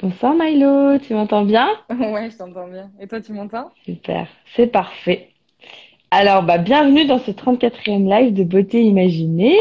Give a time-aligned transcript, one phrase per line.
[0.00, 1.68] Bonsoir Milo, tu m'entends bien?
[1.90, 2.88] Ouais, je t'entends bien.
[3.00, 3.70] Et toi, tu m'entends?
[3.84, 5.30] Super, c'est parfait.
[6.12, 9.56] Alors, bah, bienvenue dans ce 34e live de Beauté Imaginée.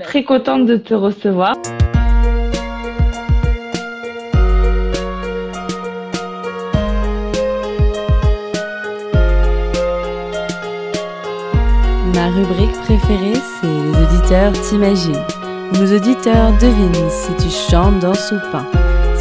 [0.00, 1.54] Très contente de te recevoir.
[12.12, 15.14] Ma rubrique préférée, c'est Les auditeurs t'imaginent,
[15.72, 18.66] où nos auditeurs devinent si tu chantes, danses ou peins,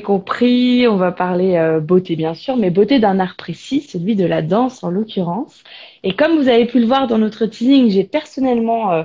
[0.00, 4.24] Compris, on va parler euh, beauté bien sûr, mais beauté d'un art précis, celui de
[4.24, 5.62] la danse en l'occurrence.
[6.02, 9.02] Et comme vous avez pu le voir dans notre teasing, j'ai personnellement euh,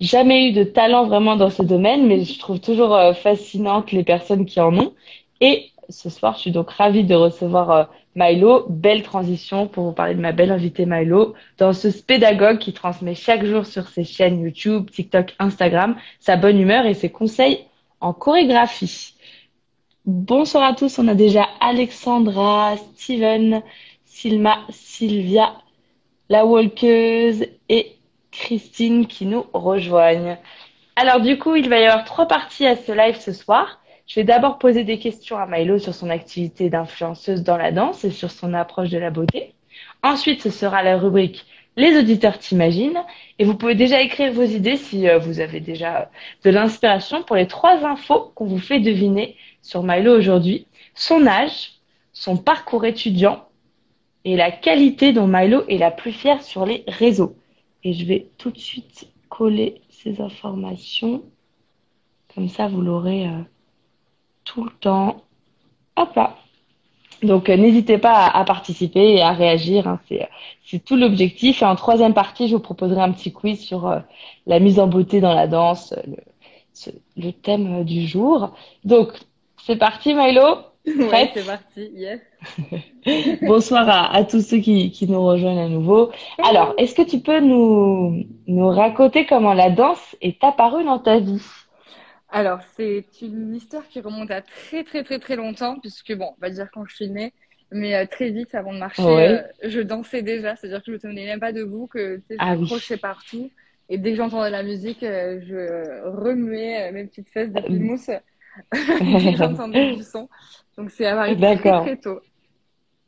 [0.00, 4.04] jamais eu de talent vraiment dans ce domaine, mais je trouve toujours euh, fascinante les
[4.04, 4.94] personnes qui en ont.
[5.40, 7.84] Et ce soir, je suis donc ravie de recevoir euh,
[8.14, 8.66] Milo.
[8.68, 13.44] Belle transition pour vous parler de ma belle invitée Milo, danseuse pédagogue qui transmet chaque
[13.44, 17.60] jour sur ses chaînes YouTube, TikTok, Instagram sa bonne humeur et ses conseils
[18.00, 19.14] en chorégraphie.
[20.06, 23.60] Bonsoir à tous, on a déjà Alexandra, Steven,
[24.04, 25.56] Silma, Sylvia,
[26.28, 27.96] la walkeuse et
[28.30, 30.38] Christine qui nous rejoignent.
[30.94, 33.80] Alors du coup, il va y avoir trois parties à ce live ce soir.
[34.06, 38.04] Je vais d'abord poser des questions à Milo sur son activité d'influenceuse dans la danse
[38.04, 39.54] et sur son approche de la beauté.
[40.04, 41.46] Ensuite, ce sera la rubrique
[41.76, 43.02] Les auditeurs t'imaginent.
[43.40, 46.04] Et vous pouvez déjà écrire vos idées si euh, vous avez déjà euh,
[46.44, 50.66] de l'inspiration pour les trois infos qu'on vous fait deviner sur Milo aujourd'hui.
[50.94, 51.72] Son âge,
[52.12, 53.44] son parcours étudiant
[54.24, 57.36] et la qualité dont Milo est la plus fière sur les réseaux.
[57.84, 61.22] Et je vais tout de suite coller ces informations.
[62.34, 63.40] Comme ça, vous l'aurez euh,
[64.44, 65.22] tout le temps.
[65.96, 66.36] Hop là.
[67.22, 69.88] Donc, euh, n'hésitez pas à, participer et à réagir.
[69.88, 70.00] hein.
[70.08, 70.28] C'est,
[70.66, 71.62] c'est tout l'objectif.
[71.62, 74.00] Et en troisième partie, je vous proposerai un petit quiz sur euh,
[74.46, 78.54] la mise en beauté dans la danse, euh, le, le thème euh, du jour.
[78.84, 79.12] Donc,
[79.66, 80.58] c'est parti, Milo.
[80.86, 81.90] Ouais, c'est parti.
[81.94, 82.20] Yes.
[83.42, 86.12] Bonsoir à, à tous ceux qui, qui nous rejoignent à nouveau.
[86.48, 91.18] Alors, est-ce que tu peux nous, nous raconter comment la danse est apparue dans ta
[91.18, 91.42] vie?
[92.28, 96.40] Alors, c'est une histoire qui remonte à très, très, très, très longtemps, puisque bon, on
[96.40, 97.32] va dire quand je suis née,
[97.70, 99.28] mais euh, très vite avant de marcher, Ouais.
[99.28, 102.54] euh, je dansais déjà, c'est-à-dire que je ne tenais même pas debout, que je Ah
[102.56, 102.96] oui.
[103.00, 103.50] partout.
[103.88, 108.10] Et dès que j'entendais la musique, euh, je remuais mes petites fesses de mousse
[108.72, 110.28] j'entendais du son.
[110.76, 112.20] Donc, c'est apparu très, très tôt.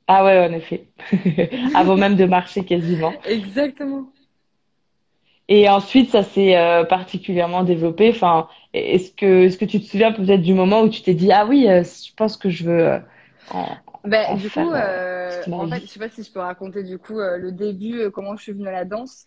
[0.06, 0.88] Ah ouais, en effet.
[1.74, 3.12] Avant même de marcher quasiment.
[3.26, 4.06] Exactement.
[5.48, 8.10] Et ensuite, ça s'est euh, particulièrement développé.
[8.10, 11.30] Enfin, est-ce que, est-ce que tu te souviens peut-être du moment où tu t'es dit,
[11.30, 12.98] ah oui, euh, je pense que je veux euh,
[13.50, 13.66] en,
[14.04, 16.98] Ben, en du faire coup, en fait, je sais pas si je peux raconter du
[16.98, 19.26] coup le début, comment je suis venue à la danse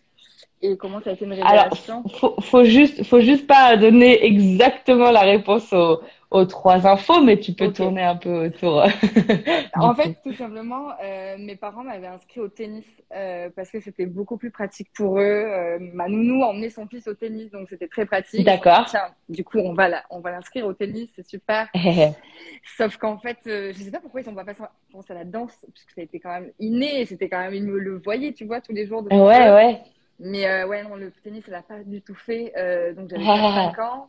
[0.60, 2.04] et comment ça a été une Alors, révélation.
[2.08, 6.00] faut, faut juste, faut juste pas donner exactement la réponse aux,
[6.32, 8.84] aux trois infos, mais tu peux tourner un peu autour.
[9.74, 14.06] En fait, tout simplement, euh, mes parents m'avaient inscrit au tennis euh, parce que c'était
[14.06, 15.22] beaucoup plus pratique pour eux.
[15.22, 18.40] Euh, ma nounou emmenait son fils au tennis, donc c'était très pratique.
[18.40, 18.86] Sont D'accord.
[18.88, 21.68] tiens, du coup, on va la, on va l'inscrire au tennis, c'est super.
[22.76, 25.58] Sauf qu'en fait, je sais pas pourquoi ils n'ont pas pensé pensé à la danse,
[25.74, 28.44] puisque ça a été quand même inné, c'était quand même, ils me le voyaient, tu
[28.44, 29.80] vois, tous les jours Ouais, ouais.
[30.20, 32.52] Mais euh, ouais, non, le tennis, elle n'a pas du tout fait.
[32.56, 34.08] Euh, donc j'avais 4-5 ans.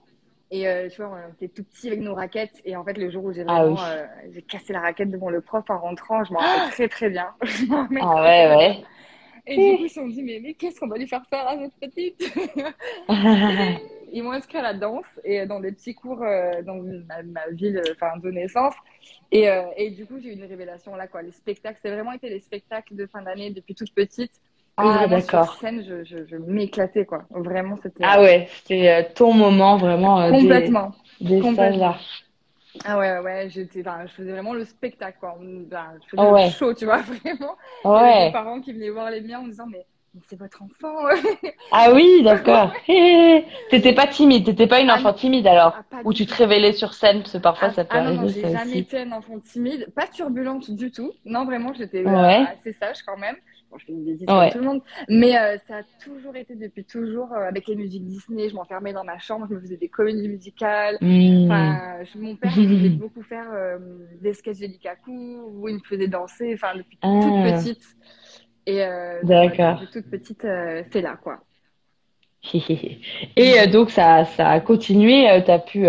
[0.51, 2.61] Et euh, tu vois, on était tout petits avec nos raquettes.
[2.65, 4.31] Et en fait, le jour où j'ai Ah vraiment oui.
[4.31, 7.33] j'ai cassé la raquette devant le prof en rentrant, je m'en rappelle très très bien.
[8.01, 8.83] Ah ouais, ouais.
[9.45, 11.47] Et du coup, ils se sont dit, mais, mais qu'est-ce qu'on va lui faire faire
[11.47, 12.21] à cette petite?
[14.15, 16.75] Ils m'ont inscrit à la danse et dans des petits cours dans
[17.07, 18.75] ma, ma ville enfin, de naissance.
[19.31, 21.23] Et, et du coup, j'ai eu une révélation là, quoi.
[21.23, 24.31] Les spectacles, c'est vraiment été les spectacles de fin d'année depuis toute petite.
[24.77, 25.57] Ah, vraiment sur d'accord.
[25.59, 27.25] scène, je, je, je m'éclatais, quoi.
[27.31, 31.95] Vraiment, c'était Ah euh, ouais, c'était euh, ton moment vraiment euh, complètement, dès cet complètement.
[32.85, 35.37] Ah ouais, ouais, j'étais, enfin, je faisais vraiment le spectacle, quoi.
[35.41, 36.31] Ben, je faisais ouais.
[36.31, 37.57] le show, tu vois, vraiment.
[37.93, 38.25] Il y avait Ouais.
[38.25, 40.95] des parents qui venaient voir les miens en disant, mais, mais c'est votre enfant.
[41.71, 42.71] Ah oui, d'accord.
[43.69, 46.71] T'étais pas timide, t'étais pas une Ah enfant timide alors, Ah, du tu te révélais
[46.73, 48.79] sur scène, parce que parfois Ah, ça peut ah non, non, arriver j'ai jamais aussi.
[48.79, 51.11] été un enfant timide, pas turbulente du tout.
[51.25, 52.45] Non, vraiment, j'étais euh, Ouais.
[52.45, 53.37] assez sage quand même.
[53.73, 54.49] Bon, je fais des bêtises Ouais.
[54.51, 57.75] comme tout le monde, mais euh, ça a toujours été depuis toujours euh, avec les
[57.75, 58.49] musiques Disney.
[58.49, 60.99] Je m'enfermais dans ma chambre, je me faisais des comédies musicales.
[61.01, 61.45] Hmm.
[61.45, 63.79] Enfin, je- mon père me faisait beaucoup faire euh,
[64.21, 67.43] des sketchs de Likaku où il me faisait danser, enfin, depuis toute Ah.
[67.51, 67.81] petite.
[68.67, 68.77] Et
[69.23, 69.79] D'accord.
[69.79, 70.41] depuis toute petite,
[70.91, 71.39] c'est là, quoi.
[73.37, 75.85] Et donc ça, ça a continué, tu as pu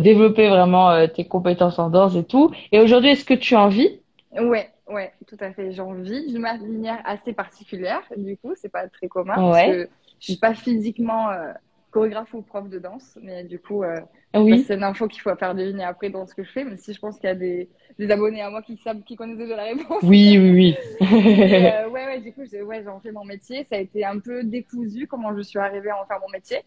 [0.00, 2.50] développer vraiment tes compétences en danse et tout.
[2.72, 4.00] Et aujourd'hui, est-ce que tu en vis?
[4.32, 5.72] Ouais, ouais, tout à fait.
[5.72, 9.66] J'ai envie d'une manière assez particulière, du coup, c'est pas très commun parce Ouais.
[9.66, 9.88] que
[10.20, 11.52] je suis pas physiquement euh,
[11.90, 14.00] chorégraphe ou prof de danse, mais du coup, euh,
[14.32, 14.64] bah, Oui.
[14.66, 16.94] c'est une info qu'il faut faire deviner après dans ce que je fais, même si
[16.94, 17.68] je pense qu'il y a des,
[17.98, 20.02] des abonnés à moi qui savent, qui connaissent déjà la réponse.
[20.02, 20.76] Oui, oui, oui.
[21.02, 23.64] euh, ouais, ouais, du coup, j'ai, ouais, j'en fais mon métier.
[23.64, 26.58] Ça a été un peu décousu comment je suis arrivée à en faire mon métier.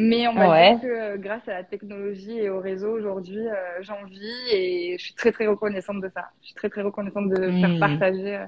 [0.00, 0.50] Mais on va Ouais.
[0.50, 4.20] dire que euh, grâce à la technologie et au réseau aujourd'hui, euh, j'en vis
[4.52, 6.24] et je suis très très reconnaissante de ça.
[6.42, 7.78] Je suis très très reconnaissante de faire Hmm.
[7.78, 8.46] partager euh,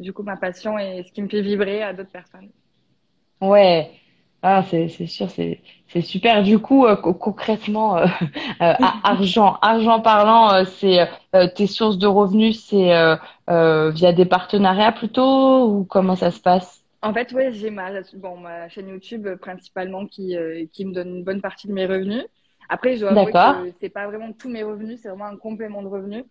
[0.00, 2.50] du coup ma passion et ce qui me fait vibrer à d'autres personnes.
[3.40, 3.90] Ouais.
[4.42, 6.42] Ah, c'est c'est sûr, c'est c'est super.
[6.44, 8.06] Du coup, euh, co- concrètement, euh,
[8.62, 11.08] euh, argent, argent parlant, c'est
[11.56, 12.92] tes sources de revenus, c'est
[13.48, 16.84] via des partenariats plutôt ou comment ça se passe?
[17.02, 20.92] En fait, ouais, j'ai ma, bon, ma chaîne YouTube euh, principalement qui, euh, qui me
[20.92, 22.24] donne une bonne partie de mes revenus.
[22.68, 25.82] Après, je dois avouer que c'est pas vraiment tous mes revenus, c'est vraiment un complément
[25.82, 26.24] de revenus.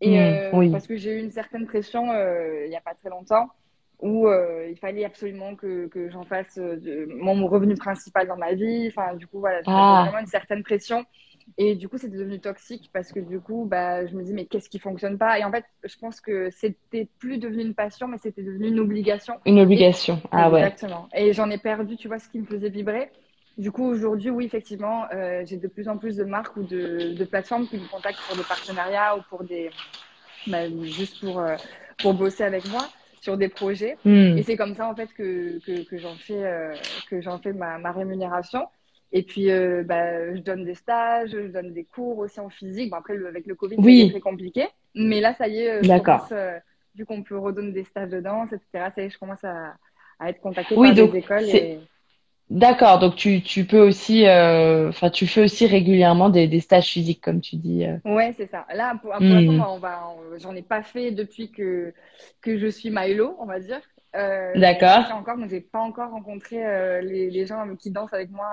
[0.00, 0.70] Et Hmm, euh, oui.
[0.70, 3.48] parce que j'ai eu une certaine pression euh, il y a pas très longtemps
[4.00, 8.52] où euh, il fallait absolument que, que j'en fasse de, mon revenu principal dans ma
[8.52, 8.88] vie.
[8.88, 11.04] Enfin, du coup, voilà, Ah, vraiment une certaine pression.
[11.58, 14.46] Et du coup, c'était devenu toxique parce que du coup, bah, je me dis, mais
[14.46, 15.38] qu'est-ce qui fonctionne pas?
[15.38, 18.80] Et en fait, je pense que c'était plus devenu une passion, mais c'était devenu une
[18.80, 19.34] obligation.
[19.46, 20.20] une Et obligation.
[20.32, 20.60] Ah ouais.
[20.60, 21.08] Exactement.
[21.14, 23.10] Et j'en ai perdu, tu vois, ce qui me faisait vibrer.
[23.56, 27.14] Du coup, aujourd'hui, oui, effectivement, euh, j'ai de plus en plus de marques ou de,
[27.14, 29.70] de plateformes qui me contactent pour des partenariats ou pour des,
[30.46, 31.56] bah, juste pour, euh,
[31.98, 32.86] pour bosser avec moi
[33.22, 33.96] sur des projets.
[34.04, 34.36] Hmm.
[34.36, 36.74] Et c'est comme ça, en fait, que, que, que j'en fais, euh,
[37.08, 38.66] que j'en fais ma, ma rémunération.
[39.12, 42.90] Et puis, euh, bah, je donne des stages, je donne des cours aussi en physique.
[42.90, 43.98] Bon, après, le- avec le Covid, Oui.
[44.00, 44.66] c'était très compliqué.
[44.94, 46.58] Mais là, ça y est, euh, je commence, euh,
[46.94, 49.74] vu qu'on peut redonner des stages de danse, etc., ça y est, je commence à,
[50.18, 51.44] à être contactée Oui, par donc des écoles.
[51.50, 51.80] c'est Et...
[52.50, 52.98] d'accord.
[52.98, 57.20] Donc tu tu peux aussi, euh, enfin tu fais aussi régulièrement des des stages physiques
[57.22, 57.84] comme tu dis.
[57.84, 57.96] euh.
[58.04, 58.66] Ouais, c'est ça.
[58.72, 59.56] Là, pour, pour l'instant, Hmm.
[59.58, 60.00] moi, on va,
[60.38, 61.92] j'en ai pas fait depuis que,
[62.40, 63.80] que je suis Milo, on va dire.
[64.54, 65.10] D'accord.
[65.12, 66.56] encore, donc j'ai pas encore rencontré
[67.02, 68.48] les, les gens qui dansent avec moi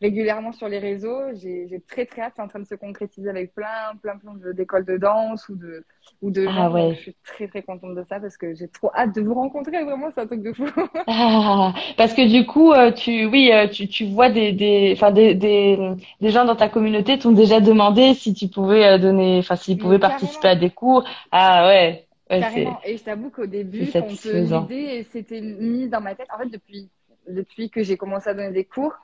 [0.00, 1.20] régulièrement sur les réseaux.
[1.34, 4.34] J'ai, j'ai très très hâte, c'est en train de se concrétiser avec plein, plein, plein
[4.52, 5.84] d'écoles de danse ou de,
[6.22, 6.94] ou de Ah ouais.
[6.94, 9.84] je suis très très contente de ça parce que j'ai trop hâte de vous rencontrer.
[9.84, 10.66] Vraiment, c'est un truc de fou.
[11.08, 15.12] Ah, parce que du coup, euh, tu, oui, euh, tu, tu vois des, des, enfin
[15.12, 15.78] des, des,
[16.20, 19.78] des gens dans ta communauté t'ont déjà demandé si tu pouvais euh, donner, enfin s'ils
[19.78, 21.04] pouvaient participer à des cours.
[21.30, 22.80] Ah ouais, ouais, c'est, Carrément.
[22.84, 26.90] Et je t'avoue qu'au début, quand l'idée s'était mise dans ma tête, en fait, depuis,
[27.28, 28.94] depuis que j'ai commencé à donner des cours,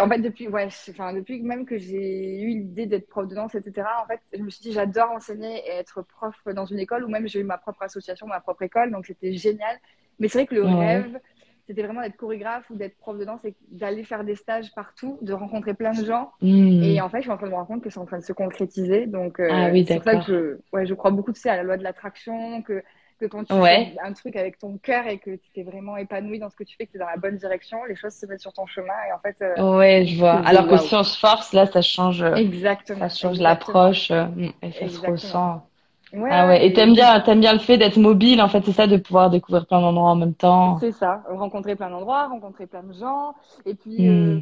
[0.00, 3.54] en fait, depuis, ouais, enfin, depuis même que j'ai eu l'idée d'être prof de danse,
[3.54, 7.04] etc., en fait, je me suis dit, j'adore enseigner et être prof dans une école,
[7.04, 9.78] ou même j'ai eu ma propre association, ma propre école, donc c'était génial.
[10.18, 10.74] Mais c'est vrai que le Ouais.
[10.74, 11.18] rêve,
[11.66, 15.18] c'était vraiment d'être chorégraphe ou d'être prof de danse et d'aller faire des stages partout,
[15.22, 16.32] de rencontrer plein de gens.
[16.40, 16.82] Hmm.
[16.82, 18.18] Et en fait, je suis en train de me rendre compte que c'est en train
[18.18, 19.06] de se concrétiser.
[19.06, 21.50] Donc, euh, Ah oui, c'est pour ça que je, ouais, je crois beaucoup tu sais,
[21.50, 22.82] à la loi de l'attraction, que,
[23.18, 23.92] que quand tu Ouais.
[23.94, 26.64] fais un truc avec ton cœur et que tu t'es vraiment épanoui dans ce que
[26.64, 28.66] tu fais, que tu es dans la bonne direction, les choses se mettent sur ton
[28.66, 28.94] chemin.
[29.08, 30.40] Et en fait, euh, Ouais, je vois.
[30.46, 34.26] Alors que si on se force, là, ça change, euh, Exactement, ça change l'approche euh,
[34.62, 35.68] et ça se ressent.
[36.12, 36.66] Ouais, Ah ouais.
[36.66, 39.30] Et t'aimes bien, t'aimes bien le fait d'être mobile, en fait, c'est ça, de pouvoir
[39.30, 40.78] découvrir plein d'endroits en même temps.
[40.80, 43.34] c'est ça, rencontrer plein d'endroits, rencontrer plein de gens.
[43.66, 44.40] Et puis, euh, Hmm.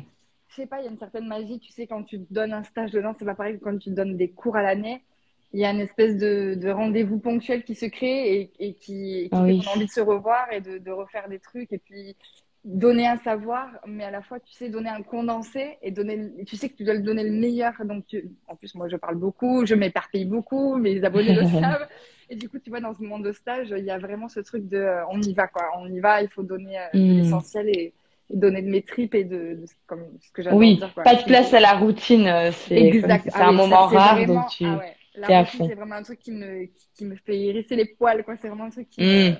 [0.48, 2.62] je sais pas, il y a une certaine magie, tu sais, quand tu donnes un
[2.64, 5.04] stage de danse, c'est pas pareil que quand tu donnes des cours à l'année.
[5.52, 9.30] Il y a une espèce de, de rendez-vous ponctuel qui se crée et, et qui,
[9.32, 9.54] qui fait Oui.
[9.54, 12.16] qu'on a envie de se revoir et de, de refaire des trucs et puis
[12.64, 16.56] donner un savoir, mais à la fois, tu sais, donner un condensé et donner, tu
[16.56, 17.72] sais que tu dois le donner le meilleur.
[17.84, 21.88] Donc, tu, en plus, moi, je parle beaucoup, je m'éparpille beaucoup, mes abonnés le savent.
[22.28, 24.40] Et du coup, tu vois, dans ce moment de stage, il y a vraiment ce
[24.40, 25.70] truc de, euh, on y va, quoi.
[25.78, 27.18] On y va, il faut donner euh, Hmm.
[27.18, 27.94] l'essentiel et,
[28.30, 31.04] donner de mes tripes et de, comme ce que j'adore Oui, dire, quoi.
[31.04, 33.24] pas de Ce place à la routine, c'est comme Exact.
[33.28, 34.96] c'est Ah un moment rare, vraiment, donc tu ah ouais.
[35.14, 38.24] La routine, c'est vraiment un truc qui me, qui, qui me fait hérisser les poils,
[38.24, 38.36] quoi.
[38.36, 39.04] C'est vraiment un truc qui Hmm.
[39.04, 39.36] me,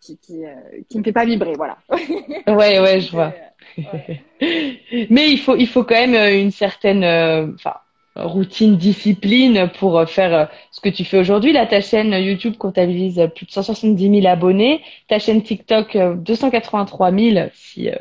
[0.00, 0.54] qui, qui, euh,
[0.88, 1.78] qui me fait pas vibrer, voilà.
[2.48, 3.34] Ouais, ouais, je vois.
[3.86, 4.24] euh, ouais.
[5.10, 7.74] Mais il faut, il faut quand même euh, une certaine, euh, enfin,
[8.16, 11.52] routine, discipline pour faire ce que tu fais aujourd'hui.
[11.52, 14.82] Là, ta chaîne YouTube comptabilise plus de 170 000 abonnés.
[15.08, 17.94] Ta chaîne TikTok, euh, 283 000, si euh,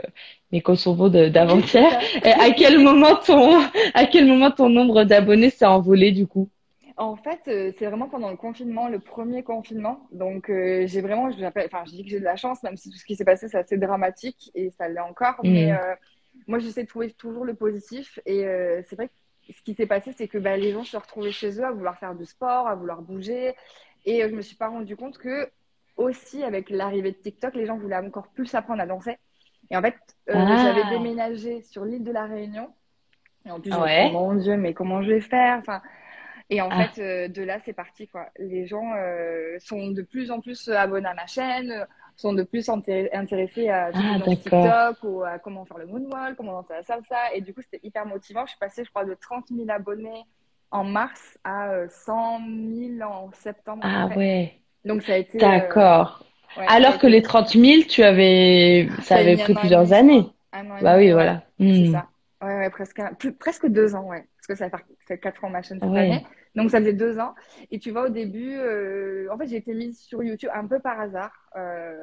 [0.51, 0.62] mes
[1.10, 2.00] de- d'avant-hier.
[2.24, 3.60] À quel moment ton,
[3.94, 6.50] à quel moment ton nombre d'abonnés s'est envolé du coup?
[6.98, 10.08] En fait, euh, c'est vraiment pendant le confinement, le premier confinement.
[10.12, 12.89] Donc, euh, j'ai vraiment, je enfin, je dis que j'ai de la chance, même si
[12.89, 15.36] tout ce qui s'est passé, c'est assez dramatique et ça l'est encore.
[15.44, 15.75] Mais Mm.
[15.75, 15.96] euh,
[16.48, 18.20] moi, j'essaie de trouver toujours le positif.
[18.25, 20.98] Et euh, c'est vrai que ce qui s'est passé, c'est que bah, les gens se
[20.98, 23.54] retrouvaient chez eux à vouloir faire du sport, à vouloir bouger.
[24.06, 25.51] Et je me suis pas rendu compte que
[25.98, 29.18] aussi, avec l'arrivée de TikTok, les gens voulaient encore plus apprendre à danser.
[29.70, 29.96] Et en fait,
[30.27, 30.56] Ah.
[30.58, 32.74] j'avais déménagé sur l'île de la Réunion.
[33.46, 34.08] Et en plus, je me suis Ouais.
[34.08, 35.60] dit, mon Dieu, mais comment je vais faire?
[35.60, 35.82] Enfin,
[36.50, 36.88] et en Ah.
[36.88, 38.27] fait, euh, de là, c'est parti, quoi.
[38.39, 41.86] Les gens euh, sont de plus en plus abonnés à ma chaîne, euh,
[42.16, 44.20] sont de plus inté- intéressés à Ah.
[44.24, 47.16] TikTok ou à comment faire le moonwalk, comment danser la salsa.
[47.36, 48.46] Et du coup, c'était hyper motivant.
[48.46, 50.24] Je suis passée, je crois, de 30 000 abonnés
[50.72, 52.39] en mars à euh, 100
[53.00, 53.82] 000 en septembre.
[53.86, 54.54] Ah ouais,
[54.86, 55.38] Donc, ça a été.
[55.38, 56.24] euh, d'accord.
[56.58, 60.25] ouais, Alors que les 30 000, tu avais, ça avait pris plusieurs années.
[60.56, 61.44] et Bah oui, voilà.
[61.60, 61.92] C'est Hmm.
[61.92, 62.08] ça.
[62.42, 64.25] Ouais, ouais, presque, plus, presque deux ans, ouais.
[64.48, 64.70] Parce que ça
[65.08, 66.25] fait, quatre ans ma chaîne cette année.
[66.56, 67.36] Donc ça faisait deux ans.
[67.70, 70.80] Et tu vois, au début, euh, en fait, j'ai été mise sur YouTube un peu
[70.80, 71.32] par hasard.
[71.56, 71.96] Euh,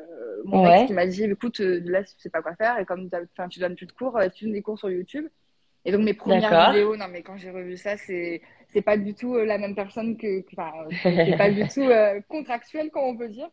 [0.45, 0.81] mon Ouais.
[0.81, 2.79] ex qui m'a dit, écoute, euh, là, tu sais pas quoi faire.
[2.79, 3.09] Et comme
[3.51, 5.27] tu donnes plus de cours, tu donnes des cours sur YouTube.
[5.87, 9.15] Et donc mes premières vidéos, non mais quand j'ai revu ça, c'est c'est pas du
[9.15, 10.73] tout la même personne que, enfin,
[11.03, 13.49] c'est pas du tout euh, contractuel, comme on peut dire.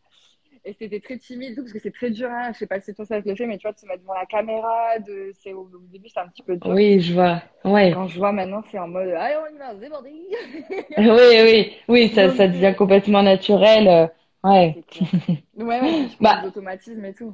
[0.63, 2.51] Et c'était très timide, parce que c'est très dur, hein.
[2.53, 4.01] Je sais pas si toi ça te le fait, mais tu vois, de se mettre
[4.01, 6.71] devant la caméra, de, c'est au, au début, c'est un petit peu dur.
[6.71, 7.41] Oui, je vois.
[7.65, 7.91] Ouais.
[7.93, 9.73] Quand je vois maintenant, c'est en mode, allez, on y va.
[10.97, 13.87] Oui, oui, oui, ça, ça euh, devient complètement naturel.
[13.87, 14.07] euh,
[14.43, 14.75] Ouais.
[15.55, 16.43] Ouais, ouais, je Bah.
[16.45, 17.33] et tout.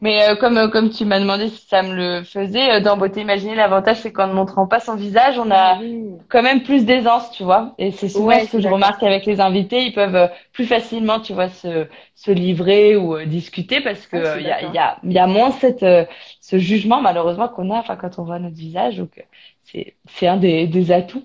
[0.00, 2.96] Mais euh, comme, euh, comme tu m'as demandé si ça me le faisait, euh, dans
[2.96, 6.18] Beauté Imaginée, l'avantage, c'est qu'en ne montrant pas son visage, on a Oui.
[6.28, 7.74] quand même plus d'aisance, tu vois.
[7.78, 10.66] Et c'est souvent Ouais, ce que je remarque avec les invités, ils peuvent euh, plus
[10.66, 14.64] facilement, tu vois, se, se livrer ou euh, discuter parce que Ah, il y a,
[14.64, 16.04] y a, y a moins cette, euh,
[16.40, 18.96] ce jugement, malheureusement, qu'on a, enfin, quand on voit notre visage.
[18.98, 19.24] Donc,
[19.64, 21.24] c'est, c'est un des, des atouts.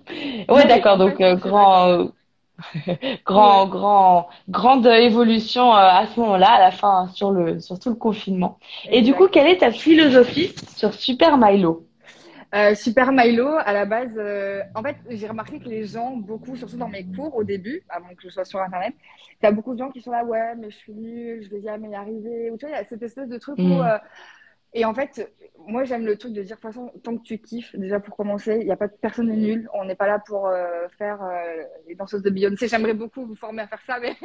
[0.50, 0.98] Ouais, d'accord.
[0.98, 2.19] Donc, euh, suis
[3.26, 7.60] grand, grand, grand, grande évolution euh, à ce moment-là, à la fin, hein, sur le,
[7.60, 8.60] sur tout le confinement.
[8.90, 11.86] Et du coup, quelle est ta philosophie sur Super Milo?
[12.56, 16.56] Euh, Super Milo, à la base, euh, en fait, j'ai remarqué que les gens, beaucoup,
[16.56, 18.94] surtout dans mes cours au début, avant que je sois sur Internet,
[19.40, 21.90] t'as beaucoup de gens qui sont là, ouais, mais je suis nulle, je vais jamais
[21.90, 22.50] y arriver.
[22.50, 23.64] Ou tu vois, il y a cette espèce de truc où.
[23.64, 23.82] Mm.
[23.82, 23.98] euh,
[24.74, 25.34] et en fait,
[25.68, 28.16] moi, j'aime le truc de dire, de toute façon, tant que tu kiffes, déjà pour
[28.16, 29.70] commencer, il y a pas personne n'est nul.
[29.74, 32.68] On n'est pas là pour euh, faire euh, les danseuses de Beyoncé.
[32.68, 34.16] J'aimerais beaucoup vous former à faire ça, mais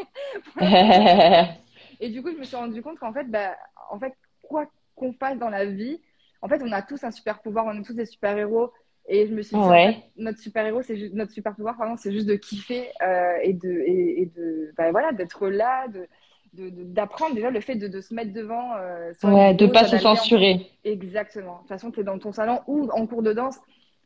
[2.01, 3.57] Et du coup, je me suis rendu compte qu'en fait, bah,
[3.91, 6.01] en fait, quoi qu'on fasse dans la vie,
[6.43, 8.73] en fait, on a tous un super pouvoir, on est tous des super héros.
[9.09, 9.93] Et je me suis dit, en Ouais.
[9.93, 13.35] fait, notre super héros, c'est juste, notre super pouvoir, pardon, c'est juste de kiffer euh,
[13.43, 16.09] et de, et, et de, bah, voilà, d'être là, de, de, de-
[16.57, 18.75] d'apprendre déjà le fait de, de se mettre devant.
[18.77, 20.67] Euh, Ouais, de pas se censurer.
[20.85, 21.55] Exactement.
[21.55, 23.59] De toute façon, tu es dans ton salon ou en cours de danse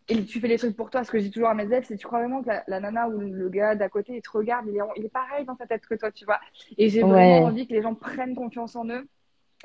[0.08, 1.04] et tu fais les trucs pour toi.
[1.04, 2.80] Ce que je dis toujours à mes élèves, c'est tu crois vraiment que la, la
[2.80, 5.56] nana ou le gars d'à côté, il te regarde, il est, il est pareil dans
[5.56, 6.40] sa tête que toi, tu vois.
[6.78, 7.10] Et j'ai Ouais.
[7.10, 9.06] vraiment envie que les gens prennent confiance en eux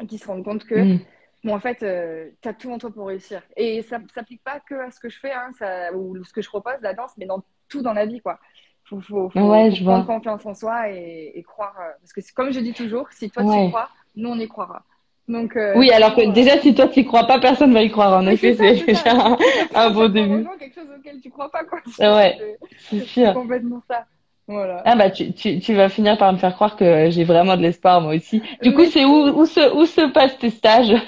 [0.02, 1.00] et qu'ils se rendent compte que, Mm.
[1.46, 3.42] bon, en fait, euh, tu as tout en toi pour réussir.
[3.56, 6.34] Et ça ne s'applique pas que à ce que je fais hein, ça, ou ce
[6.34, 8.40] que je propose, la danse, mais dans tout dans la vie, quoi.
[9.02, 10.06] Faut, faut, faut, Ouais, faut je prendre vois.
[10.06, 11.76] confiance en soi et, et croire.
[11.80, 13.64] euh, parce que comme je dis toujours, si toi Ouais.
[13.64, 14.84] tu crois, nous on y croira.
[15.28, 17.90] Donc, euh, Oui, alors que vraiment, déjà, si toi t'y crois pas, personne va y
[17.90, 18.14] croire.
[18.22, 20.44] En effet, c'est déjà un, Tu un bon début.
[20.44, 21.80] gens quelque chose auquel tu crois pas, quoi.
[22.00, 22.58] Ouais,
[22.90, 23.34] C'est sûr.
[23.34, 24.06] complètement ça.
[24.48, 24.82] Voilà.
[24.86, 27.62] Ah bah tu, tu, tu vas finir par me faire croire que j'ai vraiment de
[27.62, 28.42] l'espoir moi aussi.
[28.62, 30.94] Du coup, c'est où, où se, où se passent tes stages?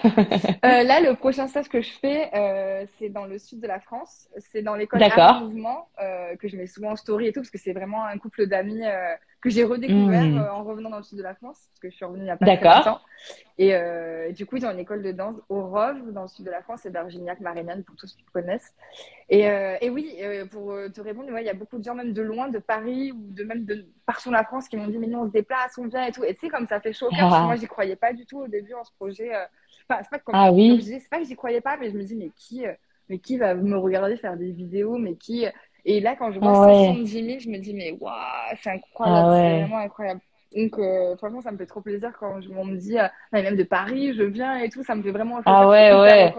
[0.63, 3.80] Euh, là, le prochain stage que je fais, euh, c'est dans le sud de la
[3.80, 4.27] France.
[4.38, 5.04] C'est dans l'école.
[5.04, 8.04] Art Mouvement, euh, que je mets souvent en story et tout, parce que c'est vraiment
[8.06, 9.13] un couple d'amis euh,
[9.45, 10.37] que j'ai redécouvert Hmm.
[10.37, 12.25] euh, en revenant dans le sud de la France, parce que je suis revenue il
[12.25, 12.99] n'y a pas longtemps.
[13.57, 16.45] Et euh, du coup, ils ont une école de danse au Rove, dans le sud
[16.45, 18.73] de la France, c'est Virginiac, Marignane, pour tous ceux qui connaissent.
[19.29, 21.83] Et, euh, et oui, euh, pour euh, te répondre, ouais, il y a beaucoup de
[21.83, 24.87] gens, même de loin, de Paris ou de même de partout la France, qui m'ont
[24.87, 26.23] dit, mais nous, on se déplace, on vient et tout.
[26.23, 28.13] Et tu sais, comme ça fait chaud au cœur, parce que moi, j'y croyais pas
[28.13, 29.33] du tout au début en ce projet.
[29.33, 29.45] euh,
[29.87, 30.69] Enfin, c'est pas comme, Ah comme oui.
[30.77, 32.65] je disais, c'est pas que j'y croyais pas, mais je me dis, mais qui,
[33.09, 35.45] mais qui va me regarder faire des vidéos, mais qui.
[35.86, 36.56] Et là, quand je vois ouais.
[36.56, 38.13] 170 000, je me dis, mais waouh,
[38.62, 40.22] c'est incroyable, Ah c'est vraiment incroyable.
[40.56, 43.56] Donc, euh, franchement, ça me fait trop plaisir quand je- on me dit, euh, même
[43.56, 46.36] de Paris, je viens et tout, ça me fait vraiment Ah ouais, ouais.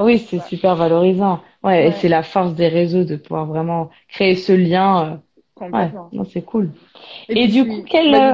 [0.00, 1.42] Oui, c'est super valorisant.
[1.62, 5.14] Ouais, et c'est la force des réseaux de pouvoir vraiment créer ce lien.
[5.14, 5.16] euh,
[5.54, 6.12] Complètement.
[6.12, 6.72] non, c'est cool.
[7.28, 8.32] Et Et puis, je du coup, quel, Vas-y,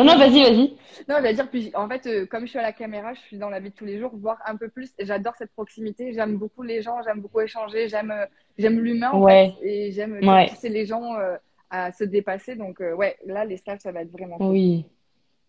[0.00, 0.76] Non, non, vas-y, vas-y.
[1.08, 3.20] Non, je vais dire, puis en fait, euh, comme je suis à la caméra, je
[3.20, 4.92] suis dans la vie de tous les jours, voir un peu plus.
[4.98, 6.12] Et J'adore cette proximité.
[6.12, 8.26] J'aime beaucoup les gens, j'aime beaucoup échanger, j'aime euh,
[8.58, 11.36] j'aime l'humain en Ouais, fait, et j'aime ouais, pousser les gens euh,
[11.70, 12.56] à se dépasser.
[12.56, 14.58] Donc euh, ouais, là, les stages, ça va être vraiment cool.
[14.58, 14.86] oui,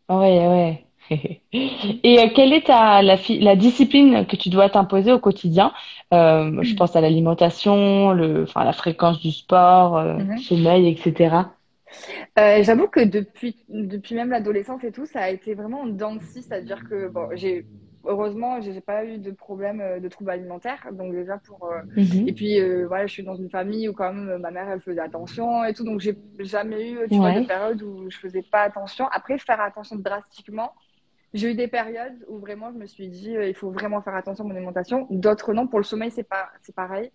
[0.10, 0.88] ouais, ouais.
[1.54, 3.18] Et euh, quelle est ta, la,
[3.56, 5.74] discipline que tu dois t'imposer au quotidien?
[6.14, 10.38] Euh, je pense à l'alimentation, le, enfin, la fréquence du sport, euh, Mhm.
[10.38, 11.54] sommeil, etc.
[12.40, 15.86] Euh, j'avoue que depuis, depuis même l'adolescence et tout, ça a été vraiment
[16.20, 17.68] scie, c'est-à-dire que bon, j'ai
[18.06, 22.28] heureusement, j'ai pas eu de problème euh, de troubles alimentaires, donc déjà pour euh, Mhm.
[22.28, 24.82] et puis euh, voilà, je suis dans une famille où quand même ma mère elle
[24.82, 28.18] faisait attention et tout, donc j'ai jamais eu, tu vois, de Ouais, période où je
[28.18, 29.08] faisais pas attention.
[29.12, 30.74] Après, faire attention drastiquement,
[31.34, 34.16] j'ai eu des périodes où vraiment je me suis dit euh, il faut vraiment faire
[34.16, 35.08] attention à mon alimentation.
[35.12, 37.12] D'autres non, pour le sommeil c'est pas c'est pareil.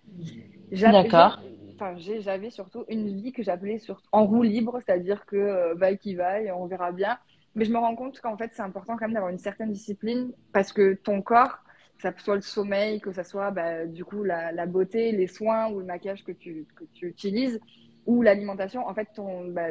[0.84, 1.38] D'accord,
[1.76, 3.80] enfin, j'avais surtout une vie que j'appelais
[4.12, 7.18] en roue libre, c'est-à-dire que euh, vaille qui vaille, on verra bien.
[7.54, 10.32] Mais je me rends compte qu'en fait, c'est important quand même d'avoir une certaine discipline
[10.52, 11.58] parce que ton corps,
[11.96, 15.26] que ça soit le sommeil, que ça soit bah, du coup la, la beauté, les
[15.26, 17.60] soins ou le maquillage que tu, que tu utilises
[18.06, 19.68] ou l'alimentation, en fait, ton, bah,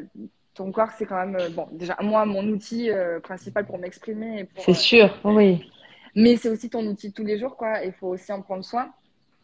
[0.53, 4.47] ton corps, c'est quand même, euh, bon, déjà, moi, mon outil euh, principal pour m'exprimer
[4.57, 5.69] c'est euh, sûr, oui,
[6.15, 7.83] mais c'est aussi ton outil de tous les jours, quoi.
[7.83, 8.91] Il faut aussi en prendre soin.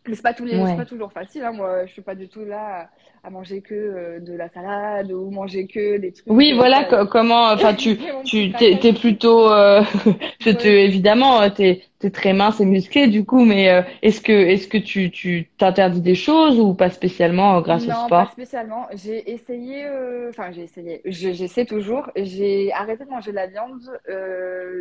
[0.07, 0.75] Mais c'est pas tous les, ouais.
[0.75, 1.51] pas toujours facile, hein.
[1.51, 2.89] Moi, je suis pas du tout là
[3.23, 6.25] à, manger que euh, de la salade ou manger que des trucs.
[6.27, 9.83] Oui, euh, voilà comment, enfin, tu, tu, t'es, plutôt, euh,
[10.45, 10.85] Ouais.
[10.85, 14.67] évidemment, euh, t'es, t'es très mince et musclé du coup, mais euh, est-ce que, est-ce
[14.67, 18.31] que tu, tu t'interdis des choses ou pas spécialement euh, grâce au Non, pas sport?
[18.31, 18.87] spécialement.
[18.93, 22.09] J'ai essayé, euh, enfin j'ai essayé, Je- j'essaie toujours.
[22.15, 23.81] J'ai arrêté de manger de la viande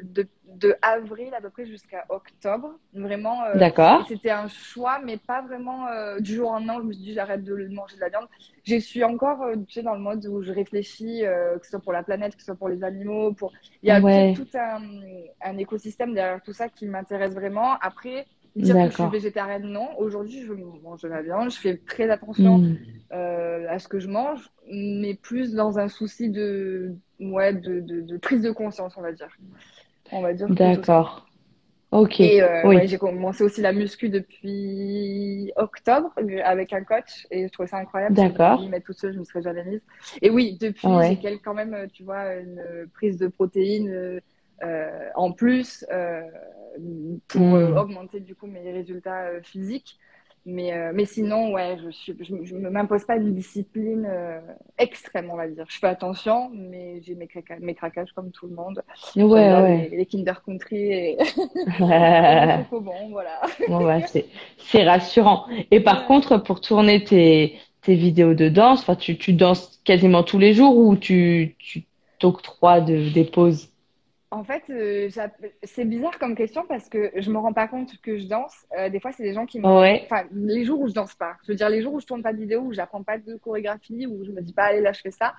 [0.02, 2.70] de, de avril à peu près jusqu'à octobre.
[2.94, 5.86] Vraiment, D'accord, c'était un choix, mais pas vraiment
[6.20, 6.78] du jour au lendemain.
[6.80, 8.28] Je me suis dit j'arrête de manger de la viande.
[8.64, 11.70] Je suis encore, euh, tu sais, dans le mode où je réfléchis, euh, que ce
[11.70, 13.52] soit pour la planète, que ce soit pour les animaux, pour...
[13.82, 14.82] Il y a ouais, tout un,
[15.42, 17.74] un écosystème derrière tout ça qui m'intéresse vraiment.
[17.80, 18.26] Après,
[18.56, 19.88] dire que je suis végétarienne, non.
[19.98, 21.50] Aujourd'hui, je mange de la viande.
[21.50, 22.76] Je fais très attention Hmm.
[23.12, 28.00] euh, à ce que je mange, mais plus dans un souci de, ouais, de, de,
[28.02, 29.28] de prise de conscience, on va dire.
[30.12, 30.48] On va dire.
[30.50, 31.29] D'accord.
[31.92, 32.20] Ok.
[32.20, 32.76] Et euh, Oui.
[32.76, 37.68] ouais, j'ai commencé aussi la muscu depuis octobre euh, avec un coach et je trouvais
[37.68, 38.60] ça incroyable D'accord.
[38.70, 39.80] mais toute seule, je me serais jamais mise.
[40.20, 41.16] Et oui, depuis, Ouais.
[41.16, 44.20] j'ai quand même, euh, tu vois, une prise de protéines
[44.62, 46.20] euh, en plus euh,
[47.28, 47.76] pour Hmm.
[47.76, 49.98] augmenter du coup mes résultats physiques.
[50.46, 54.40] Mais, euh, mais sinon, ouais, je suis, je, je ne m'impose pas une discipline euh,
[54.78, 55.66] extrême, on va dire.
[55.68, 58.82] Je fais attention, mais j'ai mes, craquages, mes craquages comme tout le monde.
[59.16, 59.88] Ouais, ouais.
[59.90, 61.18] les, les Kinder Country et,
[62.32, 63.40] les Chocobons, voilà.
[63.66, 65.46] Bon, bah, c'est, rassurant.
[65.70, 66.06] Et par Ouais.
[66.06, 70.54] contre, pour tourner tes, tes vidéos de danse, enfin, tu, tu danses quasiment tous les
[70.54, 71.86] jours ou tu, tu
[72.18, 73.69] t'octroies de, des pauses?
[74.32, 75.08] En fait, euh,
[75.64, 78.54] c'est bizarre comme question parce que je me rends pas compte que je danse.
[78.78, 79.66] Euh, des fois, c'est des gens qui me...
[79.66, 81.34] Ouais, Enfin, les jours où je danse pas.
[81.44, 83.34] Je veux dire, les jours où je tourne pas de vidéo, où j'apprends pas de
[83.36, 85.34] chorégraphie, où je me dis pas, allez, là, je fais ça.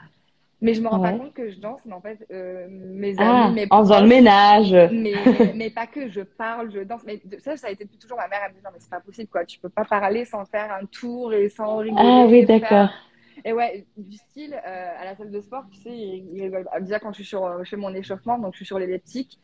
[0.60, 1.80] Mais je me rends pas compte que je danse.
[1.86, 4.74] Mais en fait, euh, mes Ah, amis, mes en faisant le ménage.
[4.92, 5.14] mais,
[5.56, 7.02] mais, pas que, je parle, je danse.
[7.06, 8.42] Mais ça, ça a été depuis toujours ma mère.
[8.46, 9.46] Elle me dit, non, mais c'est pas possible, quoi.
[9.46, 12.68] Tu peux pas parler sans faire un tour et sans Ah oui, rigoler, d'accord.
[12.68, 12.94] faire...
[13.46, 16.68] Et ouais, du style, euh, à la salle de sport, tu sais, ils, rigolent.
[16.72, 18.80] Ah, Déjà, quand je suis sur, euh, je fais mon échauffement, donc je suis sur
[18.80, 19.40] l'elliptique,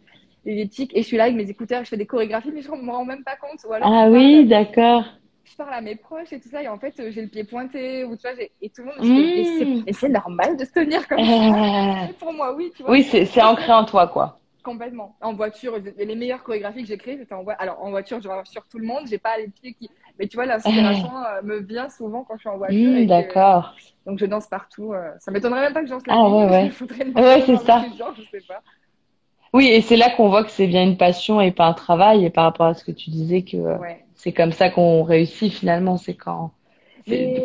[0.45, 2.91] l'elliptique, et je suis là avec mes écouteurs, je fais des chorégraphies, mais je me
[2.91, 3.59] rends même pas compte.
[3.67, 5.03] Ou alors, Ah oui, d'accord.
[5.43, 7.43] je parle à mes proches et tout ça, et en fait, euh, j'ai le pied
[7.43, 8.31] pointé, ou tu vois,
[8.61, 12.03] et tout le monde mais, mais c'est normal de se tenir comme ça.
[12.03, 12.91] Euh, Et pour moi, oui, tu vois.
[12.91, 14.39] Oui, c'est, ancré en toi, quoi.
[14.63, 15.15] Complètement.
[15.21, 17.61] En voiture, et les meilleures chorégraphies que j'ai créées, c'était en voiture.
[17.61, 19.89] Alors, en voiture, je rassure tout le monde, j'ai pas les pieds qui.
[20.19, 22.77] Mais tu vois, l'inspiration euh, me vient souvent quand je suis en voiture.
[22.93, 23.05] Que...
[23.05, 23.75] d'accord.
[24.05, 24.93] Donc, je danse partout.
[24.93, 25.11] euh.
[25.19, 26.71] Ça m'étonnerait même pas que je danse la Ah ouais, ouais.
[27.15, 27.85] Ouais, c'est ça.
[27.97, 28.61] gens, je sais pas.
[29.53, 32.25] Oui, et c'est là qu'on voit que c'est bien une passion et pas un travail.
[32.25, 34.03] Et par rapport à ce que tu disais que euh, Ouais.
[34.15, 36.51] c'est comme ça qu'on réussit finalement, c'est quand,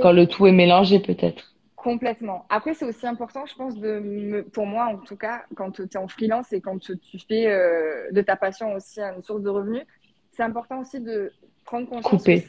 [0.03, 1.55] quand le tout est mélangé peut-être.
[1.77, 2.45] complètement.
[2.49, 4.43] Après, c'est aussi important, je pense, de me...
[4.45, 8.11] pour moi, en tout cas, quand tu es en freelance et quand tu fais euh,
[8.13, 9.83] de ta passion aussi une source de revenus,
[10.33, 11.33] c'est important aussi de
[11.65, 12.43] prendre conscience Couper.
[12.43, 12.47] que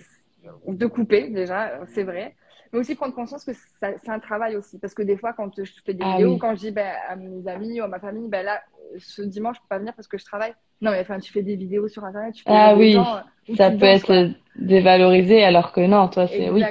[0.68, 2.36] de couper déjà, c'est vrai,
[2.72, 4.80] mais aussi prendre conscience que c'est un travail aussi.
[4.80, 6.38] Parce que des fois, quand je fais des Ah vidéos, oui.
[6.38, 8.62] quand je dis ben, à mes amis ou à ma famille, ben là,
[8.98, 10.54] ce dimanche, je peux pas venir parce que je travaille.
[10.82, 13.18] Non, mais enfin, tu fais des vidéos sur Internet, tu fais Ah des oui, gens
[13.18, 13.22] euh,
[13.56, 14.28] ça peut danses, être quoi.
[14.56, 16.64] dévalorisé alors que non, toi c'est oui,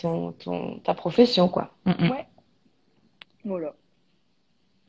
[0.00, 1.74] ton, ton ta profession quoi.
[1.84, 2.10] Mm, mm.
[2.10, 2.26] Ouais,
[3.44, 3.74] voilà.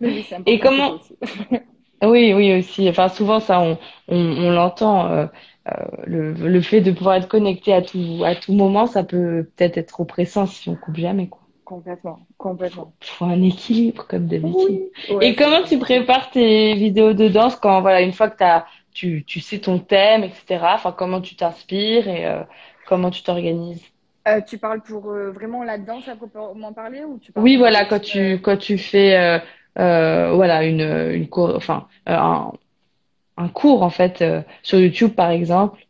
[0.00, 0.98] Mais oui, c'est Et comment.
[2.02, 2.88] Oui, oui aussi.
[2.88, 5.26] Enfin souvent ça on on, on l'entend euh,
[5.68, 5.72] euh,
[6.06, 9.76] le le fait de pouvoir être connecté à tout à tout moment, ça peut peut-être
[9.78, 11.40] être oppressant si on coupe jamais quoi.
[11.64, 12.94] complètement, complètement.
[13.02, 14.82] Faut un équilibre, comme d'habitude.
[15.08, 18.66] Ouais, Et comment tu prépares tes vidéos de danse quand, voilà, une fois que t'as,
[18.92, 20.74] tu, tu sais ton thème, etc.
[20.74, 22.42] Enfin, comment tu t'inspires et euh,
[22.86, 23.82] comment tu t'organises?
[24.28, 27.56] Euh, tu parles pour euh, vraiment la danse à proprement parler ou tu parles Oui,
[27.56, 29.40] voilà, quand tu, quand tu fais,
[29.76, 30.80] voilà, une,
[31.12, 32.52] une cour, enfin, euh, un,
[33.38, 35.86] un cours, en fait, euh, sur YouTube, par exemple.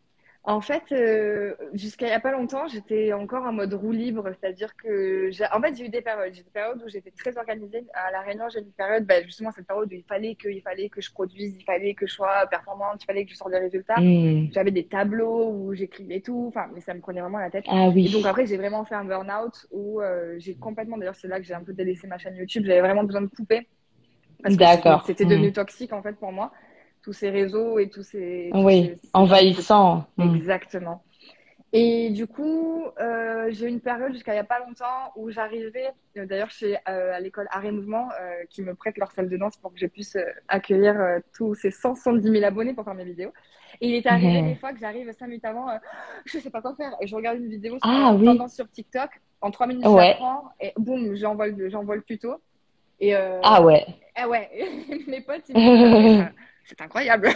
[0.51, 4.31] En fait, euh, jusqu'à il y a pas longtemps, j'étais encore en mode roue libre,
[4.39, 6.33] c'est-à-dire que j'ai, en fait, j'ai eu des périodes.
[6.33, 7.85] J'ai des périodes où j'étais très organisée.
[7.93, 10.49] À La Réunion, j'ai eu une période, bah, justement, cette période où il fallait que,
[10.49, 13.35] il fallait que je produise, il fallait que je sois performante, il fallait que je
[13.37, 14.01] sorte des résultats.
[14.01, 14.47] Hmm.
[14.51, 17.65] J'avais des tableaux où j'écrivais tout, enfin, mais ça me prenait vraiment la tête.
[17.67, 18.09] Ah Et oui.
[18.09, 21.45] donc après, j'ai vraiment fait un burn-out où euh, j'ai complètement, d'ailleurs, c'est là que
[21.45, 22.65] j'ai un peu délaissé ma chaîne YouTube.
[22.65, 23.67] J'avais vraiment besoin de couper
[24.43, 25.01] parce que D'accord.
[25.01, 25.53] c'était c'était devenu Hmm.
[25.53, 26.51] toxique en fait pour moi,
[27.03, 30.05] tous ces réseaux et tous ces, Oui, ces- ces- envahissant.
[30.17, 30.35] Hmm.
[30.35, 31.03] Exactement.
[31.73, 35.31] Et du coup, euh, j'ai eu une période jusqu'à il n'y a pas longtemps où
[35.31, 39.09] j'arrivais, euh, d'ailleurs chez euh, à l'école Art et Mouvement, euh, qui me prête leur
[39.13, 40.17] salle de danse pour que je puisse
[40.49, 40.95] accueillir
[41.33, 43.31] tous ces 170 000 abonnés pour faire mes vidéos.
[43.79, 44.49] Et il est arrivé Mhm.
[44.49, 45.67] des fois que j'arrive 5 minutes avant,
[46.25, 48.25] je sais pas quoi faire, et je regarde une vidéo sur Ah oui.
[48.25, 49.09] tendance sur TikTok,
[49.39, 50.09] en 3 minutes Ouais.
[50.09, 52.35] l'apprends, et boum, j'envoie le, tuto.
[52.99, 53.85] Et Ah ouais.
[54.15, 54.49] ah ouais,
[55.07, 55.55] mes potes, ils
[56.65, 57.29] c'est incroyable.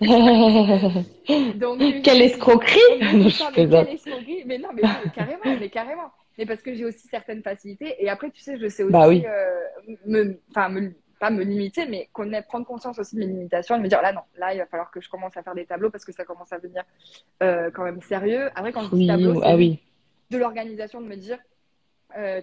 [1.56, 2.78] Donc, Quelle escroquerie!
[3.00, 3.86] mais Non, ça, mais plaisante.
[3.86, 6.10] quelle escroquerie Mais non, mais oui, carrément, mais carrément.
[6.38, 7.94] Mais parce que j'ai aussi certaines facilités.
[8.02, 9.24] Et après, tu sais, je sais aussi, Bah oui.
[9.26, 9.60] euh,
[10.06, 12.08] me, enfin, me, pas me limiter, mais
[12.48, 14.90] prendre conscience aussi de mes limitations et me dire, là, non, là, il va falloir
[14.90, 16.82] que je commence à faire des tableaux parce que ça commence à devenir
[17.42, 18.48] euh, quand même sérieux.
[18.54, 19.78] Après, quand je dis tableau, ah oui.
[20.30, 21.38] de l'organisation, de me dire,
[22.16, 22.40] euh,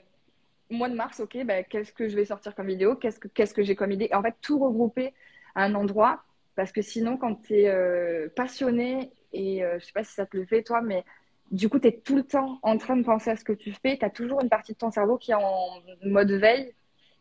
[0.69, 3.53] mois de mars, ok, ben, qu'est-ce que je vais sortir comme vidéo, qu'est-ce que, qu'est-ce
[3.55, 5.13] que j'ai comme idée, et en fait, tout regrouper
[5.59, 6.23] à un endroit,
[6.55, 10.37] parce que sinon, quand tu es passionné, et euh, je sais pas si ça te
[10.37, 11.03] le fait, toi, mais
[11.51, 13.73] du coup, tu es tout le temps en train de penser à ce que tu
[13.73, 15.67] fais, tu as toujours une partie de ton cerveau qui est en
[16.05, 16.73] mode veille,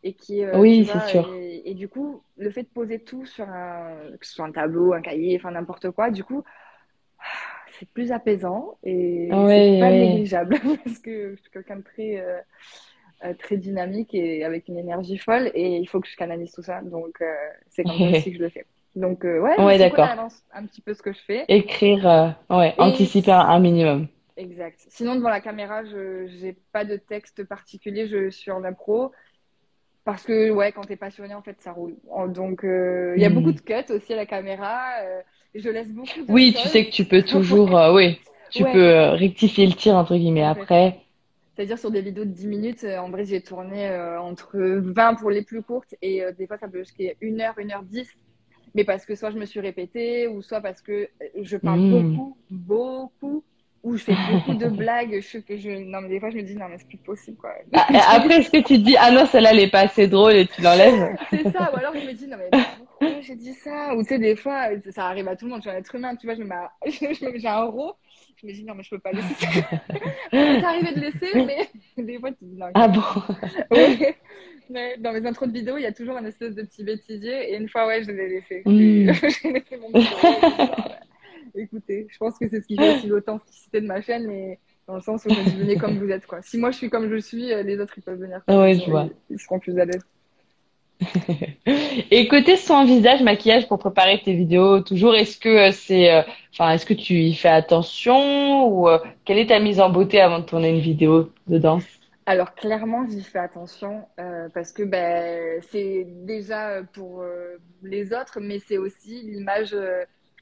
[0.03, 1.29] et qui, euh, Oui, c'est sûr.
[1.35, 4.53] Et, et du coup, le fait de poser tout sur un, que ce soit un
[4.53, 6.45] tableau, un cahier, enfin n'importe quoi, du coup,
[7.79, 12.21] c'est plus apaisant et Ouais, c'est pas négligeable parce que je suis quelqu'un de très,
[12.21, 12.41] euh, euh,
[13.39, 16.81] très dynamique et avec une énergie folle et il faut que je canalise tout ça.
[16.83, 17.27] Donc, euh,
[17.69, 18.67] c'est comme ça aussi que je le fais.
[18.95, 20.09] Donc, euh, ouais, Ouais, d'accord.
[20.53, 21.45] un petit peu ce que je fais.
[21.49, 24.07] Écrire, euh, ouais, Et- anticiper un, minimum.
[24.37, 24.79] Exact.
[24.89, 29.13] Sinon, devant la caméra, je j'ai pas de texte particulier, je suis en impro.
[30.05, 31.97] Parce que, ouais, quand t'es passionné, en fait, ça roule.
[32.29, 33.35] Donc, euh, il y a Hmm.
[33.35, 35.01] beaucoup de cuts aussi à la caméra.
[35.03, 35.21] euh,
[35.55, 38.19] je laisse beaucoup de Oui, tu sais que tu peux toujours, euh, oui,
[38.51, 38.73] tu Ouais.
[38.73, 41.01] peux euh, rectifier le tir, entre guillemets, après.
[41.59, 45.17] C'est-à-dire sur des vidéos de 10 minutes, euh, en vrai, j'ai tourné euh, entre 20
[45.17, 47.83] pour les plus courtes et euh, des fois, ça peut jusqu'à 1 heure, 1 heure
[47.83, 48.09] 10.
[48.75, 51.09] Mais parce que soit je me suis répétée ou soit parce que
[51.43, 51.89] je parle Mm.
[51.89, 53.45] beaucoup, beaucoup,
[53.83, 55.21] ou je fais beaucoup de blagues.
[55.21, 55.71] Je, que je...
[55.71, 57.55] Non, mais des fois, je me dis, non, mais c'est plus possible, quoi.
[57.75, 60.07] Ah, et après, est-ce que tu te dis, ah non, celle-là, elle est pas assez
[60.09, 61.17] drôle et tu l'enlèves?
[61.31, 63.95] C'est ça, ou alors je me dis, non, mais pourquoi j'ai dit ça?
[63.97, 65.95] Ou tu sais, des fois, ça arrive à tout le monde, je suis un être
[65.95, 67.49] humain, tu vois, je me mets à- je me- j'ai
[68.41, 70.69] je me dis, non, mais je peux pas laisser ça.
[70.69, 71.69] Arrivé de laisser, mais
[72.03, 73.03] des fois, tu dis, non, Ah bon?
[73.71, 74.05] Oui.
[74.71, 77.53] Ouais, dans mes intros de vidéo, il y a toujours un espèce de petit bêtisier.
[77.53, 78.63] Et une fois, ouais, je l'ai laissé.
[78.67, 79.13] Mm.
[79.13, 80.95] J'ai laissé mon petit
[81.55, 84.95] Écoutez, je pense que c'est ce qui fait aussi l'authenticité de ma chaîne, et dans
[84.95, 86.43] le sens où je me dis, venez comme vous êtes, quoi.
[86.43, 88.91] Si moi je suis comme je suis, euh, les autres ils peuvent venir ils je
[88.91, 89.09] vois.
[89.31, 90.05] Ils seront plus à l'aise.
[92.11, 96.23] Et côté soin visage, maquillage pour préparer tes vidéos, toujours, est-ce que euh, c'est, euh,
[96.53, 100.21] enfin, est-ce que tu y fais attention ou euh, quelle est ta mise en beauté
[100.21, 101.85] avant de tourner une vidéo de danse?
[102.27, 108.39] Alors clairement, j'y fais attention euh, parce que ben, c'est déjà pour euh, les autres,
[108.41, 109.75] mais c'est aussi l'image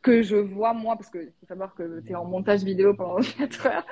[0.03, 3.21] que je vois moi, parce que faut savoir que tu es en montage vidéo pendant
[3.38, 3.87] 4 heures.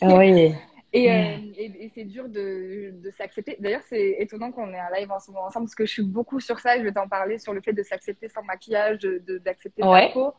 [0.00, 0.54] Ah oui.
[0.94, 3.56] Et, euh, et, et c'est dur de, de s'accepter.
[3.60, 6.02] D'ailleurs, c'est étonnant qu'on ait un live en ce moment ensemble parce que je suis
[6.02, 8.98] beaucoup sur ça et je vais t'en parler sur le fait de s'accepter sans maquillage,
[9.00, 10.06] de, de- d'accepter Ouais.
[10.08, 10.32] sa peau.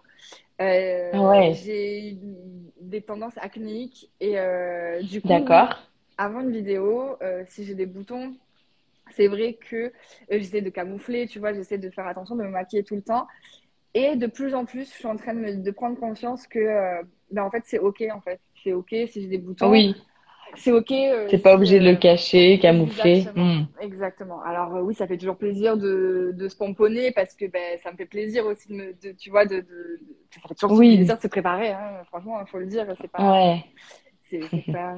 [0.61, 1.53] Euh, Ouais.
[1.53, 2.17] J'ai
[2.81, 5.29] des tendances acnéiques et euh, du coup,
[6.17, 7.15] avant une vidéo,
[7.47, 8.35] si j'ai des boutons,
[9.11, 9.91] c'est vrai que
[10.29, 13.27] j'essaie de camoufler, tu vois, j'essaie de faire attention, de me maquiller tout le temps.
[13.93, 17.01] Et de plus en plus, je suis en train de, me- de prendre conscience que,
[17.31, 18.39] ben, en fait, c'est OK, en fait.
[18.63, 19.69] C'est OK si j'ai des boutons.
[19.71, 19.95] Oui,
[20.55, 20.91] C'est OK.
[20.91, 23.17] euh, t'es pas obligé de euh, le cacher, camoufler.
[23.19, 23.45] Exactement.
[23.55, 23.65] Hmm.
[23.81, 24.41] Exactement.
[24.41, 27.91] Alors euh, oui, ça fait toujours plaisir de, de se pomponner parce que ben, ça
[27.91, 29.99] me fait plaisir aussi de, me, de tu vois, de, de, de-
[30.33, 30.97] ça fait toujours Oui.
[30.97, 31.71] plaisir de se préparer.
[31.71, 32.01] Hein.
[32.07, 33.63] Franchement, il faut le dire, c'est pas, Ouais,
[34.29, 34.39] c'est,
[34.71, 34.95] pas,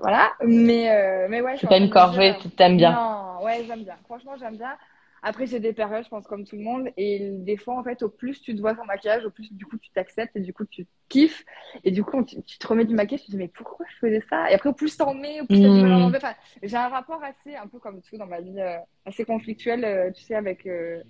[0.00, 0.32] voilà.
[0.44, 1.56] Mais, euh, mais ouais.
[1.56, 2.92] je c'est pas une corvée, tu t'aimes bien.
[2.92, 3.96] Non, ouais, j'aime bien.
[4.04, 4.76] Franchement, j'aime bien.
[5.22, 6.88] Après, j'ai des périodes, je pense, comme tout le monde.
[6.96, 9.66] Et des fois, en fait, au plus tu te vois ton maquillage, au plus, du
[9.66, 11.44] coup, tu t'acceptes et du coup, tu kiffes.
[11.84, 13.96] Et du coup, tu, tu te remets du maquillage, tu te dis, mais pourquoi je
[13.96, 14.50] faisais ça?
[14.50, 16.18] Et après, au plus t'en mets, au plus enlever.
[16.18, 19.84] Enfin, j'ai un rapport assez, un peu comme tout dans ma vie, euh, assez conflictuel,
[19.84, 21.02] euh, tu sais, avec, euh,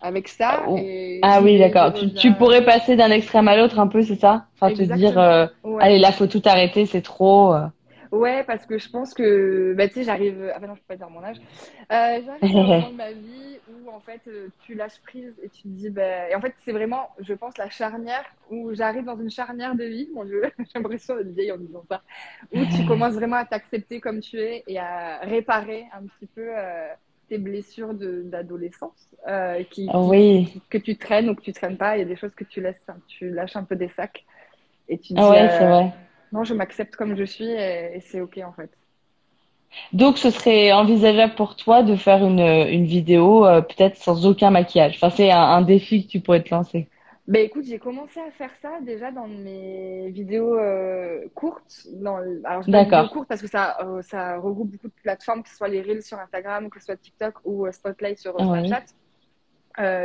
[0.00, 0.64] avec ça.
[0.68, 0.76] Oh.
[0.78, 1.92] Et Ah oui, d'accord.
[1.92, 4.46] Tu, pourrais passer d'un extrême à l'autre un peu, c'est ça?
[4.54, 5.82] Enfin, te dire, euh, Ouais.
[5.82, 7.54] allez, là, faut tout arrêter, c'est trop.
[8.12, 10.52] Ouais, parce que je pense que, bah, tu sais, j'arrive.
[10.54, 11.38] Ah, bah non, je peux pas dire mon âge.
[11.90, 15.34] Euh, j'arrive à un moment de ma vie où, en fait, euh, tu lâches prise
[15.42, 16.28] et tu te dis, bah...
[16.28, 19.84] Et en fait, c'est vraiment, je pense, la charnière où j'arrive dans une charnière de
[19.84, 20.10] vie.
[20.12, 22.02] Mon Dieu, j'ai l'impression d'être vieille en disant ça.
[22.50, 26.56] Où tu commences vraiment à t'accepter comme tu es et à réparer un petit peu
[26.58, 26.88] euh,
[27.28, 30.52] tes blessures de, d'adolescence euh, qui, qui- Oui.
[30.52, 31.96] qui- que tu traînes ou que tu traînes pas.
[31.96, 34.22] Il y a des choses que tu laisses, hein, tu lâches un peu des sacs
[34.88, 35.92] et tu te dis, Ah ouais, c'est vrai.
[36.32, 38.70] Non, je m'accepte comme je suis et, et c'est OK en fait.
[39.92, 44.50] Donc, ce serait envisageable pour toi de faire une, une vidéo, euh, peut-être sans aucun
[44.50, 44.94] maquillage?
[44.96, 46.88] Enfin, c'est un, un défi que tu pourrais te lancer.
[47.28, 51.86] Ben écoute, j'ai commencé à faire ça déjà dans mes vidéos euh, courtes.
[51.94, 53.10] Dans, alors, je D'accord.
[53.12, 56.02] courtes parce que ça, euh, ça regroupe beaucoup de plateformes, que ce soit les Reels
[56.02, 58.46] sur Instagram, que ce soit TikTok ou Spotlight sur Ouais.
[58.48, 58.82] Snapchat.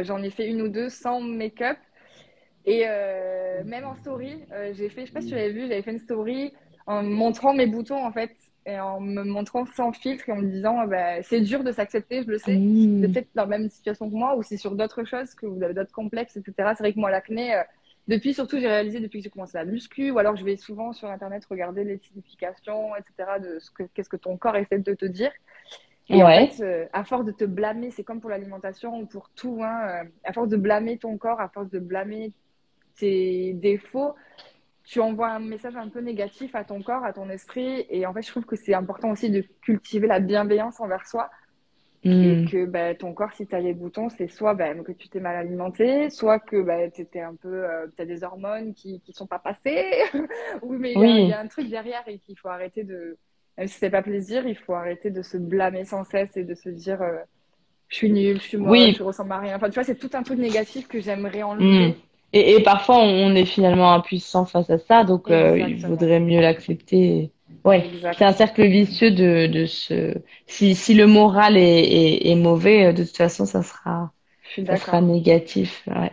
[0.04, 1.78] J'en ai fait une ou deux sans make-up.
[2.68, 5.62] Et euh, même en story, euh, j'ai fait, je sais pas si tu l'avais vu,
[5.62, 6.54] j'avais fait une story
[6.86, 10.52] en montrant mes boutons en fait, et en me montrant sans filtre et en me
[10.52, 12.56] disant, euh, bah, c'est dur de s'accepter, je le sais.
[12.56, 13.02] Mmh.
[13.02, 15.74] Peut-être dans la même situation que moi ou c'est sur d'autres choses que vous avez
[15.74, 16.74] d'autres complexes, etc.
[16.76, 17.64] C'est vrai que moi, l'acné, euh,
[18.10, 20.92] depuis surtout, j'ai réalisé depuis que j'ai commencé la muscu ou alors je vais souvent
[20.92, 23.40] sur Internet regarder les significations, etc.
[23.42, 25.32] de ce que, qu'est-ce que ton corps essaie de te dire.
[26.10, 29.30] Et en fait, euh, à force de te blâmer, c'est comme pour l'alimentation ou pour
[29.30, 32.32] tout, hein, euh, à force de blâmer ton corps, à force de blâmer
[32.98, 34.16] tes défauts,
[34.84, 37.86] tu envoies un message un peu négatif à ton corps, à ton esprit.
[37.90, 41.30] Et en fait, je trouve que c'est important aussi de cultiver la bienveillance envers soi.
[42.04, 42.10] Et
[42.44, 42.50] Mmh.
[42.50, 45.20] que bah, ton corps, si tu as les boutons, c'est soit bah, que tu t'es
[45.20, 49.26] mal alimenté, soit que bah, tu un peu, euh, as des hormones qui qui sont
[49.28, 49.84] pas passées.
[50.62, 51.22] Oui, mais il y a, Oui.
[51.24, 53.18] il y a un truc derrière et qu'il faut arrêter de.
[53.58, 56.54] Même si c'est pas plaisir, il faut arrêter de se blâmer sans cesse et de
[56.54, 57.18] se dire euh,
[57.90, 58.96] je suis nulle, je suis moche, Oui.
[58.98, 59.56] je ressemble à rien.
[59.58, 61.90] Enfin, tu vois, c'est tout un truc négatif que j'aimerais enlever.
[61.90, 61.96] Mmh.
[62.34, 66.42] Et, et parfois, on, est finalement impuissant face à ça, donc euh, il vaudrait mieux
[66.42, 67.32] l'accepter.
[67.64, 70.14] Ouais, c'est un cercle vicieux de, de ce.
[70.46, 74.12] Si, si le moral est, est, est mauvais, euh, de toute façon, ça sera,
[74.66, 75.84] ça sera négatif.
[75.88, 76.12] Ouais.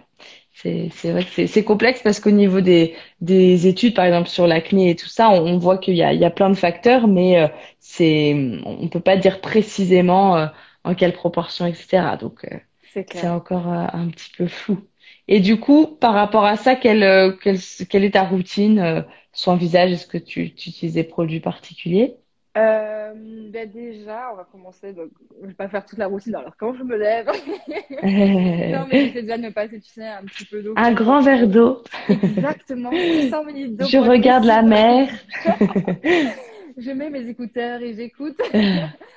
[0.53, 4.29] C'est, c'est vrai que c'est, c'est complexe parce qu'au niveau des, des études, par exemple,
[4.29, 6.49] sur l'acné et tout ça, on, on voit qu'il y a, il y a plein
[6.49, 7.49] de facteurs, mais euh,
[7.81, 10.47] c'est, on peut pas dire précisément euh,
[10.85, 12.17] en quelle proportion, etc.
[12.21, 14.87] Donc, euh, C'est encore euh, un petit peu flou.
[15.29, 17.59] Et du coup, par rapport à ça, quelle, euh, quelle,
[17.89, 19.03] quelle est ta routine euh,
[19.47, 19.93] un visage?
[19.93, 22.17] Est-ce que tu, tu utilises des produits particuliers?
[22.57, 23.13] Euh,
[23.51, 24.93] ben déjà, on va commencer.
[24.93, 25.11] Donc,
[25.43, 26.37] je vais pas faire toute la routine.
[26.37, 27.27] Alors, quand je me lève,
[27.67, 30.75] non, mais j'essaie déjà de me passer, tu sais, un petit peu d'eau.
[30.77, 31.83] Un grand verre d'eau.
[32.09, 35.09] Exactement, 600 ml d'eau Je regarde la mer.
[36.77, 38.41] Je mets mes écouteurs et j'écoute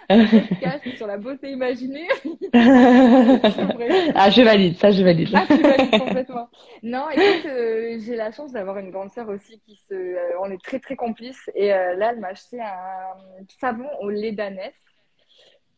[0.10, 2.08] un podcast sur la beauté imaginée.
[4.16, 5.30] Ah, je valide, ça, je valide.
[5.34, 6.50] Ah, tu valides complètement.
[6.84, 10.52] Non, écoute, euh, j'ai la chance d'avoir une grande sœur aussi qui se, euh, on
[10.52, 11.50] est très très complices.
[11.56, 14.74] Et euh, là, elle m'a acheté un savon au lait d'ânesse.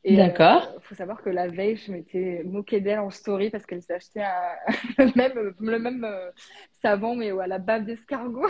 [0.06, 0.64] Et D'accord.
[0.76, 3.96] euh, faut savoir que la veille, je m'étais moquée d'elle en story parce qu'elle s'est
[3.96, 4.56] acheté un,
[4.98, 6.32] le même, le même euh,
[6.82, 8.48] savon, mais à la bave d'escargot.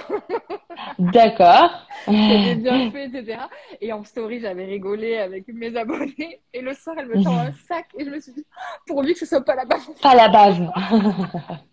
[0.99, 1.87] D'accord.
[2.05, 3.41] C'était bien fait, etc.
[3.81, 6.41] Et en story, j'avais rigolé avec mes abonnés.
[6.53, 7.87] Et le soir, elle me tend un sac.
[7.97, 8.45] Et je me suis dit,
[8.85, 10.69] pourvu que ce soit pas la bave Pas la bave.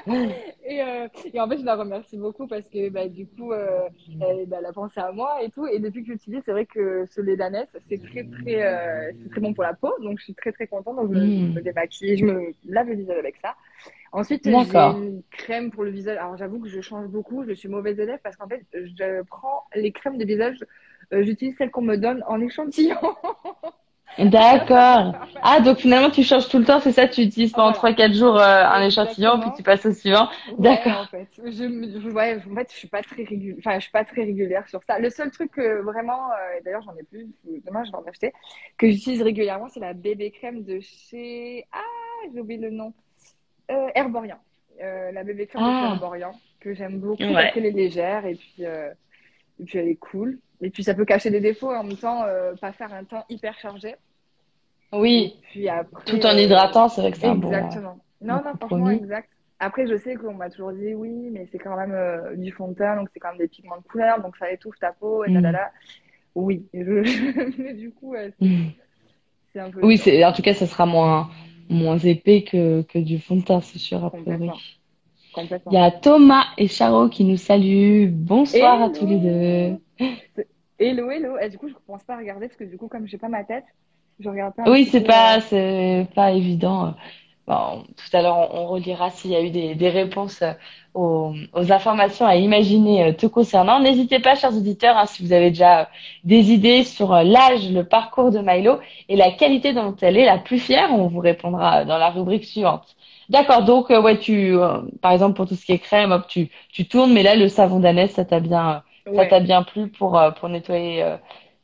[0.68, 3.88] Et, euh, et en fait, je la remercie beaucoup parce que bah, du coup, euh,
[4.20, 5.66] elle, bah, elle a pensé à moi et tout.
[5.66, 9.28] Et depuis que j'utilise, c'est vrai que ce lait d'ânesse, c'est très, très, euh, c'est
[9.30, 9.92] très bon pour la peau.
[10.02, 10.96] Donc, je suis très, très contente.
[10.96, 11.48] Donc, je, Mm.
[11.48, 13.54] je me démaquille, je me lave le visage avec ça.
[14.12, 16.18] Ensuite, j'ai une crème pour le visage.
[16.18, 17.44] Alors, j'avoue que je change beaucoup.
[17.44, 20.64] Je suis mauvaise élève parce qu'en fait, je prends les crèmes de visage.
[21.12, 22.96] euh, J'utilise celles qu'on me donne en échantillon.
[24.18, 25.14] D'accord.
[25.42, 27.06] Ah, donc finalement, tu changes tout le temps, c'est ça?
[27.06, 27.94] Tu utilises pendant Voilà.
[27.96, 30.28] 3-4 jours euh, un échantillon, puis tu passes au suivant.
[30.48, 31.02] Ouais, D'accord.
[31.02, 31.28] en fait.
[31.44, 33.56] Je, ouais, en fait, je suis pas très régulière.
[33.58, 34.98] Enfin, je suis pas très régulière sur ça.
[34.98, 37.26] Le seul truc que vraiment, euh, et d'ailleurs, j'en ai plus.
[37.66, 38.32] Demain, je vais en acheter.
[38.78, 41.66] Que j'utilise régulièrement, c'est la bébé crème de chez.
[41.72, 41.78] Ah,
[42.32, 42.94] j'ai oublié le nom.
[43.70, 44.36] Euh, Herborian.
[44.82, 45.90] Euh, la bébé crème de chez Ah.
[45.92, 47.32] Herborian que j'aime beaucoup Ouais.
[47.34, 48.90] parce qu'elle est légère et puis euh,
[49.60, 50.38] et puis elle est cool.
[50.62, 53.04] Et puis ça peut cacher des défauts et en même temps euh, pas faire un
[53.04, 53.96] teint hyper chargé.
[54.92, 55.34] Oui.
[55.36, 56.04] Et puis après.
[56.04, 57.52] Tout en euh, hydratant, c'est vrai que c'est un bon.
[57.52, 57.98] euh, Exactement.
[58.22, 59.28] Non, bon non, franchement, exact.
[59.58, 62.68] Après, je sais qu'on m'a toujours dit oui, mais c'est quand même euh, du fond
[62.68, 65.24] de teint, donc c'est quand même des pigments de couleur, donc ça étouffe ta peau,
[65.24, 65.34] et Mm.
[65.34, 65.70] talala.
[66.34, 67.62] Oui, je...
[67.62, 68.66] mais du coup, euh, c'est Mm.
[69.52, 71.30] C'est un peu Oui, en tout cas, ça sera moins,
[71.70, 74.50] moins épais que, que du fond de teint, c'est sûr, a priori.
[75.36, 75.70] Complètement.
[75.70, 78.08] Il y a Thomas et Charo qui nous saluent.
[78.10, 80.06] Bonsoir à tous les deux.
[80.78, 81.36] Hello, hello.
[81.38, 83.28] Et du coup, je commence pas à regarder parce que du coup, comme j'ai pas
[83.28, 83.64] ma tête,
[84.18, 86.94] je regarde pas Oui, c'est pas, euh, c'est pas évident.
[87.46, 90.52] Bon, tout à l'heure, on, relira s'il y a eu des, des réponses euh,
[90.94, 93.78] aux, aux informations à imaginer euh, te concernant.
[93.78, 95.90] N'hésitez pas, chers auditeurs, hein, si vous avez déjà
[96.24, 98.78] des idées sur l'âge, le parcours de Milo
[99.10, 102.44] et la qualité dont elle est la plus fière, on vous répondra dans la rubrique
[102.44, 102.96] suivante.
[103.28, 106.26] D'accord, donc euh, ouais, tu, euh, par exemple pour tout ce qui est crème, hop,
[106.28, 108.84] tu, tu tournes, mais là le savon d'Anès, ça t'a bien,
[109.16, 109.26] ça ouais.
[109.26, 111.16] t'a bien plu pour euh, pour nettoyer euh,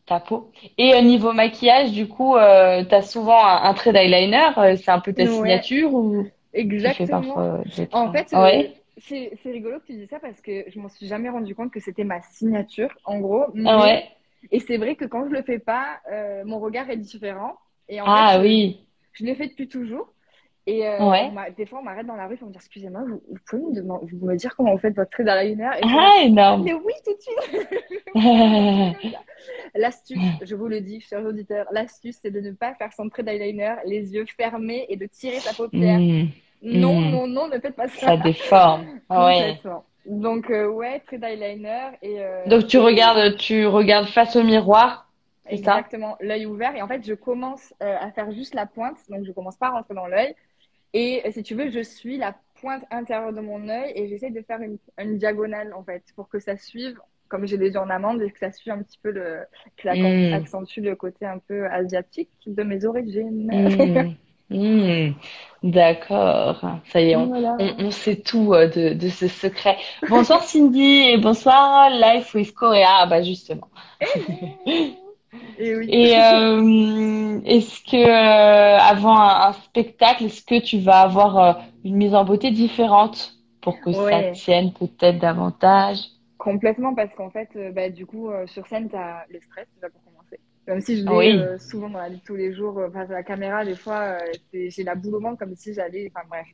[0.07, 0.51] ta peau.
[0.79, 4.90] Et au niveau maquillage, du coup, euh, t'as souvent un, un trait d'eyeliner, euh, c'est
[4.90, 5.64] un peu ta Ouais.
[5.66, 7.42] signature ou Exactement.
[7.42, 10.64] parfois euh, En fait, euh, ouais, c'est c'est rigolo que tu dis ça parce que
[10.70, 13.46] je m'en suis jamais rendu compte que c'était ma signature, en gros.
[13.64, 14.16] ah ouais,
[14.53, 17.59] et c'est vrai que quand je le fais pas, euh, mon regard est différent.
[17.88, 20.12] Et en ah fait, je, oui, je l'ai fait depuis toujours.
[20.66, 21.31] Et euh, ouais.
[21.57, 23.75] des fois, on m'arrête dans la rue pour me dire, excusez-moi, vous, vous pouvez me,
[23.75, 25.70] demander- vous me dire comment vous faites votre trait d'eyeliner?
[25.83, 26.64] Ah énorme.
[26.64, 27.68] mais oui, tout de suite.
[29.75, 33.22] L'astuce, je vous le dis, chers auditeurs, l'astuce, c'est de ne pas faire son trait
[33.22, 35.98] d'eyeliner, les yeux fermés et de tirer sa paupière.
[35.98, 36.27] Hmm,
[36.62, 37.11] Non, Mm.
[37.11, 38.07] non, non, ne faites pas ça.
[38.07, 38.85] ça déforme.
[39.09, 39.59] Ah ouais.
[40.07, 42.20] Donc, euh, ouais, trait d'eyeliner et.
[42.20, 45.09] euh, Donc tu regardes, tu regardes face au miroir?
[45.48, 46.75] Exactement, l'œil ouvert.
[46.77, 49.68] Et en fait, je commence euh, à faire juste la pointe, donc je commence pas
[49.68, 50.35] à rentrer dans l'œil.
[50.94, 54.31] Et euh, si tu veux, je suis la pointe intérieure de mon œil et j'essaie
[54.31, 57.78] de faire une, une diagonale en fait pour que ça suive, comme j'ai les yeux
[57.81, 59.40] en amande, et que ça suive un petit peu le,
[59.76, 60.33] que ça Mm.
[60.33, 63.50] accentue le côté un peu asiatique de mes origines.
[63.50, 64.14] Hmm,
[64.50, 65.14] hmm.
[65.62, 66.64] D'accord.
[66.87, 67.57] Ça y est, on, Voilà.
[67.59, 69.76] on, on sait tout euh, de, de ce secret.
[70.09, 72.87] Bonsoir Cindy et bonsoir Life with Korea.
[73.02, 73.68] Ah, bah justement.
[75.59, 75.88] Et oui.
[75.90, 81.53] Et euh, est-ce que euh, avant un, un spectacle, est-ce que tu vas avoir euh,
[81.85, 85.99] une mise en beauté différente pour que ça tienne peut-être davantage?
[86.38, 89.88] Complètement, parce qu'en fait, euh, bah, du coup, sur scène, tu as le stress, déjà
[89.90, 90.40] pour commencer.
[90.66, 91.59] Même si je l'ai Oui.
[91.59, 94.18] souvent dans la vie tous les jours, face à la caméra, des fois,
[94.53, 96.11] j'ai la boule au ventre comme si j'allais.
[96.14, 96.47] Enfin, bref.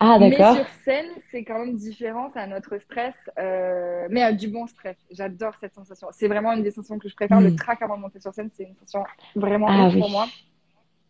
[0.00, 0.54] Ah, Mais d'accord.
[0.54, 4.66] sur scène, c'est quand même différent, c'est un autre stress, euh, mais euh, du bon
[4.66, 4.96] stress.
[5.10, 6.08] J'adore cette sensation.
[6.12, 7.40] C'est vraiment une des sensations que je préfère.
[7.40, 7.56] Le Mm.
[7.56, 9.04] track avant de monter sur scène, c'est une sensation
[9.34, 10.00] vraiment Ah oui.
[10.00, 10.26] pour moi.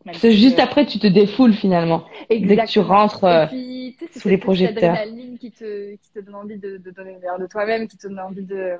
[0.04, 2.04] Parce que juste euh, après, tu te défoules finalement.
[2.30, 2.88] Dès que tu Exactement.
[2.88, 4.94] rentres Et euh, puis, tu sais, c'est sous les projecteurs.
[4.94, 7.96] adrénaline qui te, qui te donne envie de, de donner le meilleur de toi-même, qui
[7.96, 8.78] te donne envie de, euh,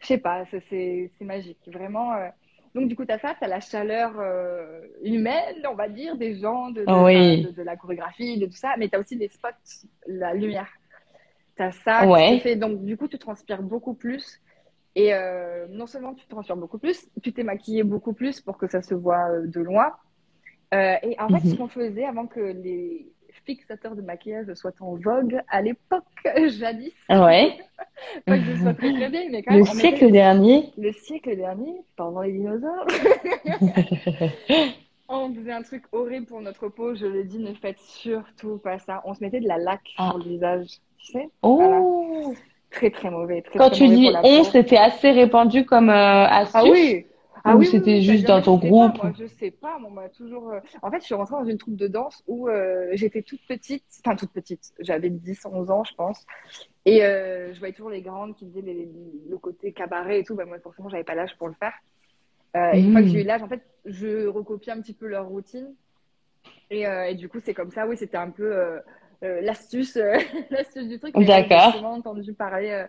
[0.00, 2.12] je sais pas, c'est, c'est, c'est magique, vraiment.
[2.76, 6.70] Donc, du coup, t'as ça, t'as la chaleur euh, humaine, on va dire, des gens,
[6.70, 7.16] de, de, Oui.
[7.16, 9.48] enfin, de, de la chorégraphie, de tout ça, mais t'as aussi des spots,
[10.06, 10.68] la lumière.
[11.56, 12.38] T'as ça qui Ouais.
[12.38, 14.42] fait, donc, du coup, tu transpires beaucoup plus.
[14.94, 18.68] Et euh, non seulement tu transpires beaucoup plus, tu t'es maquillé beaucoup plus pour que
[18.68, 19.92] ça se voit euh, de loin.
[20.74, 21.50] Euh, et en fait, Mhm.
[21.50, 23.12] ce qu'on faisait avant que les
[23.46, 26.04] fixateurs de maquillage soient en vogue à l'époque,
[26.58, 27.56] jadis, Ouais.
[28.26, 30.72] pas que je sois très très mais quand Le même, on siècle dernier.
[30.76, 32.86] le siècle dernier, pendant les dinosaures,
[35.08, 36.94] on faisait un truc horrible pour notre peau.
[36.94, 39.02] Je le dis, ne faites surtout pas ça.
[39.04, 40.10] On se mettait de la laque Ah.
[40.10, 40.66] sur le visage,
[40.98, 42.34] tu sais, Oh.
[42.70, 46.26] très très mauvais, très Quand très tu mauvais dis on, c'était assez répandu comme euh,
[46.26, 46.54] astuce.
[46.54, 47.06] Ah oui.
[47.48, 49.78] Ah Ou oui, c'était oui, juste dans ton groupe Pas, moi, je sais pas.
[49.78, 50.50] Moi, moi, toujours.
[50.50, 53.40] euh, En fait, je suis rentrée dans une troupe de danse où euh, j'étais toute
[53.46, 54.72] petite, enfin toute petite.
[54.80, 56.26] J'avais 10, 11 ans, je pense.
[56.84, 58.88] Et euh, je voyais toujours les grandes qui faisaient les-
[59.30, 60.34] le côté cabaret et tout.
[60.34, 61.72] Ben, moi, forcément, j'avais pas l'âge pour le faire.
[62.56, 63.10] Euh, une fois que Mm.
[63.10, 65.72] j'ai eu l'âge, en fait, je recopiais un petit peu leur routine.
[66.70, 67.86] Et, et du coup, c'est comme ça.
[67.86, 68.80] Oui, c'était un peu
[69.22, 69.96] l'astuce,
[70.50, 71.14] l'astuce du truc.
[71.16, 71.74] D'accord.
[71.78, 72.84] J'ai entendu parler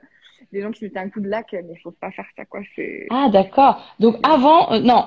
[0.51, 2.61] des gens qui mettaient un coup de lac, mais faut pas faire ça, quoi.
[3.09, 3.81] Ah, d'accord.
[3.99, 5.05] Donc avant, euh, non,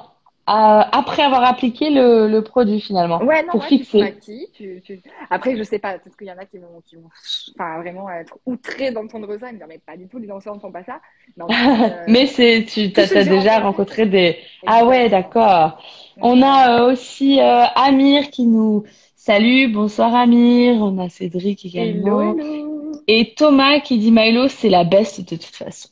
[0.48, 3.98] euh, après avoir appliqué le, le produit finalement, Ouais, non, pour ouais, fixer.
[3.98, 5.00] maquilles, tu, tu...
[5.28, 7.08] Après, je sais pas, peut-être qu'il y en a qui vont, qui vont
[7.54, 10.54] enfin, vraiment être outrés d'entendre ça et me dire, mais pas du tout, les danseurs
[10.54, 11.00] ne font pas ça.
[11.36, 14.06] Mais, en fait, euh, Mais c'est, tu j'ai déjà rencontré.
[14.06, 14.38] des.
[14.66, 15.80] Ah ouais, d'accord.
[16.22, 18.84] On a euh, aussi Amir qui nous
[19.16, 19.72] salue.
[19.72, 20.76] Bonsoir Amir.
[20.80, 22.32] On a Cédric également.
[22.32, 22.89] Hello, hello.
[23.06, 25.88] Et Thomas qui dit Milo, c'est la best de toute façon.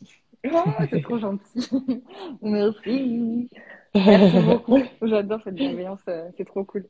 [0.53, 1.69] Oh, c'est trop gentil.
[2.43, 3.49] Merci.
[3.95, 4.83] Merci beaucoup.
[5.03, 6.87] J'adore cette bienveillance, euh, c'est trop cool.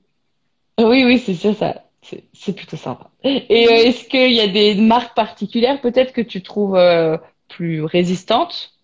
[0.78, 3.10] Oui, oui, c'est sûr, ça, c'est plutôt sympa.
[3.24, 7.16] Et euh, est-ce qu'il y a des marques particulières peut-être que tu trouves euh,
[7.48, 8.74] plus résistantes?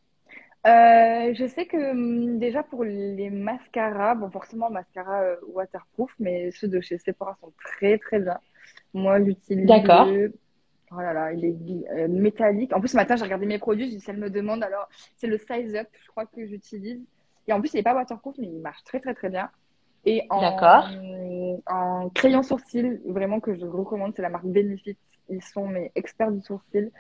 [0.67, 5.23] Euh, je sais que hum, déjà pour les mascaras, bon forcément mascara
[5.53, 8.39] waterproof, mais ceux de chez Sephora sont très très bien.
[8.95, 9.69] Moi j'utilise.
[10.97, 12.73] Oh là là, il est euh, métallique.
[12.75, 15.27] En plus ce matin j'ai regardé mes produits, dit si elle me demande alors c'est
[15.27, 17.01] le Size Up, je crois que j'utilise.
[17.49, 19.51] Et en plus il n'est pas waterproof mais il marche très très très bien.
[20.07, 20.87] Et en, D'accord.
[21.67, 24.97] en crayon sourcil, vraiment que je recommande, c'est la marque Benefit.
[25.31, 26.91] Ils sont mes experts du sourcil.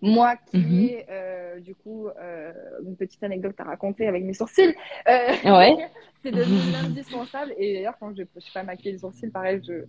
[0.00, 0.80] Moi qui Mhm.
[0.84, 2.52] ai, euh, du coup, euh,
[2.84, 4.74] une petite anecdote à raconter avec mes sourcils,
[5.08, 5.76] euh, Ouais.
[6.22, 7.52] c'est devenu indispensable.
[7.58, 9.84] Et d'ailleurs, quand je ne suis pas maquiller les sourcils, pareil, je...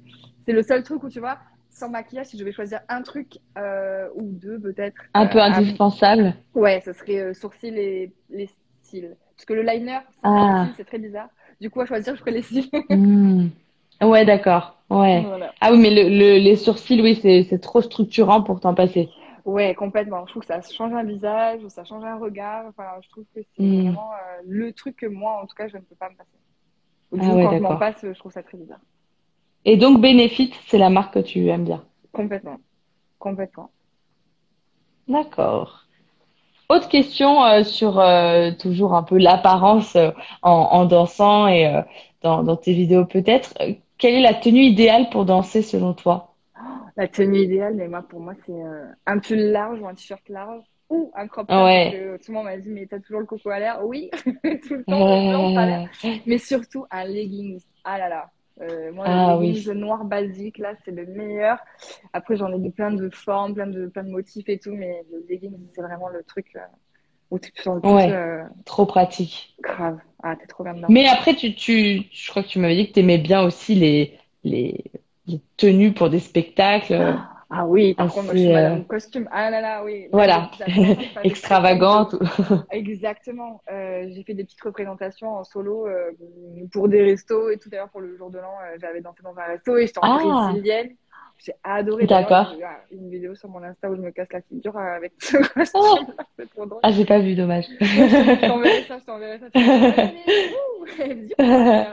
[0.46, 1.38] c'est le seul truc où tu vois,
[1.74, 5.02] sans maquillage, si je vais choisir un truc euh, ou deux peut-être.
[5.14, 6.34] Un peu euh, à- indispensable.
[6.54, 8.50] Ouais, ce serait euh, sourcils et les
[8.82, 9.16] cils.
[9.36, 10.68] Parce que le liner, c'est Ah.
[10.86, 11.30] très bizarre.
[11.60, 12.70] Du coup, à choisir, je ferais les cils.
[12.90, 13.48] Hmm.
[14.02, 14.78] Ouais, d'accord.
[14.90, 15.22] Ouais.
[15.22, 15.54] Voilà.
[15.62, 19.10] Ah oui, mais le, le- les sourcils, oui, c'est trop structurant pour t'en passer.
[19.46, 20.26] Ouais, complètement.
[20.26, 22.66] Je trouve que ça change un visage, ça change un regard.
[22.68, 23.82] Enfin, je trouve que c'est Mm.
[23.90, 26.30] vraiment euh, le truc que moi, en tout cas, je ne peux pas me passer.
[27.14, 28.80] Du Ah coup, ouais, quand je m'en passe, je trouve ça très bizarre.
[29.66, 31.84] Et donc, Benefit, c'est la marque que tu aimes bien.
[32.14, 32.60] Complètement.
[33.20, 33.72] Complètement.
[35.08, 35.86] D'accord.
[36.70, 40.12] Autre question euh, sur euh, toujours un peu l'apparence euh,
[40.42, 41.84] en, en dansant et
[42.22, 43.54] dans, dans tes vidéos peut-être.
[43.98, 46.36] Quelle est la tenue idéale pour danser selon toi?
[46.96, 48.62] La tenue idéale, mais moi, pour moi, c'est
[49.06, 51.58] un pull large ou un t-shirt large ou un crop top.
[51.66, 51.86] Ouais.
[51.92, 53.80] Parce que tout le monde m'a dit, mais t'as toujours le coco à l'air?
[53.86, 55.90] Oui, tout le temps, le blanc à l'air.
[56.28, 57.62] Mais surtout un leggings.
[57.84, 58.32] Ah là là.
[58.62, 59.74] Euh, moi, Ah le oui.
[59.74, 61.58] noir basique, là, c'est le meilleur.
[62.14, 65.04] Après, j'en ai de plein de formes, plein de, plein de motifs et tout, mais
[65.12, 66.60] le leggings, c'est vraiment le truc euh,
[67.32, 68.10] où tu le plus Ouais.
[68.10, 69.56] euh, trop pratique.
[69.62, 70.00] grave.
[70.22, 70.94] Ah, t'es trop bien dedans.
[70.94, 73.76] Mais après, tu, tu, je crois que tu m'avais dit que tu aimais bien aussi
[73.76, 74.84] les, les,
[75.28, 76.94] les tenues pour des spectacles.
[76.94, 77.33] Ah
[77.68, 79.30] oui, par contre, moi, je suis madame euh, costume.
[79.32, 80.08] Ah là là, oui.
[80.12, 80.50] Voilà.
[81.24, 82.16] Extravagantes.
[82.72, 83.62] Exactement.
[83.72, 86.12] Euh, j'ai fait des petites représentations en solo euh,
[86.72, 89.22] pour des restos et tout à l'heure pour le jour de l'an, euh, j'avais dansé
[89.24, 90.54] dans un resto et j'étais en Ah.
[91.38, 92.06] J'ai adoré.
[92.06, 92.56] D'accord.
[92.92, 96.14] une vidéo sur mon Insta où je me casse la figure avec ce costume.
[96.38, 96.80] C'est trop drôle.
[96.84, 97.66] Ah, j'ai pas vu, dommage.
[97.82, 99.48] Je t'enverrai ça, je t'enverrai ça.
[101.40, 101.84] Euh,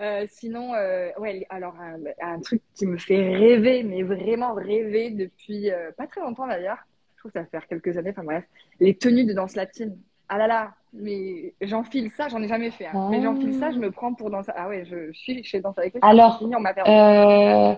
[0.00, 5.10] euh, sinon, euh, ouais, alors un, un truc qui me fait rêver, mais vraiment rêver
[5.10, 6.78] depuis euh, pas très longtemps d'ailleurs.
[7.14, 8.10] Je trouve que ça va faire quelques années.
[8.10, 8.44] Enfin bref,
[8.78, 9.96] les tenues de danse latine.
[10.28, 12.86] Ah là là, mais j'enfile ça, j'en ai jamais fait.
[12.86, 13.00] hein.
[13.08, 14.52] Mais j'enfile ça, je me prends pour danser.
[14.56, 16.50] Ah ouais, je, je suis chez Danse avec les Alors.
[16.88, 17.74] Euh,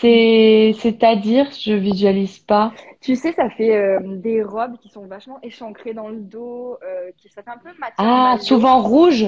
[0.00, 2.72] c'est, c'est-à-dire, je visualise pas.
[3.00, 7.10] Tu sais, ça fait euh, des robes qui sont vachement échancrées dans le dos, euh,
[7.16, 9.26] qui ça fait un peu matière Ah, souvent rouge?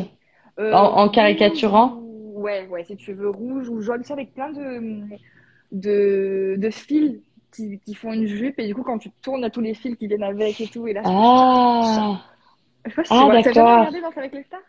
[0.58, 1.94] En- caricaturant?
[1.96, 2.10] ou-
[2.42, 5.02] Ouais, ouais, si tu veux, rouge ou jaune, sais, avec plein de,
[5.70, 7.20] de, de fils
[7.52, 9.96] qui, qui font une jupe, et du coup, quand tu tournes, a tous les fils
[9.96, 12.20] qui viennent avec et tout, et là, Ah,
[12.84, 13.76] je sais pas si tu ah, vois, t'as jamais d'accord.
[13.78, 14.60] regardé Danse avec les stars?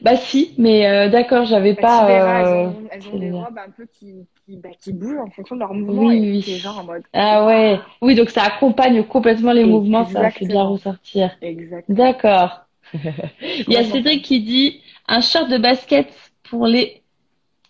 [0.00, 2.00] bah si, mais euh, d'accord, j'avais Bah, pas.
[2.00, 3.44] tu verras, elles euh, ont, elles ont des bien.
[3.44, 6.42] robes un peu qui, qui, bah, qui bougent en fonction de leur mouvement, Oui, et
[6.44, 6.62] oui.
[6.66, 10.70] en mode, Ah ouais, oui, donc ça accompagne complètement les mouvements, ça fait bien Exactement.
[10.72, 11.30] ressortir.
[11.40, 11.96] exactement.
[11.96, 12.66] D'accord.
[13.42, 13.84] Il y a.
[13.84, 16.08] Cédric qui dit un short de basket
[16.44, 17.02] pour les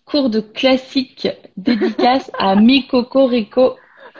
[0.05, 1.27] cours de classique
[1.57, 3.75] dédicace à Mi Cocorico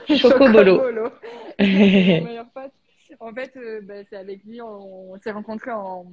[0.08, 0.82] Chocobolo.
[0.82, 1.12] Chocobolo.
[1.60, 2.72] Meilleur pote.
[3.20, 6.06] En fait, euh, bah, c'est avec lui, on, on s'est rencontrés en,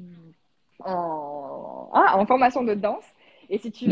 [0.84, 3.04] en, ah, en formation de danse.
[3.50, 3.90] Et si tu veux,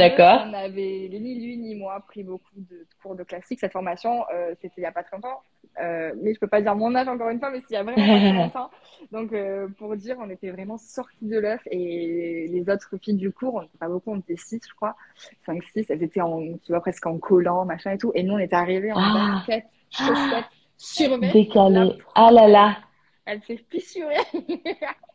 [0.49, 3.61] on avait ni lui ni moi pris beaucoup de cours de classique.
[3.61, 5.41] Cette formation, euh, c'était il n'y a pas très longtemps.
[5.79, 7.77] Euh, mais je peux pas dire mon âge encore une fois, mais c'est il y
[7.77, 8.71] a vraiment pas très longtemps.
[9.11, 11.61] Donc, euh, pour dire, on était vraiment sortis de l'œuf.
[11.71, 14.97] Et les autres filles du cours, on n'était pas beaucoup, on était six, je crois.
[15.45, 18.11] Cinq, six, elles étaient en, tu vois, presque en collant, machin et tout.
[18.15, 19.35] Et nous, on était arrivés en Ah.
[19.37, 20.47] basket, chaussettes,
[20.79, 21.31] survêt.
[21.31, 21.93] Décalé.
[22.15, 22.77] Ah là là.
[23.25, 24.17] Elle s'est fissurée.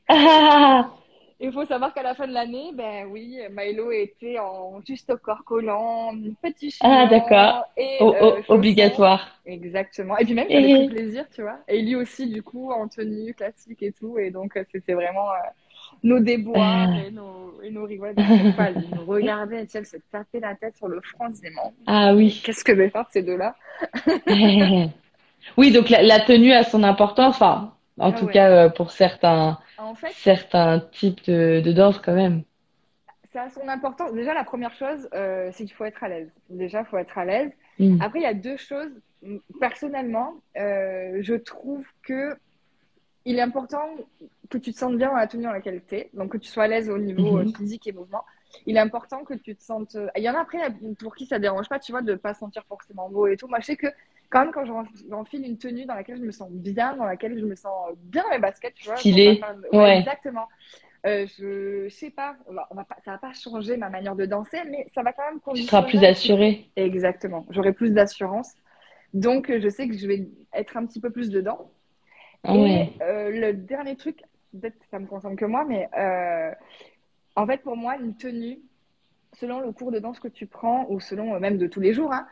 [0.07, 0.89] Ah,
[1.39, 5.17] Il faut savoir qu'à la fin de l'année, ben oui, Milo était en juste au
[5.17, 7.63] corps collant, petit Ah, chignon d'accord.
[7.77, 9.27] et oh, euh, obligatoire.
[9.45, 10.17] Exactement.
[10.17, 11.59] Et puis même, j'avais Et- pris plaisir, tu vois.
[11.67, 14.17] Et lui aussi, du coup, en tenue classique et tout.
[14.17, 15.35] Et donc, c'était vraiment euh,
[16.01, 17.05] nos déboires Ah.
[17.05, 18.17] et nos, et nos rigolades.
[18.17, 21.51] Elle nous regardait, et elle se tapait la tête sur le front, mais
[21.85, 22.41] Ah oui.
[22.43, 23.55] qu'est-ce que je vais faire ces deux-là?
[25.55, 28.31] Oui, donc la, la tenue a son importance, enfin, en Ah tout ouais.
[28.31, 32.43] cas euh, pour certains, En fait, certains types de, de danse quand même.
[33.33, 34.13] ça a son importance.
[34.13, 36.31] Déjà, la première chose, euh, c'est qu'il faut être à l'aise.
[36.49, 37.51] Déjà, il faut être à l'aise.
[37.79, 38.01] Mm.
[38.01, 38.91] Après, il y a deux choses.
[39.59, 42.35] Personnellement, euh, je trouve que
[43.25, 43.81] il est important
[44.49, 46.49] que tu te sentes bien dans la tenue dans laquelle tu es, donc que tu
[46.49, 47.37] sois à l'aise au niveau Mhm.
[47.39, 48.23] euh, physique et mouvement.
[48.65, 49.97] Il est important que tu te sentes.
[50.15, 50.59] Il y en a après
[50.99, 53.47] pour qui ça dérange pas, tu vois, de pas se sentir forcément beau et tout.
[53.47, 53.87] Moi, je sais que
[54.29, 57.37] quand même, quand j'en- j'enfile une tenue dans laquelle je me sens bien, dans laquelle
[57.39, 58.95] je me sens bien mes baskets, tu vois.
[59.71, 59.99] Ouais.
[59.99, 60.47] Exactement.
[61.05, 64.15] Euh, je, sais pas, on va- on va pas, ça va pas changer ma manière
[64.15, 66.69] de danser, mais ça va quand même Tu seras plus assurée.
[66.75, 67.45] Exactement.
[67.49, 68.53] J'aurai plus d'assurance.
[69.13, 71.71] Donc, euh, je sais que je vais être un petit peu plus dedans.
[72.43, 72.93] Ah ouais.
[72.99, 74.21] Et euh, le dernier truc,
[74.51, 76.51] peut-être que ça me concerne que moi, mais euh,
[77.35, 78.59] en fait, pour moi, une tenue,
[79.33, 82.11] selon le cours de danse que tu prends, ou selon même de tous les jours,
[82.11, 82.27] hein,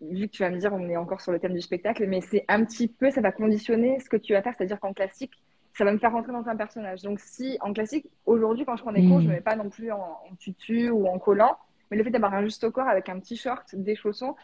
[0.00, 2.20] vu que tu vas me dire, on est encore sur le thème du spectacle, mais
[2.20, 5.32] c'est un petit peu, ça va conditionner ce que tu vas faire, c'est-à-dire qu'en classique,
[5.74, 7.02] ça va me faire rentrer dans un personnage.
[7.02, 9.22] Donc si en classique, aujourd'hui, quand je prends des cours, Mm.
[9.22, 11.56] je ne mets pas non plus en, en tutu ou en collant,
[11.90, 14.34] mais le fait d'avoir un juste au corps avec un petit short, des chaussons,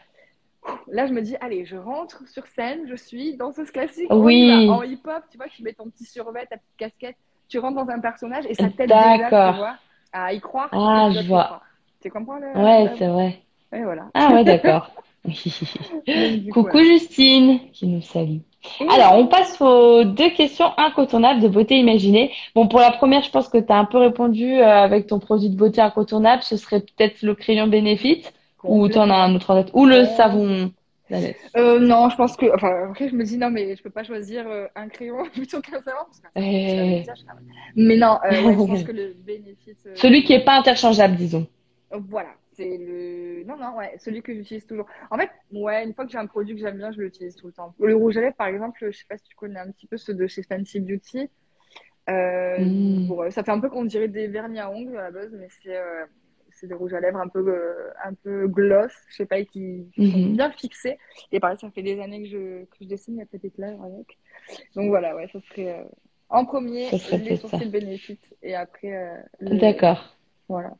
[0.87, 4.69] là je me dis, allez, je rentre sur scène, je suis danseuse classique, Oui.
[4.69, 7.15] en hip-hop, tu vois, tu mets ton petit survêt, ta petite casquette,
[7.47, 9.75] tu rentres dans un personnage et ça t'aide déjà, tu vois,
[10.13, 10.69] à y croire.
[10.71, 11.61] Ah, et je vois.
[12.01, 12.47] Tu comprends le...
[12.57, 13.41] Ouais, le- c'est vrai.
[13.71, 14.09] Ouais, voilà.
[14.13, 14.91] Ah ouais, d'accord.
[15.25, 15.35] Donc,
[16.43, 16.83] du coup, Coucou ouais.
[16.85, 18.37] Justine, qui nous salue.
[18.89, 22.31] Alors, on passe aux deux questions incontournables de beauté imaginée.
[22.55, 25.19] Bon, pour la première, je pense que tu as un peu répondu euh, avec ton
[25.19, 26.43] produit de beauté incontournable.
[26.43, 28.23] Ce serait peut-être le crayon Benefit
[28.63, 30.05] ou tu en as un autre en tête ou le Ouais.
[30.05, 30.71] savon.
[31.55, 32.53] Euh, non, je pense que.
[32.53, 35.61] Enfin, après, je me dis non, mais je peux pas choisir euh, un crayon plutôt
[35.61, 35.99] qu'un savon.
[36.09, 37.03] parce même.
[37.77, 39.77] Mais non, euh, ouais, je pense que le bénéfice.
[39.85, 41.47] euh, Celui qui est pas interchangeable, disons.
[41.93, 43.43] euh, Voilà, c'est le.
[43.45, 44.87] Non, non, ouais, celui que j'utilise toujours.
[45.11, 47.47] En fait, ouais, une fois que j'ai un produit que j'aime bien, je l'utilise tout
[47.47, 47.73] le temps.
[47.79, 49.97] Le rouge à lèvres, par exemple, je sais pas si tu connais un petit peu
[49.97, 51.29] ceux de chez Fancy Beauty.
[52.09, 53.07] Euh, Mm.
[53.07, 55.31] pour, euh, ça fait un peu qu'on dirait des vernis à ongles à la base,
[55.33, 56.05] mais c'est euh,
[56.51, 59.45] c'est des rouges à lèvres un peu, euh, un peu gloss, je sais pas, et
[59.45, 60.35] qui sont Mhm.
[60.35, 60.97] bien fixés.
[61.31, 64.17] Et pareil, ça fait des années que je, que je dessine mes petites lèvres avec.
[64.75, 65.83] Donc voilà, ouais, ça serait euh,
[66.29, 70.17] en premier Ça serait les sourcils Benefit et après euh, le- D'accord.
[70.47, 70.71] Voilà.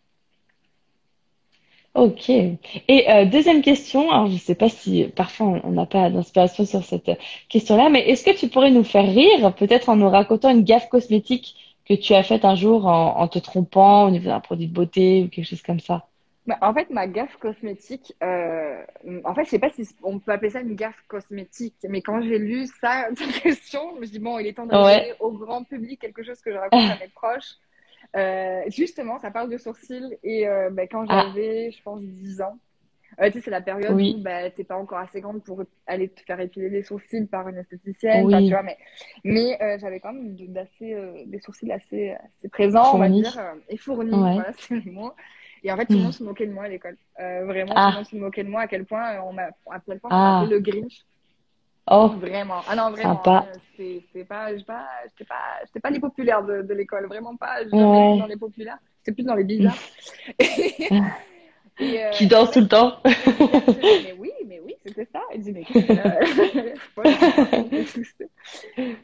[1.95, 2.29] Ok.
[2.29, 6.83] Et euh, deuxième question, alors je sais pas si parfois on n'a pas d'inspiration sur
[6.83, 7.09] cette
[7.49, 10.89] question-là, mais est-ce que tu pourrais nous faire rire, peut-être en nous racontant une gaffe
[10.89, 14.67] cosmétique que tu as faite un jour en, en te trompant au niveau d'un produit
[14.67, 16.07] de beauté ou quelque chose comme ça?
[16.45, 18.81] Bah, en fait, ma gaffe cosmétique, euh,
[19.25, 22.21] en fait, je sais pas si on peut appeler ça une gaffe cosmétique, mais quand
[22.21, 25.13] j'ai lu ça, cette question, je me suis dit, bon, il est temps de Ouais.
[25.19, 27.55] au grand public quelque chose que je raconte à mes proches.
[28.15, 31.23] Euh, justement, ça parle de sourcils et euh, bah, quand Ah.
[31.25, 32.57] j'avais, je pense, 10 ans,
[33.19, 34.15] euh, tu sais, c'est la période Oui.
[34.17, 37.47] où bah, t'es pas encore assez grande pour aller te faire épiler les sourcils par
[37.49, 38.45] une esthéticienne, Oui.
[38.47, 38.77] tu vois, mais,
[39.23, 40.95] mais j'avais quand même d'assez,
[41.25, 43.37] des sourcils assez, assez présents, on va dire,
[43.69, 44.33] et fournis, Ouais.
[44.35, 45.11] voilà, c'est le mot.
[45.63, 46.03] Et en fait, tout le Mm.
[46.03, 46.97] monde se moquait de moi à l'école.
[47.17, 47.85] Vraiment, Ah.
[47.85, 50.09] tout le monde se moquait de moi à quel point on m'a, à quel point
[50.13, 50.45] Ah.
[50.47, 51.03] le Grinch.
[51.89, 52.61] Oh, Vraiment.
[52.67, 53.21] Ah non, vraiment.
[53.77, 54.85] C'est, c'est pas, pas,
[55.27, 57.05] pas, pas les populaires de, de l'école.
[57.07, 57.61] Vraiment pas.
[57.61, 57.65] Ouais.
[57.65, 58.79] été dans les populaires.
[58.99, 59.77] J'étais plus dans les bizarres.
[61.79, 62.99] Et, euh, qui danse tout le temps.
[63.05, 65.21] mais oui, mais oui, c'était ça.
[65.31, 65.63] Elle dit, mais
[66.97, 67.85] Ouais.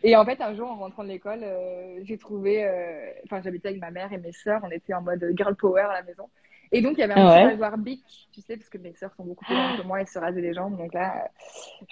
[0.03, 3.67] Et en fait, un jour, en rentrant de l'école, euh, j'ai trouvé, euh, enfin, j'habitais
[3.69, 6.29] avec ma mère et mes sœurs, on était en mode girl power à la maison.
[6.73, 8.03] Et donc, il y avait un Ah petit rasoir Bic,
[8.33, 10.41] tu sais, parce que mes sœurs sont beaucoup plus grandes que moi et se rasaient
[10.41, 10.77] les jambes.
[10.77, 11.29] Donc là,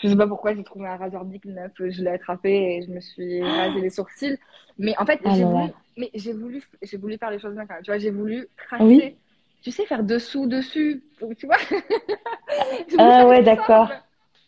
[0.01, 2.89] je sais pas pourquoi, j'ai trouvé un rasoir Bic neuf, je l'ai attrapé et je
[2.89, 4.37] me suis rasé les sourcils.
[4.79, 5.73] Mais en fait, Ah j'ai voulu, là.
[5.97, 7.83] mais j'ai voulu, j'ai voulu faire les choses bien quand même.
[7.83, 8.83] Tu vois, j'ai voulu tracer.
[8.85, 9.15] Oui.
[9.61, 11.03] Tu sais, faire dessous, dessus,
[11.37, 11.57] tu vois.
[12.97, 13.89] Ah ouais, d'accord.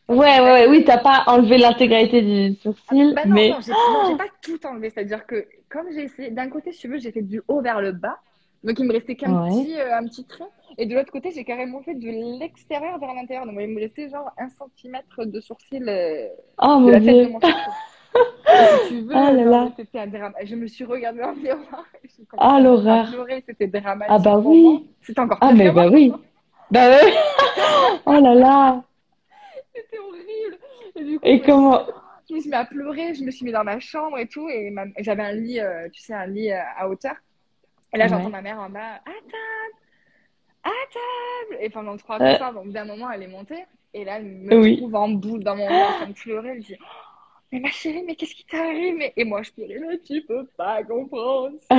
[0.09, 4.17] Ouais, ouais, oui, t'as pas enlevé l'intégralité du sourcil, Bah non, mais non, j'ai j'ai
[4.17, 4.89] pas tout enlevé.
[4.89, 7.79] C'est-à-dire que, comme j'ai essayé, d'un côté, si tu veux, j'ai fait du haut vers
[7.81, 8.19] le bas.
[8.63, 9.49] Donc, il me restait qu'un Ouais.
[9.49, 10.45] petit, euh, un petit trait.
[10.77, 13.45] Et de l'autre côté, j'ai carrément fait de l'extérieur vers l'intérieur.
[13.45, 16.27] Donc, il me restait genre un centimètre de sourcil euh,
[16.61, 17.25] oh de mon la tête Dieu.
[17.25, 19.71] de mon si tu veux, Ah là genre, là.
[19.77, 20.33] c'était un drame.
[20.43, 21.85] Je me suis regardée le miroir.
[22.37, 23.07] Ah, à l'horreur.
[23.45, 24.07] C'était dramatique.
[24.09, 24.87] Ah bah oui.
[25.01, 26.13] C'était encore Ah mais bah oui.
[26.71, 27.13] Bah ouais.
[28.05, 28.83] Oh là là.
[29.75, 30.57] C'était horrible.
[30.95, 31.85] Et du coup, Et comment?
[32.29, 34.47] je me suis mis à pleurer, je me suis mis dans ma chambre et tout,
[34.49, 37.15] et ma- j'avais un lit, euh, tu sais, un lit euh, à hauteur.
[37.93, 38.09] Et là, Ouais.
[38.09, 39.75] j'entends ma mère en bas, à table,
[40.63, 41.57] à table.
[41.61, 44.55] Et pendant trois comme ça, donc d'un moment, elle est montée, et là, elle me
[44.59, 44.77] Oui.
[44.77, 46.49] trouve en boule dans mon lit en train de pleurer.
[46.49, 46.85] Elle dit, Oh,
[47.51, 49.11] mais ma chérie, mais qu'est-ce qui t'arrive?
[49.15, 51.57] Et- moi, je pleurais, mais tu peux pas comprendre.
[51.69, 51.75] Ah.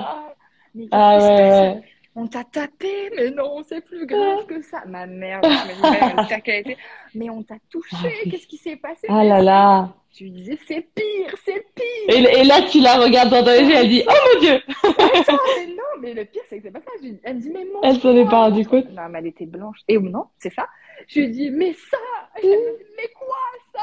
[0.00, 0.34] grave.
[0.74, 1.76] Mais qu'est-ce Ah qui se ouais, passe?
[1.76, 1.82] ouais.
[2.14, 4.84] On t'a tapé, mais non, c'est plus grave que ça.
[4.86, 6.76] Ma mère, je me dis.
[7.14, 9.06] Mais on t'a touché, Ah qu'est-ce qui s'est passé?
[9.08, 9.94] Ah là là.
[10.14, 11.84] Je lui disais, c'est pire, c'est pire.
[12.08, 14.60] Et, et là, tu la regardes dans les yeux, elle dit, oh mon Dieu.
[14.84, 16.90] Attends, mais non, mais le pire, c'est que c'est pas ça.
[17.02, 18.82] Je lui- Elle me dit, mais Elle s'en est pas rendu montre-moi.
[18.82, 18.90] compte.
[18.92, 19.78] Non, mais elle était blanche.
[19.88, 20.68] Et non, c'est ça.
[21.08, 21.96] Je lui dit, mais ça.
[22.36, 23.36] Elle me dit, mais quoi,
[23.74, 23.80] ça?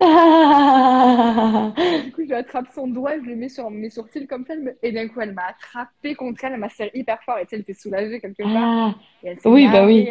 [0.00, 1.72] Ah.
[2.04, 4.54] Du coup, je lui attrape son doigt, je le mets sur mes sourcils comme ça.
[4.56, 7.38] me- Et d'un coup, elle m'a attrapé contre elle, elle m'a serré hyper fort.
[7.38, 8.52] Et tu sais, elle était soulagée quelque part.
[8.56, 8.94] Ah.
[9.22, 10.08] Et elle s'est Oui, bah oui.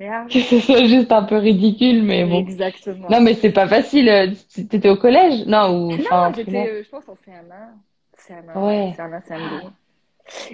[0.00, 2.40] À Que ce soit juste un peu ridicule, mais bon.
[2.40, 3.08] Exactement.
[3.10, 4.08] Non, mais c'est pas facile.
[4.08, 4.28] euh,
[4.68, 5.46] T'étais au collège?
[5.46, 7.70] Non, ou, Non, j'étais, euh, je pense, en CM1.
[8.16, 8.92] CM1, Ouais.
[8.96, 9.70] CM1, CM2.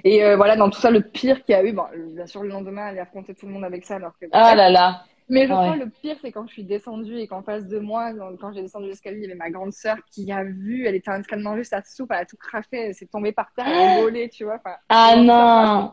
[0.05, 1.85] Et euh, voilà, dans tout ça, le pire qu'il y a eu, bon,
[2.15, 4.27] bien sûr, le lendemain, elle a affronté tout le monde avec ça, alors que.
[4.33, 5.05] Ah là là.
[5.29, 7.79] Mais je Ah crois le pire, c'est quand je suis descendue et qu'en face de
[7.79, 8.11] moi,
[8.41, 11.13] quand j'ai descendu l'escalier, il y avait ma grande sœur qui a vu, elle était
[11.13, 13.69] en train de manger sa soupe, elle a tout craché, elle s'est tombée par terre,
[13.69, 14.61] elle a volé, tu vois.
[14.89, 15.93] Ah non.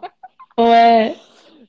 [0.57, 1.15] Ouais.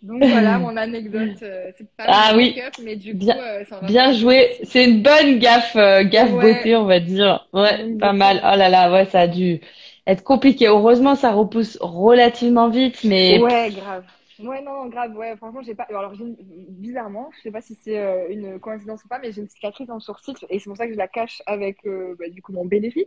[0.03, 1.43] Donc voilà mon anecdote.
[1.43, 2.55] euh, c'est pas Ah oui.
[2.85, 4.57] mais du coup, Bien- euh, ça va Bien joué.
[4.65, 6.55] C'est une bonne gaffe, euh, gaffe Ouais.
[6.55, 7.49] beauté, on va dire.
[7.53, 8.41] Ouais, pas mal.
[8.45, 9.61] Oh là là, ouais, ça a dû
[10.07, 10.67] être compliqué.
[10.69, 14.05] Heureusement, ça repousse relativement vite, mais Ouais, grave.
[14.41, 15.17] Ouais, non, non, grave.
[15.17, 15.85] Ouais, franchement, j'ai pas.
[15.89, 16.37] Alors, j'ai une-
[16.69, 19.87] bizarrement, je sais pas si c'est euh, une coïncidence ou pas, mais j'ai une cicatrice
[19.89, 22.41] dans le sourcil et c'est pour ça que je la cache avec euh, bah, du
[22.43, 23.07] coup mon bénéfice.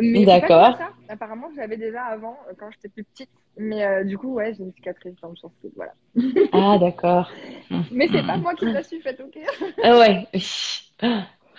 [0.00, 0.76] Mais D'accord.
[1.08, 3.30] Apparemment, je l'avais déjà avant euh, quand j'étais plus petite.
[3.56, 5.70] Mais euh, du coup, ouais, j'ai une cicatrice dans le sourcil.
[5.76, 5.92] Voilà.
[6.52, 7.30] ah d'accord.
[7.90, 9.38] Mais c'est pas moi qui la suis faite, ok?
[9.82, 10.26] Ah ouais.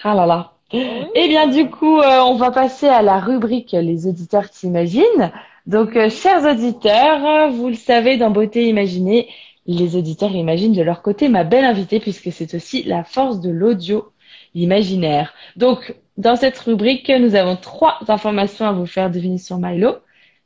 [0.03, 0.51] Ah là là.
[0.71, 5.31] Eh bien, du coup, euh, on va passer à la rubrique Les auditeurs s'imaginent.
[5.67, 9.29] Donc, euh, chers auditeurs, vous le savez, dans Beauté Imaginée,
[9.65, 13.49] les auditeurs imaginent de leur côté ma belle invitée, puisque c'est aussi la force de
[13.49, 14.11] l'audio
[14.53, 15.33] imaginaire.
[15.55, 19.95] Donc, dans cette rubrique, nous avons trois informations à vous faire deviner sur Milo.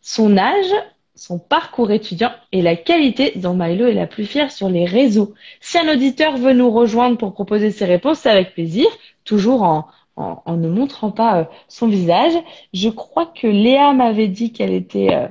[0.01, 0.73] Son âge,
[1.15, 5.33] son parcours étudiant et la qualité dont Milo est la plus fière sur les réseaux.
[5.59, 8.87] Si un auditeur veut nous rejoindre pour proposer ses réponses, c'est avec plaisir,
[9.25, 9.85] toujours en,
[10.19, 12.33] en, en ne montrant pas euh, son visage.
[12.73, 15.27] Je crois que Léa m'avait dit qu'elle était, euh,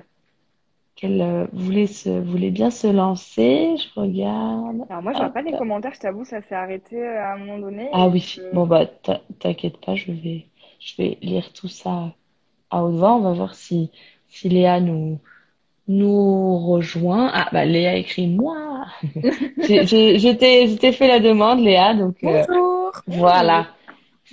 [0.96, 3.76] qu'elle euh, voulait se, voulait bien se lancer.
[3.76, 4.82] Je regarde.
[4.90, 7.58] Alors, moi, je vois pas les commentaires, je t'avoue, ça s'est arrêté à un moment
[7.58, 7.88] donné.
[7.92, 10.46] Ah oui, je- bon bah t'in- t'inquiète pas, je vais,
[10.80, 12.14] je vais lire tout ça
[12.70, 13.14] à haute voix.
[13.14, 13.90] On va voir si,
[14.28, 15.18] si Léa nous,
[15.88, 17.30] nous rejoint.
[17.34, 18.86] Ah bah Léa écrit moi.
[19.60, 23.02] J'ai, j'ai, j'étais, fait la demande, Léa, donc euh, Bonjour.
[23.06, 23.68] voilà.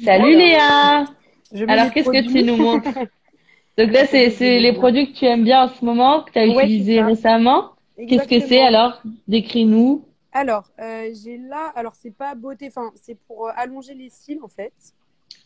[0.04, 1.06] Salut Léa.
[1.54, 2.89] Je Alors qu'est-ce que tu nous montres?
[3.78, 6.39] Donc là c'est, c'est les produits que tu aimes bien en ce moment, que tu
[6.39, 7.72] as Ouais, c'est utilisés récemment.
[7.98, 9.02] Qu'est-ce que c'est alors?
[9.28, 10.06] Décris-nous.
[10.34, 14.39] Alors, euh, j'ai là, alors c'est pas beauté, enfin c'est pour euh, allonger les cils
[14.43, 14.74] en fait.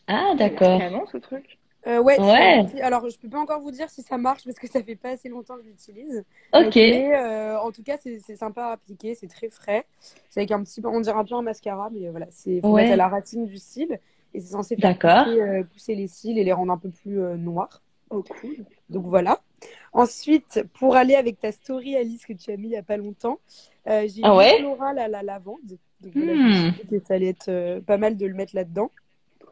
[0.08, 0.78] Ah d'accord.
[0.78, 1.58] Vraiment, ce truc?
[1.86, 2.16] Euh, ouais.
[2.16, 2.82] c'est Ouais.
[2.82, 5.10] Alors je peux pas encore vous dire si ça marche parce que ça fait pas
[5.10, 6.24] assez longtemps que je l'utilise.
[6.52, 6.74] Ok.
[6.74, 9.86] Mais euh, en tout cas c'est c'est sympa à appliquer, c'est très frais.
[10.28, 12.82] C'est avec un petit, on dirait un peu un mascara, mais voilà, c'est faut Ouais.
[12.82, 13.98] mettre à la racine du cil
[14.34, 15.24] et c'est censé faire D'accord.
[15.24, 17.82] pousser, euh, pousser les cils et les rendre un peu plus euh, noirs.
[18.10, 18.64] Oh, cool.
[18.88, 19.40] Donc voilà.
[19.92, 22.96] Ensuite, pour aller avec ta story, Alice, que tu as mis il y a pas
[22.96, 23.38] longtemps,
[23.88, 25.58] euh, j'ai Ah mis ouais floral à la lavande.
[26.00, 26.38] Donc voilà, Hmm.
[26.38, 28.90] je me suis dit que ça allait être euh, pas mal de le mettre là-dedans.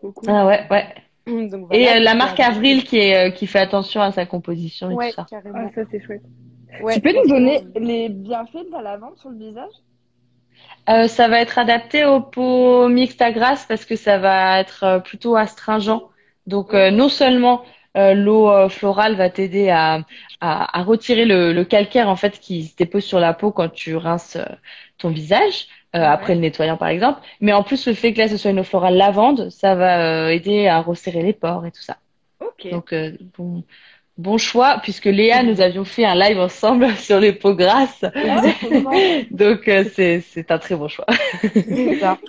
[0.01, 0.13] Cool.
[0.29, 0.95] Ah ouais, ouais.
[1.27, 4.25] Donc Et voilà, euh, la marque Avril qui est, euh, qui fait attention à sa
[4.27, 5.27] composition et Ouais, tout ça.
[5.29, 5.59] carrément.
[5.59, 6.23] Ah, ça, c'est chouette.
[6.83, 9.73] Ouais, tu peux nous donner les bienfaits de la lavande sur le visage?
[10.89, 14.85] Euh, ça va être adapté aux peaux mixtes à grasse parce que ça va être
[14.85, 16.01] euh, plutôt astringent.
[16.47, 17.63] Donc euh, non seulement
[17.97, 20.01] euh, l'eau florale va t'aider à,
[20.41, 23.69] à, à retirer le, le calcaire en fait qui se dépose sur la peau quand
[23.69, 24.39] tu rinces
[24.99, 25.67] ton visage
[26.01, 26.05] Ouais.
[26.05, 28.61] après le nettoyant par exemple, mais en plus le fait que là ce soit une
[28.61, 31.97] eau florale lavande, ça va aider à resserrer les pores et tout ça.
[32.41, 32.67] Ok.
[32.71, 32.95] Donc
[33.39, 33.65] bon
[34.19, 38.05] bon choix puisque Léa nous avions fait un live ensemble sur les peaux grasses.
[39.31, 41.07] Donc euh, c'est c'est un très bon choix.
[42.01, 42.19] ça.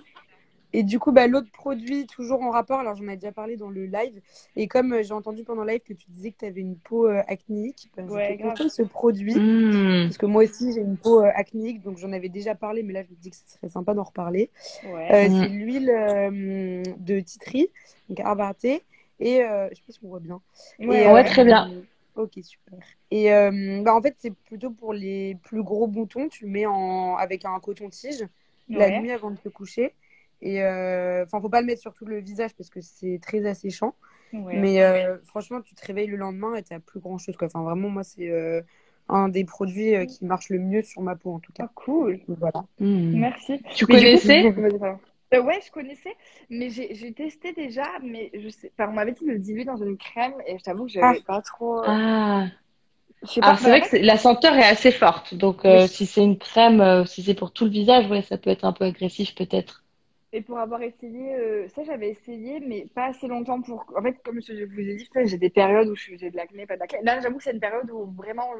[0.71, 3.71] Et du coup, bah, l'autre produit, toujours en rapport, alors j'en ai déjà parlé dans
[3.71, 4.21] le live,
[4.55, 6.75] et comme euh, j'ai entendu pendant le live que tu disais que tu avais une
[6.75, 8.55] peau euh, acnéique, bah, Ouais, grave.
[8.67, 9.33] ce produit.
[9.33, 10.03] Hmm.
[10.03, 12.93] Parce que moi aussi, j'ai une peau euh, acnéique, donc j'en avais déjà parlé, mais
[12.93, 14.51] là, je me dis que ce serait sympa d'en reparler.
[14.93, 15.07] Ouais.
[15.11, 15.41] Euh, Mhm.
[15.41, 17.69] C'est l'huile euh, de titri,
[18.07, 18.83] donc arbaté,
[19.19, 20.41] et euh, je sais pas si on voit bien.
[20.79, 21.69] Ouais, Et, ouais, très bien.
[22.15, 22.79] Ok, super.
[23.11, 26.65] Et euh, bah, en fait, c'est plutôt pour les plus gros boutons, tu le mets
[26.65, 27.15] en...
[27.17, 28.27] avec un coton-tige
[28.69, 29.93] la nuit avant de te coucher.
[30.41, 33.45] Et euh, enfin, faut pas le mettre sur tout le visage parce que c'est très
[33.45, 33.95] asséchant.
[34.31, 34.55] Ouais.
[34.57, 37.35] Mais euh, franchement, tu te réveilles le lendemain et t'as plus grand chose.
[37.35, 37.47] Quoi.
[37.47, 38.61] Enfin, vraiment, moi, c'est euh,
[39.09, 41.71] un des produits euh, qui marche le mieux sur ma peau en tout Ah, cas.
[41.75, 42.19] cool.
[42.27, 42.63] Donc, Voilà.
[42.79, 43.17] Hmm.
[43.19, 43.61] Merci.
[43.75, 44.53] Tu Mais coup- connaissais?
[44.53, 44.99] Pardon.
[45.33, 46.15] Euh, ouais, je connaissais,
[46.49, 49.77] mais j'ai testé déjà, mais je sais, enfin, on m'avait dit de le diluer dans
[49.77, 51.83] une crème et je t'avoue que j'avais pas trop.
[51.85, 52.47] Ah.
[53.23, 53.57] Sais Ah, pas.
[53.57, 55.33] c'est vrai que la senteur est assez forte.
[55.33, 58.37] Donc, euh, si c'est une crème, euh, si c'est pour tout le visage, ouais, ça
[58.37, 59.83] peut être un peu agressif peut-être.
[60.31, 63.85] Et pour avoir essayé, euh, ça j'avais essayé, mais pas assez longtemps pour.
[63.97, 66.75] En fait, comme je vous ai dit, j'ai des périodes où j'ai de l'acné, pas
[66.75, 66.99] de l'acné.
[67.01, 68.51] Là, j'avoue que c'est une période où vraiment,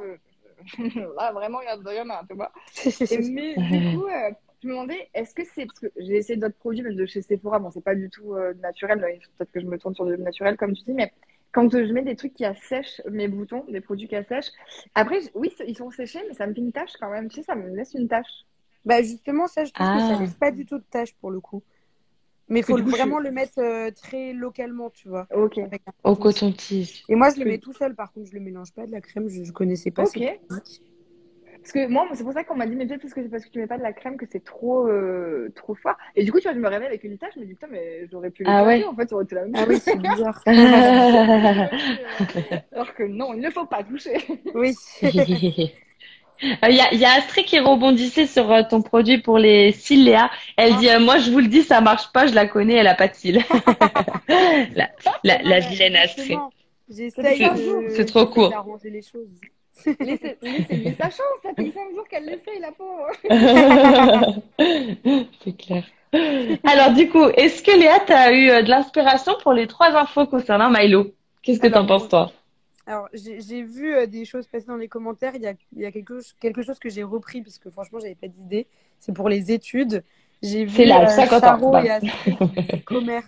[0.65, 2.51] je- là, vraiment, il y a de rien, tu vois.
[3.11, 4.31] Mais du coup, euh,
[4.61, 5.65] je me demandais, est-ce que c'est.
[5.65, 8.35] Parce que j'ai essayé d'autres produits, même de chez Sephora, bon, c'est pas du tout
[8.35, 8.99] euh, naturel,
[9.37, 11.11] peut-être que je me tourne sur du naturel, comme tu dis, mais
[11.51, 14.51] quand je mets des trucs qui assèchent mes boutons, des produits qui assèchent,
[14.95, 17.29] après, oui, ils sont séchés, mais ça me fait une tache quand même.
[17.29, 18.45] Tu sais, ça me laisse une tache.
[18.85, 20.13] Bah, justement, ça, je trouve que Ah.
[20.15, 21.63] ça laisse pas du tout de tâche pour le coup.
[22.49, 25.27] Mais il Que faut je- vraiment le mettre euh, très localement, tu vois.
[25.35, 25.59] Ok.
[26.03, 27.03] Au coton-tige.
[27.07, 28.91] Et moi, je le Que- mets tout seul, par contre, je le mélange pas de
[28.91, 30.11] la crème, je, je connaissais pas Ok.
[30.17, 30.81] cette.
[31.61, 33.45] Parce que moi, c'est pour ça qu'on m'a dit, mais peut-être parce que c'est parce
[33.45, 35.95] que tu mets pas de la crème que c'est trop, euh, trop fort.
[36.15, 37.67] Et du coup, tu vois, je me réveille avec une tache, je me dis, putain,
[37.69, 38.83] mais j'aurais pu le Ah ouais.
[38.85, 39.67] en fait, ça aurait été la même Ah chose.
[39.69, 40.41] oui, c'est bizarre.
[42.71, 44.13] Alors que non, il ne faut pas toucher.
[44.55, 44.73] oui.
[45.01, 45.09] Il
[46.75, 50.05] y a, il y a Astrid qui rebondissait sur euh, ton produit pour les cils,
[50.05, 50.31] Léa.
[50.55, 52.87] Elle dit, euh, moi, je vous le dis, ça marche pas, je la connais, elle
[52.87, 53.41] a pas de cils.
[54.75, 54.89] la,
[55.23, 56.39] la, la vilaine Astrid.
[56.89, 58.49] C'est- trop court.
[58.49, 59.27] d'arranger les choses.
[59.99, 63.07] Laissez, laissez lui sa chance, ça fait 5 jours qu'elle l'essaye, la pauvre.
[65.43, 65.83] C'est clair.
[66.63, 69.95] Alors, du coup, est-ce que Léa, tu as eu euh, de l'inspiration pour les trois
[69.95, 71.13] infos concernant Milo?
[71.43, 72.31] Qu'est-ce que Alors, t'en penses, toi?
[72.87, 75.33] Alors, j'ai vu euh, des choses passer dans les commentaires.
[75.35, 77.69] Il y a, il y a quelque, chose, quelque chose que j'ai repris parce que
[77.69, 78.65] franchement, j'avais pas d'idée.
[78.99, 80.03] C'est pour les études.
[80.41, 81.83] J'ai vu C'est là, euh, 50 ans, Charo bah.
[81.85, 82.37] et Astrid,
[82.85, 83.27] commerce.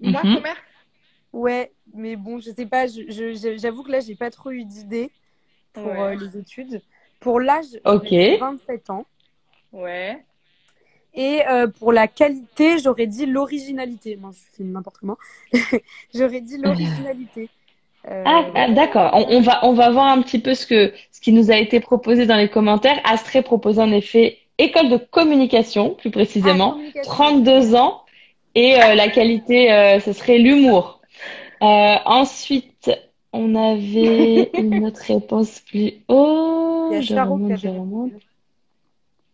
[0.00, 0.34] Moi, Mhm.
[0.36, 0.58] commerce.
[1.34, 2.86] Ouais, mais bon, je sais pas.
[2.86, 5.10] je- je- je- J'avoue que là, j'ai pas trop eu d'idée
[5.72, 5.98] pour Ouais.
[5.98, 6.80] euh, les études.
[7.18, 8.06] Pour l'âge, Ok.
[8.08, 9.04] j'aurais dit 27 ans.
[9.72, 10.24] Ouais.
[11.12, 14.16] Et euh, pour la qualité, j'aurais dit l'originalité.
[14.16, 15.18] Moi, je fais n'importe comment.
[16.14, 17.48] j'aurais dit l'originalité.
[18.08, 19.10] Euh, Ah, ah, d'accord.
[19.14, 21.56] On, on va, on va voir un petit peu ce que, ce qui nous a
[21.56, 23.00] été proposé dans les commentaires.
[23.04, 27.12] Astrée propose en effet école de communication, plus ah, précisément, communication.
[27.12, 28.02] 32 ans,
[28.54, 31.00] et euh, la qualité, ce serait l'humour.
[31.64, 32.92] Euh, ensuite,
[33.32, 36.90] on avait une autre réponse plus haut.
[36.90, 38.22] Il y a Je qui remonte, je remonte.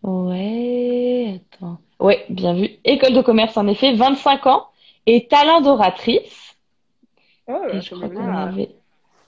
[0.02, 1.80] Ouais, attends.
[2.00, 2.70] Ouais, bien vu.
[2.84, 4.68] École de commerce, en effet, 25 ans,
[5.06, 6.56] et talent d'oratrice.
[7.46, 8.76] Oh, Et je c'est crois qu'on avait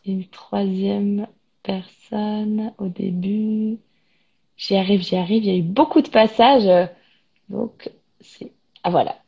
[0.07, 1.29] une troisième
[1.63, 3.79] personne au début.
[4.57, 5.45] J'y arrive, j'y arrive.
[5.45, 6.67] Il y a eu beaucoup de passages.
[6.67, 6.87] euh,
[7.51, 7.91] Donc,
[8.21, 8.53] c'est...
[8.85, 9.19] Ah, voilà.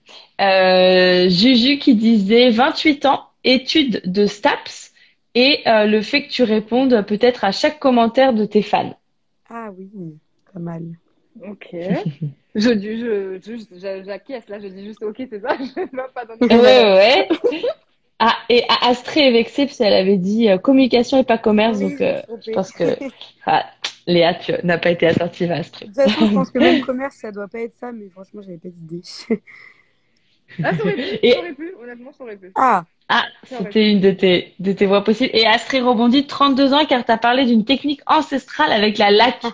[0.41, 4.93] Euh, Juju qui disait 28 ans, études de STAPS
[5.35, 8.97] et euh, le fait que tu répondes peut-être à chaque commentaire de tes fans.
[9.49, 9.91] Ah oui,
[10.53, 10.85] pas mal.
[11.43, 11.69] Ok.
[12.57, 15.57] Je dis, je, je, je- j'acquiesce, là, je dis juste ok, c'est ça.
[15.59, 16.47] Je ne vais pas donner.
[16.51, 17.29] Ouais, ouais.
[18.19, 21.79] Ah, et A- Astrée est vexée parce qu'elle avait dit euh, communication et pas commerce.
[21.79, 22.97] Oui, donc, euh, je je pense que
[23.47, 23.67] ah,
[24.07, 25.87] Léa, tu n'as pas été attentive à Astrée.
[25.87, 28.43] De toute façon, je pense que même commerce, ça doit pas être ça, mais franchement,
[28.43, 29.03] j'avais pas d'idée.
[30.63, 32.55] Ah, ça aurait pu, Et- ça aurait pu, honnêtement, ça aurait pu.
[32.55, 35.31] Ah, Ah, c'était une de tes, de tes voix possibles.
[35.35, 39.45] Et Astrée rebondit 32 ans car tu as parlé d'une technique ancestrale avec la laque.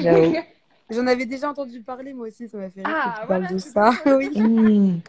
[0.00, 0.34] J'avoue.
[0.90, 3.42] j'en avais déjà entendu parler, moi aussi, ça m'a fait rire Ah, que tu voilà,
[3.46, 3.90] parles de c'est ça.
[4.16, 4.30] oui.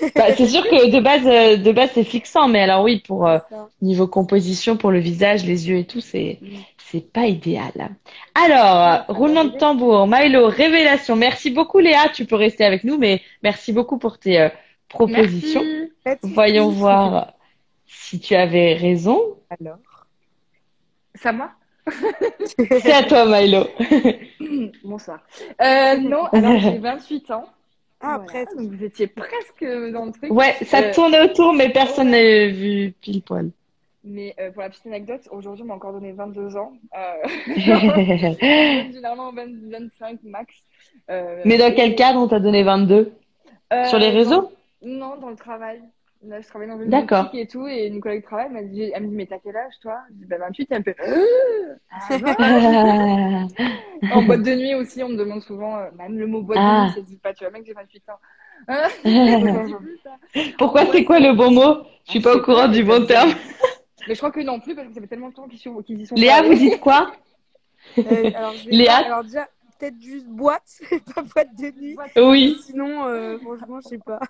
[0.00, 0.12] Hmm.
[0.14, 3.26] Bah, c'est sûr que de base, euh, de base, c'est fixant, mais alors oui, pour
[3.26, 3.38] euh,
[3.82, 6.46] niveau composition, pour le visage, les yeux et tout, c'est Mm.
[6.78, 7.90] c'est pas idéal.
[8.36, 11.16] Alors, roulement de tambour, Milo, révélation.
[11.16, 12.08] Merci beaucoup, Léa.
[12.14, 14.48] Tu peux rester avec nous, mais merci beaucoup pour tes euh,
[14.98, 15.40] Merci.
[15.52, 15.90] Soucis.
[16.34, 17.32] Voyons voir
[17.86, 19.36] si tu avais raison.
[19.50, 19.78] Alors?
[21.14, 21.50] Ça moi?
[22.46, 23.64] C'est à toi, Milo.
[24.84, 25.20] Bonsoir.
[25.60, 27.46] Euh, non, alors j'ai 28 ans.
[28.00, 28.56] Ah, Voilà, presque.
[28.56, 30.30] Donc vous étiez presque dans le truc.
[30.32, 33.50] Ouais, ça Euh, tournait autour, mais personne n'a vu pile poil.
[34.04, 36.72] Mais euh, pour la petite anecdote, aujourd'hui, on m'a encore donné 22 ans.
[36.96, 40.54] Euh, généralement 20 25 max.
[41.10, 43.12] Euh, mais dans et- quel cadre on t'a donné 22?
[43.72, 44.50] Euh, Sur les réseaux?
[44.82, 45.82] Non, dans le travail.
[46.22, 48.90] Là, je travaille dans une boutique et tout, et une collègue de travail m'a dit,
[48.94, 50.00] elle me dit, mais t'as quel âge, toi?
[50.10, 50.96] Je dis, bah, 28, et elle me fait,
[51.90, 56.42] Ah, bon En boîte de nuit aussi, on me demande souvent, euh, même le mot
[56.42, 56.80] boîte Ah.
[56.80, 58.18] de nuit, ça se dit pas, tu vois, mec, j'ai 28 ans.
[58.68, 58.88] Hein.
[60.58, 61.84] Pourquoi c'est quoi le bon mot?
[62.04, 63.30] Je suis pas au courant du bon terme.
[64.08, 65.80] Mais je crois que non plus, parce que ça fait tellement de temps qu'ils sont-
[65.82, 67.12] qu'ils y sont Léa, pas vous dites quoi?
[67.98, 70.80] Euh, alors, Léa pas- alors déjà, peut-être juste boîte,
[71.14, 71.96] pas boîte de nuit.
[72.16, 72.56] Oui.
[72.62, 74.20] Sinon, euh, franchement, je sais pas.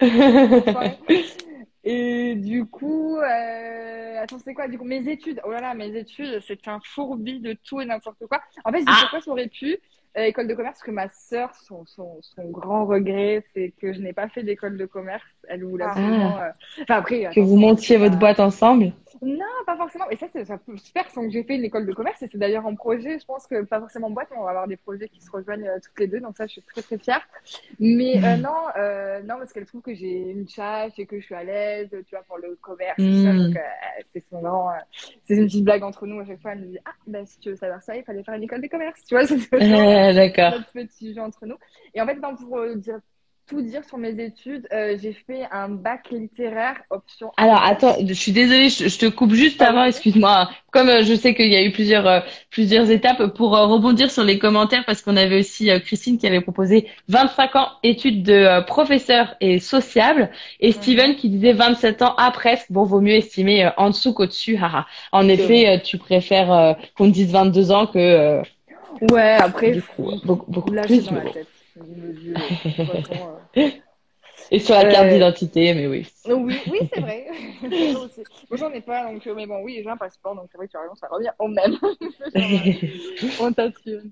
[1.84, 4.22] Et du coup, euh...
[4.22, 4.68] attends, c'est quoi?
[4.68, 5.40] Du coup, mes études.
[5.44, 8.40] Oh là là, mes études, c'est un fourbi de tout et n'importe quoi.
[8.64, 8.98] En fait, je dis Ah.
[9.02, 9.78] pourquoi ça aurait pu.
[10.18, 13.94] euh, école de commerce, parce que ma sœur, son, son, son grand regret, c'est que
[13.94, 15.24] je n'ai pas fait d'école de commerce.
[15.48, 15.90] Elle voulait Ah.
[15.92, 16.38] absolument.
[16.38, 16.50] euh,
[16.82, 17.30] Enfin, après.
[17.34, 18.92] Que vous montiez votre boîte ensemble.
[19.20, 20.08] Non, pas forcément.
[20.10, 22.22] Et ça, c'est ça peut se faire sans que j'ai fait une école de commerce.
[22.22, 23.18] Et c'est d'ailleurs en projet.
[23.18, 25.68] Je pense que pas forcément boîte, mais on va avoir des projets qui se rejoignent
[25.68, 26.20] euh, toutes les deux.
[26.20, 27.20] Donc ça, je suis très très fière.
[27.78, 31.24] Mais euh, non, euh, non, parce qu'elle trouve que j'ai une tâche et que je
[31.24, 32.96] suis à l'aise, tu vois, pour le commerce.
[32.96, 33.32] tout ça.
[33.32, 33.46] Mm.
[33.46, 33.60] Donc euh,
[35.24, 36.52] c'est une petite blague entre nous à chaque fois.
[36.52, 38.60] Elle me dit ah ben si tu veux savoir ça, il fallait faire une école
[38.60, 39.00] de commerce.
[39.06, 39.50] Tu vois, c'est
[40.14, 40.54] D'accord.
[40.72, 41.56] petit jeu entre nous.
[41.94, 43.00] Et en fait, non, pour dire
[43.46, 47.32] tout dire sur mes études, euh, j'ai fait un bac littéraire option.
[47.36, 50.50] Alors, attends, je suis désolée, je, je te coupe juste avant, excuse-moi.
[50.70, 52.20] Comme euh, je sais qu'il y a eu plusieurs, euh,
[52.50, 56.40] plusieurs étapes pour euh, rebondir sur les commentaires, parce qu'on avait aussi Christine qui avait
[56.40, 60.30] proposé 25 ans études de professeur et sociable,
[60.60, 64.56] et Steven qui disait 27 ans, ah presque, bon, vaut mieux estimer en dessous qu'au-dessus,
[64.56, 64.86] haha.
[65.12, 68.42] En effet, tu préfères qu'on te dise 22 ans que,
[69.10, 71.04] Ouais, après, du coup, beaucoup, beaucoup là, plus.
[71.06, 71.48] dans la tête.
[71.76, 73.68] Euh, de toute façon, euh.
[74.50, 76.06] Et sur la carte Euh, d'identité, mais oui.
[76.28, 77.26] Oui, oui, c'est vrai.
[77.62, 80.66] Moi, j'en ai pas, donc, euh, mais bon, oui, j'ai un passeport, donc c'est vrai
[80.66, 81.76] que tu as raison, ça revient au même.
[83.40, 84.10] On t'assume.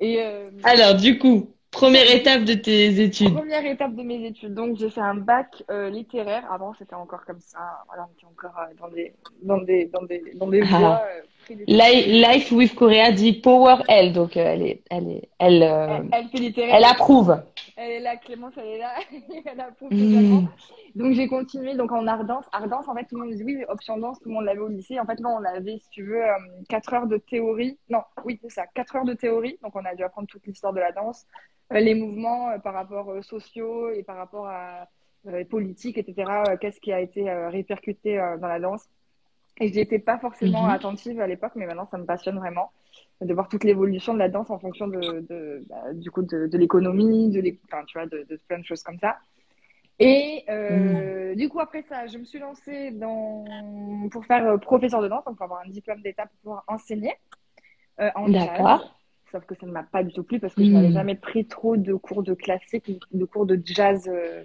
[0.00, 3.34] Et euh, Alors, du coup, première étape de tes études.
[3.34, 6.50] première étape de mes études, donc j'ai fait un bac euh, littéraire.
[6.52, 7.58] Avant, c'était encore comme ça.
[7.86, 10.78] Voilà, on était encore dans des, dans des, dans des, dans des Ah.
[10.78, 11.02] voies.
[11.66, 16.08] Life with Korea dit Power L, donc euh, elle est, elle est, elle, euh, Elle,
[16.12, 16.74] elle fait littéraire.
[16.76, 17.40] elle approuve.
[17.76, 18.94] Elle est là, Clémence, elle est là.
[19.44, 20.08] elle approuve Mmh.
[20.10, 20.42] totalement.
[20.96, 22.06] Donc j'ai continué donc en.
[22.06, 24.44] Art danse, en fait, tout le monde dit oui, mais option danse, tout le monde
[24.44, 24.98] l'avait au lycée.
[24.98, 26.34] En fait, non, on avait, si tu veux, euh,
[26.68, 27.78] 4 heures de théorie.
[27.88, 29.58] Non, oui, c'est ça, 4 heures de théorie.
[29.62, 31.26] Donc on a dû apprendre toute l'histoire de la danse,
[31.72, 34.86] euh, les mouvements euh, par rapport euh, sociaux et par rapport à
[35.28, 36.30] euh, politiques, etc.
[36.48, 38.88] euh, Qu'est-ce qui a été euh, répercuté euh, dans la danse.
[39.60, 40.70] Et j'y étais pas forcément Mhm.
[40.70, 42.70] attentive à l'époque, mais maintenant ça me passionne vraiment
[43.20, 46.46] de voir toute l'évolution de la danse en fonction de, de bah, du coup de,
[46.46, 49.18] de l'économie, de enfin, tu vois, de, de plein de choses comme ça.
[49.98, 53.44] Et euh, du coup après ça, je me suis lancée dans
[54.12, 57.14] pour faire euh, professeur de danse, donc pour avoir un diplôme d'État pour pouvoir enseigner
[58.00, 58.42] euh, en jazz.
[58.58, 58.94] D'accord.
[59.32, 60.74] Sauf que ça ne m'a pas du tout plu parce que je Mhm.
[60.76, 64.44] n'avais jamais pris trop de cours de classique, de cours de jazz, euh,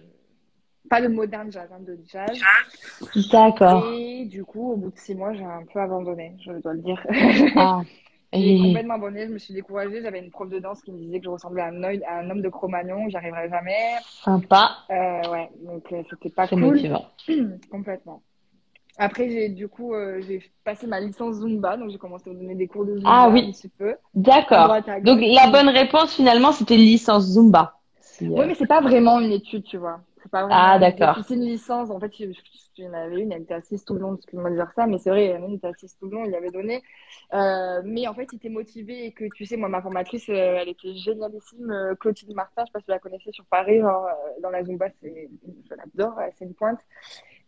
[0.90, 2.40] pas de moderne jazz, hein, de jazz.
[3.32, 3.88] D'accord.
[3.94, 6.82] Et du coup, au bout de six mois, j'ai un peu abandonné, je dois le
[6.82, 7.06] dire.
[7.56, 7.82] Ah.
[8.36, 8.60] J'ai Et...
[8.64, 10.02] complètement abandonné, je me suis découragée.
[10.02, 12.18] J'avais une prof de danse qui me disait que je ressemblais à un, oeil- à
[12.18, 13.98] un homme de Cro-Magnon, j'y arriverais jamais.
[14.24, 14.72] Sympa.
[14.90, 16.60] Euh, ouais, donc euh, c'était pas cool.
[16.62, 17.06] motivant.
[17.72, 18.24] Complètement.
[18.98, 22.56] Après, j'ai du coup, euh, j'ai passé ma licence Zumba, donc j'ai commencé à donner
[22.56, 23.46] des cours de Zumba Ah oui.
[23.50, 23.96] un petit peu.
[24.16, 24.78] D'accord.
[25.04, 27.80] Donc, la bonne réponse, finalement, c'était licence Zumba.
[28.18, 30.02] Si, euh, Oui, mais c'est pas vraiment une étude, tu vois.
[30.32, 31.18] Pas Ah, d'accord.
[31.28, 31.90] C'est une licence.
[31.90, 32.42] En fait, je- je-
[32.78, 34.88] il y en avait une, elle était assise tout le long, excuse-moi de dire ça,
[34.88, 36.82] mais c'est vrai, qui était assise tout le long, il y avait donné.
[37.34, 40.58] Euh, mais en fait, il était motivé et que, tu sais, moi, ma formatrice, euh,
[40.62, 41.96] elle était génialissime.
[42.00, 44.64] Clotilde Martin, je sais pas si tu la connaissais sur Paris, genre, euh, dans la
[44.64, 46.80] Zumba, je l'adore, c'est une pointe.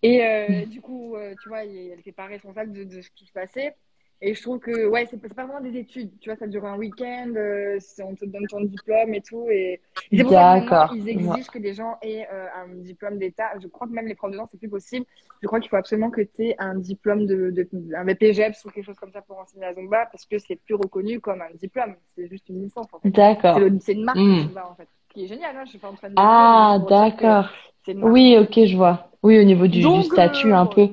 [0.04, 3.32] Et euh, du coup, tu vois, elle n'était pas responsable de, de ce qui se
[3.34, 3.76] passait.
[4.22, 6.12] Et je trouve que, ouais, c'est pas vraiment des études.
[6.20, 9.48] Tu vois, ça dure un week-end, euh, on te donne ton diplôme et tout.
[9.50, 9.82] Et,
[10.22, 10.94] pour D'accord.
[10.96, 13.50] ils exigent que les gens aient euh, un diplôme d'État.
[13.62, 15.06] Je crois que même les profs de c'est plus possible.
[15.42, 18.70] Je crois qu'il faut absolument que tu aies un diplôme de, de, un BPGEPS ou
[18.70, 21.54] quelque chose comme ça pour enseigner la Zumba parce que c'est plus reconnu comme un
[21.56, 21.96] diplôme.
[22.16, 23.10] C'est juste une licence, en fait.
[23.10, 23.60] D'accord.
[23.82, 24.18] C'est une marque.
[24.18, 24.88] Zumba, en fait.
[25.10, 26.16] Qui est géniale, hein, je suis pas en train de.
[26.18, 27.50] Ah, d'accord.
[27.88, 29.10] Oui, ok, je vois.
[29.24, 30.90] Oui, au niveau du, du statut, euh, un peu.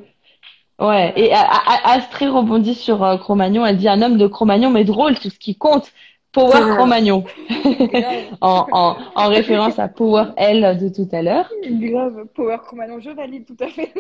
[0.83, 1.13] Ouais.
[1.17, 3.65] Et Astrid rebondit sur euh, Cro-Magnon.
[3.67, 5.91] Elle dit un homme de Cro-Magnon, mais drôle, tout ce qui compte.
[6.33, 6.61] Power.
[6.77, 7.25] Cro-Magnon.
[8.41, 11.49] En, en, en référence à Power L de tout à l'heure.
[11.65, 13.93] Grave, Power Cro-Magnon, je valide tout à fait.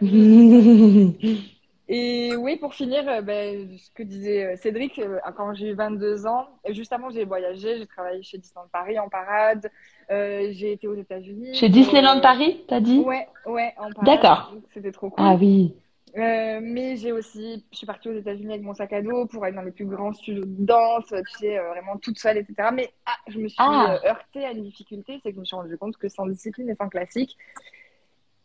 [1.90, 5.74] Et oui, pour finir, euh, ben, ce que disait euh, Cédric, euh, quand j'ai eu
[5.74, 9.70] 22 ans, juste avant, j'ai voyagé, j'ai travaillé chez Disneyland Paris en parade,
[10.10, 11.54] euh, j'ai été aux États-Unis.
[11.54, 12.98] Chez Disneyland Euh, Paris, t'as dit?
[12.98, 14.04] Ouais, ouais, en parade.
[14.04, 14.52] D'accord.
[14.74, 15.24] C'était trop cool.
[15.26, 15.72] Ah oui.
[16.18, 19.44] Euh, mais j'ai aussi, je suis partie aux États-Unis avec mon sac à dos pour
[19.44, 22.70] aller dans les plus grands studios de danse, tu sais, euh, vraiment toute seule, etc.
[22.72, 23.98] Mais ah, je me suis Ah.
[24.04, 26.68] euh, heurtée à une difficulté, c'est que je me suis rendu compte que sans discipline
[26.70, 27.36] et sans classique,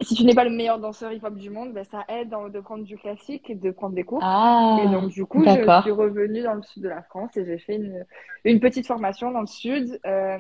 [0.02, 2.84] si tu n'es pas le meilleur danseur hip-hop du monde, ben, ça aide de prendre
[2.84, 4.20] du classique et de prendre des cours.
[4.22, 4.80] Ah.
[4.84, 7.58] Et donc, du coup, je suis revenue dans le sud de la France et j'ai
[7.58, 8.06] fait une,
[8.44, 10.00] une petite formation dans le sud.
[10.06, 10.38] Euh,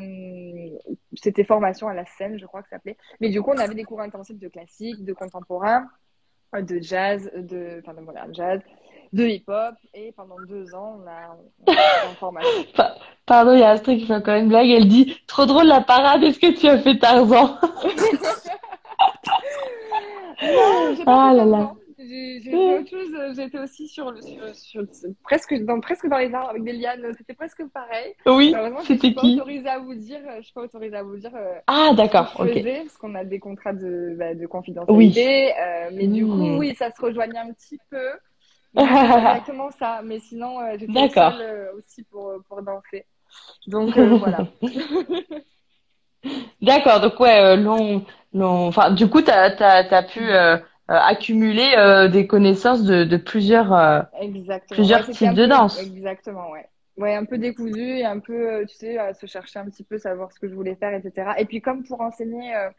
[1.14, 2.98] c'était formation à la scène, je crois que ça s'appelait.
[3.22, 5.88] Mais du coup, on avait des cours intensifs de classique, de contemporain,
[6.62, 8.60] de jazz, de, enfin, de modern jazz,
[9.14, 9.76] de hip-hop.
[9.93, 11.38] Et pendant deux ans, on a,
[11.68, 11.82] on a été
[12.12, 12.64] en formation.
[12.76, 12.95] Pa-
[13.26, 14.70] Pardon, il y a Astrid qui fait encore une blague.
[14.70, 17.58] Elle dit, trop drôle la parade, est-ce que tu as fait Tarzan?
[20.41, 21.74] Non, pas Ah fait là là.
[22.08, 23.14] J'ai fait autre chose.
[23.16, 24.84] euh, J'étais aussi sur, le- sur, sur-
[25.24, 27.14] presque, dans, presque dans les arbres avec des lianes.
[27.18, 28.14] C'était presque pareil.
[28.26, 29.39] Oui, Malheureusement, je c'était suis pas qui?
[29.39, 30.20] autorisée à vous dire.
[30.38, 31.36] Je suis pas autorisée à vous dire.
[31.36, 32.49] euh, Ah, d'accord, je ok.
[32.49, 35.54] faisais, parce qu'on a des contrats de, bah, de confidentialité.
[35.58, 36.58] euh, mais du coup, Hmm.
[36.60, 38.10] oui, ça se rejoignait un petit peu.
[38.76, 40.01] Exactement ça.
[40.04, 43.06] Mais sinon, euh, j'étais seule euh, aussi pour, pour danser.
[43.68, 44.45] Donc euh, voilà.
[46.62, 50.58] D'accord, donc ouais, euh, long, long, enfin, du coup, t'as, t'as, t'as pu euh, euh,
[50.88, 53.74] accumuler euh, des connaissances de, de plusieurs.
[53.74, 54.02] euh.
[54.70, 55.80] Plusieurs Ouais, types de danse.
[55.80, 56.68] Exactement, ouais.
[56.98, 59.84] Ouais, un peu décousu et un peu, euh, tu sais, à se chercher un petit
[59.84, 61.32] peu, savoir ce que je voulais faire, etc.
[61.40, 62.70] Et puis comme pour enseigner euh,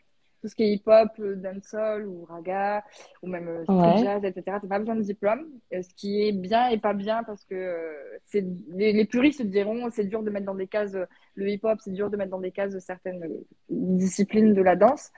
[0.40, 2.84] tout ce qui est hip-hop, euh, dancehall ou raga,
[3.22, 3.96] ou même euh, Ouais.
[3.96, 5.46] jazz, etc., t'as pas besoin de diplôme.
[5.72, 7.92] Euh, ce qui est bien et pas bien parce que euh,
[8.26, 11.48] c'est les, les puristes te diront c'est dur de mettre dans des cases euh, le
[11.48, 15.10] hip-hop, c'est dur de mettre dans des cases certaines euh, disciplines de la danse.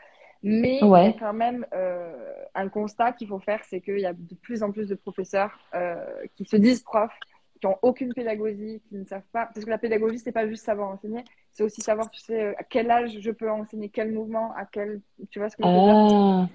[0.42, 4.06] Mais il y a quand même euh, un constat qu'il faut faire, c'est qu'il y
[4.06, 6.04] a de plus en plus de professeurs euh,
[6.36, 7.18] qui se disent profs,
[7.60, 9.46] qui ont aucune pédagogie, qui ne savent pas.
[9.46, 12.64] Parce que la pédagogie, c'est pas juste savoir enseigner, C'est aussi savoir, tu sais, à
[12.64, 15.80] quel âge je peux enseigner quel mouvement, à quel, tu vois ce que je veux
[15.80, 15.96] dire?
[15.96, 16.46] Ah,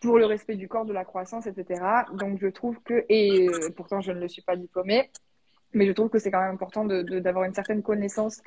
[0.00, 2.06] pour le respect du corps, de la croissance, etc.
[2.14, 5.10] Donc je trouve que, et euh, pourtant je ne le suis pas diplômée,
[5.72, 8.42] mais je trouve que c'est quand même important de, de- d'avoir une certaine connaissance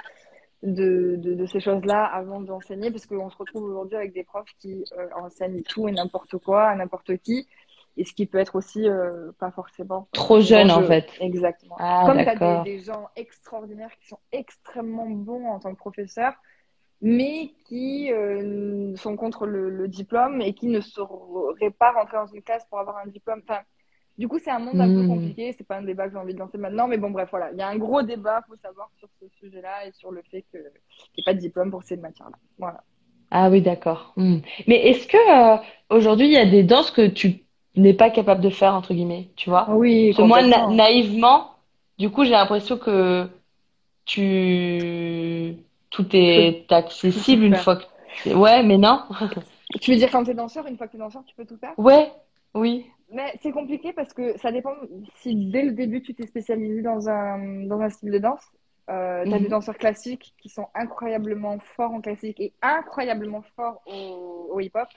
[0.63, 4.49] de, de, de ces choses-là avant d'enseigner, parce qu'on se retrouve aujourd'hui avec des profs
[4.59, 7.47] qui euh, enseignent tout et n'importe quoi à n'importe qui,
[7.97, 11.05] et ce qui peut être aussi euh, pas forcément trop jeune en fait.
[11.19, 11.75] Exactement.
[11.79, 15.77] Ah, Comme tu as des, des gens extraordinaires qui sont extrêmement bons en tant que
[15.77, 16.33] professeurs,
[17.01, 22.27] mais qui euh, sont contre le, le diplôme et qui ne sauraient pas rentrer dans
[22.27, 23.41] une classe pour avoir un diplôme.
[23.47, 23.61] Enfin,
[24.17, 25.07] du coup, c'est un monde un peu Hmm.
[25.07, 25.53] compliqué.
[25.57, 27.51] C'est pas un débat que j'ai envie de lancer maintenant, mais bon, bref, voilà.
[27.51, 30.43] Il y a un gros débat, faut savoir, sur ce sujet-là et sur le fait
[30.51, 32.37] qu'il n'y ait pas de diplôme pour ces matières-là.
[32.57, 32.83] Voilà.
[33.31, 34.13] Ah oui, d'accord.
[34.15, 34.37] Hmm.
[34.67, 35.57] Mais est-ce que euh,
[35.89, 37.43] aujourd'hui il y a des danses que tu
[37.75, 39.65] n'es pas capable de faire entre guillemets, tu vois?
[39.67, 41.55] Oui, Parce que moi, na- naïvement,
[41.97, 43.27] du coup, j'ai l'impression que
[44.05, 45.57] tu
[45.91, 49.03] tout est accessible une fois que ouais, mais non.
[49.81, 51.45] Tu veux dire quand tu es danseur, une fois que tu es danseur, tu peux
[51.45, 51.73] tout faire?
[51.77, 52.11] Ouais,
[52.53, 52.85] oui.
[53.13, 54.73] Mais c'est compliqué parce que ça dépend
[55.15, 58.43] si dès le début tu t'es spécialisé dans un, dans un style de danse.
[58.89, 59.43] Euh, t'as Mhm.
[59.43, 64.89] des danseurs classiques qui sont incroyablement forts en classique et incroyablement forts au, au hip-hop.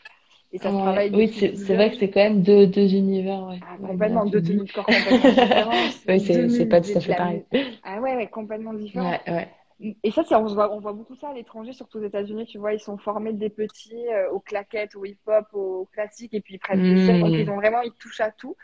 [0.52, 0.78] Et ça se Ouais.
[0.78, 3.60] travaille Oui, c'est vrai que c'est quand même deux, deux univers, ouais.
[3.60, 5.94] Ah, complètement, deux tenues de corps complètement différentes.
[6.08, 7.44] Oui, c'est pas tout à fait pareil.
[7.82, 9.18] Ah ouais, ouais, complètement différent.
[9.18, 9.48] Ouais, ouais.
[9.80, 12.56] Et ça, c'est, on voit, on voit beaucoup ça à l'étranger, surtout aux États-Unis, tu
[12.56, 16.54] vois, ils sont formés des petits euh, aux claquettes, au hip-hop, au classique, et puis
[16.54, 17.18] ils prennent plaisir.
[17.18, 17.40] Donc, Hmm.
[17.40, 18.56] ils ont vraiment, ils touchent à tout.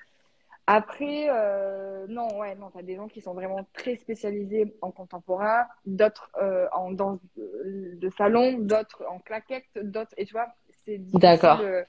[0.67, 5.67] Après, euh, non, ouais, non, t'as des gens qui sont vraiment très spécialisés en contemporain,
[5.85, 10.47] d'autres euh, en danse de, salon, d'autres en claquettes, d'autres, et tu vois,
[10.85, 11.85] c'est difficile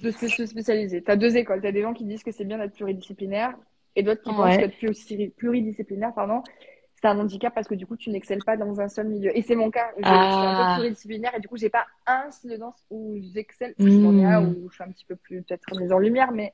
[0.00, 1.02] de se se spécialiser.
[1.02, 3.56] T'as deux écoles, t'as des gens qui disent que c'est bien d'être pluridisciplinaire,
[3.96, 4.58] et d'autres qui pensent Ouais.
[4.58, 6.42] qu'être plus- pluridisciplinaire, pardon,
[7.02, 9.36] c'est un handicap parce que du coup, tu n'excelles pas dans un seul milieu.
[9.36, 9.90] Et c'est mon cas.
[9.98, 10.74] Je, je suis un peu Ah.
[10.74, 13.74] pluridisciplinaire et du coup, j'ai pas un style de danse où j'excelle.
[13.80, 14.54] Un Hmm.
[14.54, 16.52] où je suis un petit peu plus peut-être mise en lumière, mais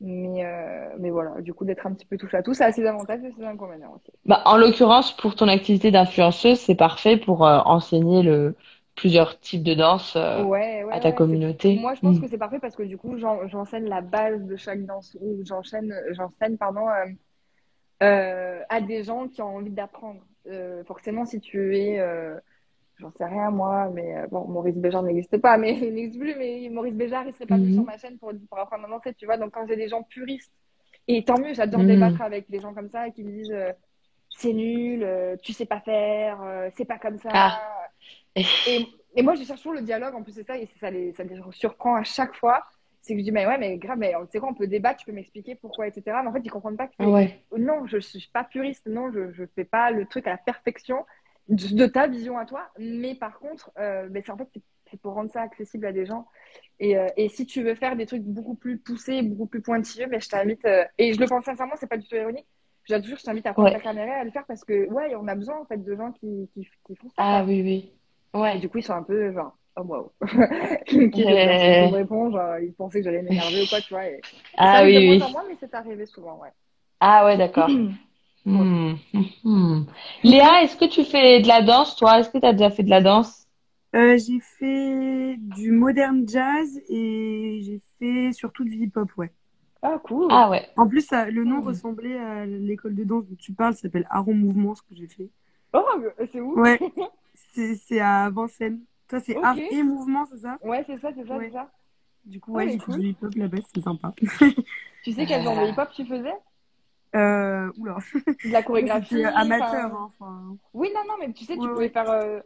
[0.00, 1.40] mais euh, mais voilà.
[1.40, 3.44] Du coup, d'être un petit peu touche à tout, ça a ses avantages et ses
[3.44, 4.12] inconvénients aussi.
[4.26, 8.54] Bah, en l'occurrence, pour ton activité d'influenceuse, c'est parfait pour euh, enseigner le
[8.94, 11.14] plusieurs types de danse euh, Ouais, ouais, à ta ouais.
[11.16, 11.78] communauté.
[11.78, 12.22] Moi, je pense Hmm.
[12.22, 15.40] que c'est parfait parce que du coup, j'en- j'enseigne la base de chaque danse ou
[15.44, 16.86] j'enchaîne, j'enseigne, pardon,
[18.02, 20.20] euh, à des gens qui ont envie d'apprendre.
[20.46, 22.38] Euh, forcément, si tu es, euh,
[22.98, 26.68] j'en sais rien moi, mais bon, Maurice Béjart n'existe pas, mais il n'existe plus, mais
[26.70, 27.74] Maurice Béjart, il serait pas venu Mhm.
[27.74, 29.36] sur ma chaîne pour, pour apprendre à danser, tu vois.
[29.38, 30.52] Donc, quand j'ai des gens puristes,
[31.08, 31.86] et tant mieux, j'adore Mhm.
[31.88, 33.56] débattre avec des gens comme ça qui me disent
[34.30, 35.06] c'est nul,
[35.42, 36.38] tu sais pas faire,
[36.76, 37.30] c'est pas comme ça.
[37.32, 37.62] Ah.
[38.34, 38.44] Et,
[39.14, 41.24] et moi, je cherche toujours le dialogue, en plus, c'est ça, et ça les, ça
[41.24, 42.62] les surprend à chaque fois.
[43.06, 44.98] C'est que je dis, mais ouais, mais grave, mais tu sais quoi, on peut débattre,
[44.98, 46.02] tu peux m'expliquer pourquoi, etc.
[46.22, 47.40] Mais en fait, ils comprennent pas que Ouais.
[47.56, 51.06] non, je suis pas puriste, non, je je fais pas le truc à la perfection
[51.48, 54.48] de, de ta vision à toi, mais par contre, euh, ben, c'est en fait
[54.90, 56.26] c'est- pour rendre ça accessible à des gens.
[56.80, 60.06] Et, euh, et si tu veux faire des trucs beaucoup plus poussés, beaucoup plus pointilleux,
[60.06, 62.46] ben, je t'invite, euh, et je le pense sincèrement, c'est pas du tout ironique.
[62.88, 63.74] Je toujours, je t'invite à prendre Ouais.
[63.74, 65.94] ta caméra et à le faire parce que ouais, on a besoin en fait de
[65.96, 67.14] gens qui qui, qui font ça.
[67.18, 67.48] Ah quoi.
[67.48, 67.92] oui, oui.
[68.34, 68.58] Et Ouais.
[68.58, 70.10] du coup, ils sont un peu genre, oh waouh,
[70.86, 71.88] qui qui Euh.
[71.88, 74.06] me répond, genre, ils pensaient que j'allais m'énerver ou quoi, tu vois.
[74.06, 74.20] Et,
[74.58, 75.18] Ah ça oui, oui.
[75.18, 76.52] moins, mais c'est arrivé souvent, ouais.
[77.00, 77.70] Ah ouais, d'accord.
[78.48, 78.94] Hmm.
[79.42, 79.82] Hmm.
[80.22, 82.20] Léa, est-ce que tu fais de la danse, toi?
[82.20, 83.48] Est-ce que tu as déjà fait de la danse?
[83.94, 89.32] Euh, j'ai fait du modern jazz et j'ai fait surtout du hip-hop, ouais.
[89.82, 90.30] Ah, cool.
[90.30, 90.68] Ah ouais.
[90.76, 91.68] En plus, ça- le nom Hmm.
[91.68, 95.06] ressemblait à l'école de danse dont tu parles, ça s'appelle Aron Mouvement, ce que j'ai
[95.08, 95.28] fait.
[95.72, 95.84] Oh,
[96.30, 96.60] c'est où?
[96.60, 96.78] Ouais,
[97.54, 98.80] c'est c'est à Vincennes.
[99.08, 100.58] Toi, c'est art et mouvement, c'est ça?
[100.62, 101.46] Ouais, c'est ça, c'est ça, Ouais.
[101.48, 101.70] c'est ça.
[102.24, 103.00] Du coup, Oh, ouais, j'ai cool.
[103.00, 104.12] du hip-hop là-bas, c'est sympa.
[105.02, 106.34] Tu sais quel genre de hip-hop tu faisais?
[107.14, 107.96] Euh, oula.
[108.44, 109.24] De la chorégraphie?
[109.24, 110.56] Amateur, enfin- hein, enfin.
[110.74, 111.88] Oui, non, non, mais tu sais, tu Ouais, pouvais ouais.
[111.88, 112.10] faire.
[112.10, 112.40] Euh,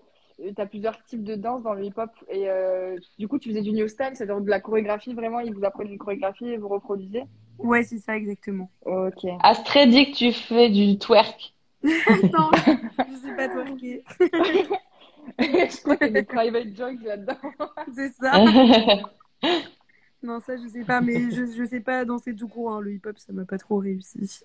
[0.56, 2.10] T'as plusieurs types de danse dans le hip-hop.
[2.30, 5.52] Et euh, du coup, tu faisais du new style, c'est-à-dire de la chorégraphie, vraiment, ils
[5.52, 7.24] vous apprenaient une chorégraphie et vous reproduisez.
[7.58, 8.70] Ouais, c'est ça, exactement.
[8.86, 9.26] Ok.
[9.42, 11.54] Astrid dit que tu fais du twerk.
[12.32, 12.50] non,
[13.08, 14.02] je sais pas twerker.
[15.38, 17.36] Je crois qu'il y a des private jokes là-dedans.
[17.94, 18.32] C'est ça.
[20.22, 22.72] Non, ça, je sais pas, mais je, je sais pas danser tout court.
[22.74, 22.80] hein.
[22.82, 24.42] Le hip-hop, ça m'a pas trop réussi.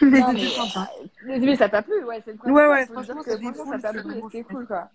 [0.00, 0.90] Mais Non, c'était mais- sympa.
[1.26, 2.56] Mais, ça t'a plu, ouais, c'est le principe.
[2.56, 4.46] Ouais, ouais, franchement, que c'était franchement, cool, ça t'a c'est plu chouette.
[4.48, 4.88] cool, quoi.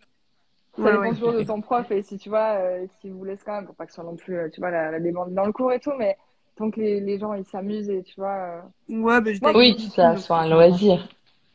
[0.75, 1.09] Ça Ouais, dépend ouais.
[1.11, 3.75] toujours de ton prof et si tu vois, euh, si vous laisse quand même, pour
[3.75, 5.71] pas que ce soit non plus, euh, tu vois, la, la débande dans le cours
[5.73, 6.17] et tout, mais
[6.55, 8.63] tant que les, les gens ils s'amusent et tu vois.
[8.89, 11.07] euh, Ouais, bah, Oui, avec Oui, que ça soit un c'était loisir.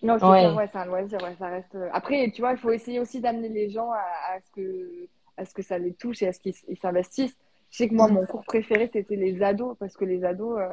[0.05, 0.41] Non, c'est Ouais.
[0.41, 1.75] clair, ouais, c'est un loisir, ouais, ça reste.
[1.75, 3.97] euh, Après, tu vois, il faut essayer aussi d'amener les gens à,
[4.35, 7.37] à ce que, à ce que ça les touche et à ce qu'ils ils s'investissent.
[7.71, 10.69] Je sais que moi, mon cours préféré, c'était les ados, parce que les ados, euh,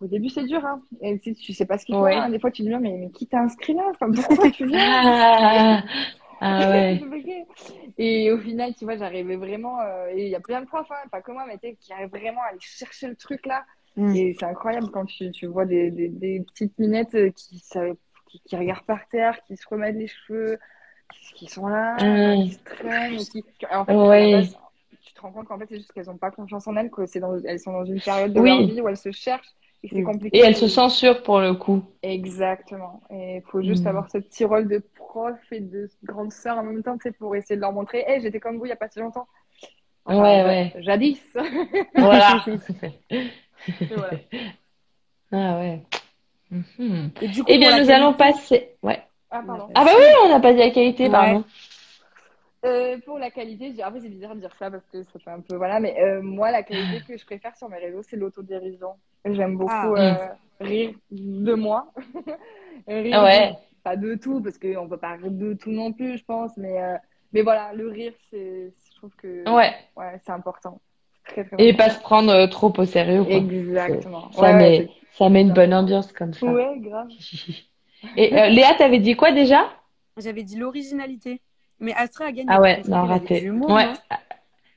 [0.00, 0.82] au début, c'est dur, hein.
[1.00, 2.16] Et si tu sais pas ce qu'ils font, Ouais.
[2.16, 3.84] hein, des fois, tu te dis, mais, mais qui t'a inscrit là?
[3.90, 5.82] Enfin, pourquoi tu viens?
[6.40, 7.00] Ah, ouais.
[7.98, 9.80] Et au final, tu vois, j'arrivais vraiment.
[9.80, 12.10] euh, et il y a plein de profs, hein, pas que moi, mais qui arrivent
[12.10, 13.64] vraiment à aller chercher le truc là.
[13.96, 14.14] Mm.
[14.14, 17.96] Et c'est incroyable quand tu, tu vois des, des, des petites minettes qui, savent-
[18.36, 20.58] qui, qui regardent par terre, qui se remettent les cheveux,
[21.12, 22.44] qui, qui sont là, Mm.
[22.44, 23.16] qui se traînent.
[23.18, 23.44] Qui...
[23.72, 24.32] En fait, Ouais.
[24.32, 24.56] base,
[25.02, 27.06] tu te rends compte qu'en fait, c'est juste qu'elles n'ont pas confiance en elles, que
[27.06, 28.48] c'est dans, elles sont dans une période de Oui.
[28.50, 30.04] leur vie où elles se cherchent et c'est Mm.
[30.04, 30.36] compliqué.
[30.36, 31.82] Et elle se censurent pour le coup.
[32.02, 33.00] Exactement.
[33.10, 33.88] Et il faut juste Mm.
[33.88, 37.56] avoir ce petit rôle de prof et de grande sœur en même temps, pour essayer
[37.56, 39.26] de leur montrer, hey, j'étais comme vous il n'y a pas si longtemps.
[40.06, 40.72] Ouais, ja- ouais.
[40.78, 41.20] Jadis.
[41.96, 42.44] Voilà.
[43.90, 44.18] Voilà.
[45.32, 45.82] Ah ouais.
[46.50, 47.10] Mhm.
[47.20, 48.70] Et du coup, Eh bien, nous qualité- allons passer.
[48.82, 49.02] Ouais.
[49.30, 49.68] Ah, pardon.
[49.74, 51.10] Ah bah oui, on n'a pas dit la qualité, Ouais.
[51.10, 51.44] pardon.
[52.64, 55.30] Euh, pour la qualité, je après c'est bizarre de dire ça parce que ça fait
[55.30, 58.16] un peu voilà, mais euh, moi la qualité que je préfère sur mes réseaux c'est
[58.16, 58.94] l'autodérision.
[59.24, 60.16] J'aime beaucoup Ah.
[60.18, 61.92] euh, rire de moi,
[62.88, 63.50] rire Ah ouais.
[63.50, 66.56] de- pas de tout parce qu'on peut pas rire de tout non plus je pense,
[66.56, 66.76] mais
[67.32, 69.72] mais voilà le rire c'est je trouve que Ouais.
[69.96, 70.80] ouais, c'est important,
[71.28, 73.34] très très Et pas se prendre euh, trop au sérieux, quoi.
[73.36, 74.30] Exactement.
[74.32, 76.46] Ça Ouais, met, ouais, ça met une bonne ambiance comme ça.
[76.46, 77.08] ouais, grave.
[78.16, 79.68] Et euh, Léa, t'avais dit quoi déjà?
[80.18, 81.40] J'avais dit l'originalité.
[81.80, 82.48] Mais Astra a gagné.
[82.50, 83.50] Ah ouais, non, raté.
[83.50, 83.86] Ouais.
[83.86, 83.92] non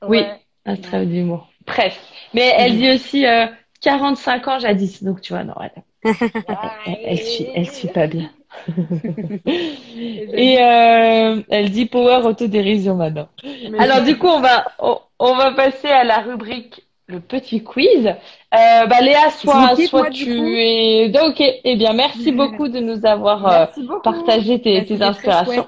[0.08, 0.18] Oui.
[0.18, 0.40] Ouais.
[0.66, 1.48] Un trait d'humour.
[1.66, 1.98] Bref.
[2.34, 3.46] Mais elle dit aussi euh,
[3.80, 5.02] 45 ans jadis.
[5.02, 5.82] Donc, tu vois, non, elle,
[6.86, 8.30] elle, elle suit, elle suit pas bien.
[9.46, 13.28] Et euh, elle dit power autodérision maintenant.
[13.44, 17.62] Mais- Alors, du coup, on va, on, on va passer à la rubrique le petit
[17.62, 18.06] quiz.
[18.06, 21.12] Euh, bah, Léa, soit, quitte, soit moi, tu es.
[21.22, 21.40] Ok.
[21.64, 23.66] Eh bien, merci beaucoup de nous avoir euh,
[24.02, 25.66] partagé tes, Bah, tes inspirations.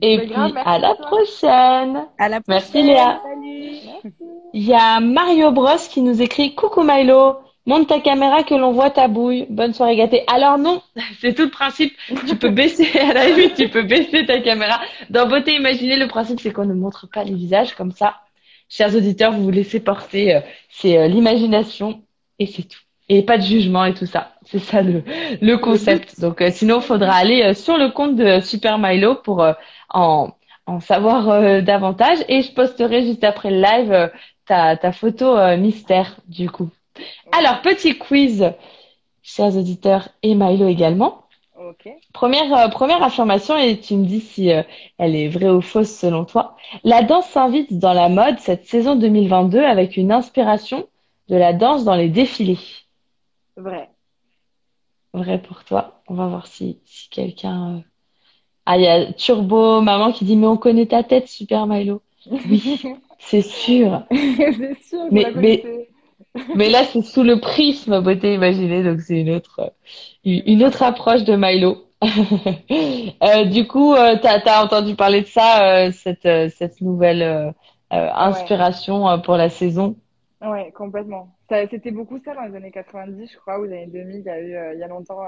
[0.00, 0.34] Et Mais puis,
[0.64, 2.04] à la prochaine.
[2.18, 2.82] À la Merci.
[2.82, 3.20] Léa.
[3.22, 4.12] Salut.
[4.54, 8.72] Il y a Mario Bros qui nous écrit Coucou Milo, monte ta caméra que l'on
[8.72, 9.46] voit ta bouille.
[9.50, 10.24] Bonne soirée gâtée.
[10.32, 10.82] Alors non,
[11.20, 11.94] c'est tout le principe.
[12.26, 14.80] Tu peux baisser à la limite, tu peux baisser ta caméra.
[15.10, 18.16] Dans Beauté Imaginée, le principe c'est qu'on ne montre pas les visages comme ça.
[18.68, 20.34] Chers auditeurs, vous vous laissez porter.
[20.36, 20.40] euh,
[20.70, 22.02] C'est euh, l'imagination
[22.38, 22.80] et c'est tout.
[23.10, 24.34] Et pas de jugement et tout ça.
[24.44, 25.02] C'est ça le,
[25.40, 26.20] le concept.
[26.20, 29.46] Donc euh, sinon, il faudra aller sur le compte de Super Milo pour
[29.90, 30.30] en,
[30.66, 32.18] en savoir davantage.
[32.28, 34.10] Et je posterai juste après le live
[34.46, 36.68] ta, ta photo mystère du coup.
[37.32, 38.52] Alors, petit quiz,
[39.22, 41.24] chers auditeurs et Milo également.
[41.58, 41.88] Ok.
[42.12, 44.62] Première, euh, première affirmation, et tu me dis si euh,
[44.98, 46.56] elle est vraie ou fausse selon toi.
[46.84, 50.86] La danse s'invite dans la mode cette saison 2022 avec une inspiration
[51.28, 52.58] de la danse dans les défilés.
[53.56, 53.90] Vrai.
[55.12, 56.00] Vrai pour toi.
[56.06, 57.76] On va voir si, si quelqu'un...
[57.76, 57.80] euh,
[58.66, 62.02] Ah, il y a Turbo Maman qui dit, mais on connaît ta tête, Super Milo.
[62.30, 62.80] Oui,
[63.18, 64.02] c'est sûr.
[64.12, 65.88] c'est sûr, Mais- mais-.
[66.54, 69.72] Mais là, c'est sous le prisme beauté imaginée, donc c'est une autre,
[70.24, 71.84] une autre approche de Milo.
[73.20, 77.52] Euh, du coup, euh, t'as, t'as entendu parler de ça, euh, cette, euh, cette nouvelle
[77.90, 79.96] inspiration pour la saison?
[80.40, 81.34] Ouais, complètement.
[81.48, 84.20] C'était beaucoup ça dans les années 90, je crois, ou les années 2000.
[84.20, 85.18] Il y a eu, il y a longtemps,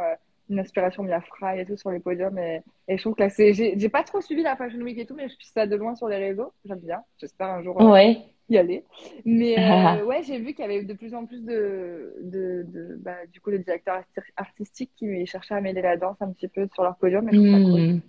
[0.48, 2.38] une inspiration Mia Fry et tout sur les podiums.
[2.38, 5.14] Et, et je trouve que là, j'ai, pas trop suivi la Fashion Week et tout,
[5.16, 6.52] mais je suis ça de loin sur les réseaux.
[6.64, 7.02] J'aime bien.
[7.18, 8.18] J'espère un jour Ouais.
[8.50, 8.84] Y aller.
[9.24, 12.98] Mais euh, ouais, j'ai vu qu'il y avait de plus en plus de, de, de
[13.00, 16.68] bah, du coup, directeurs arti- artistiques qui cherchaient à mêler la danse un petit peu
[16.74, 17.28] sur leur podium.
[17.28, 17.38] Cool.
[17.38, 18.00] Hmm.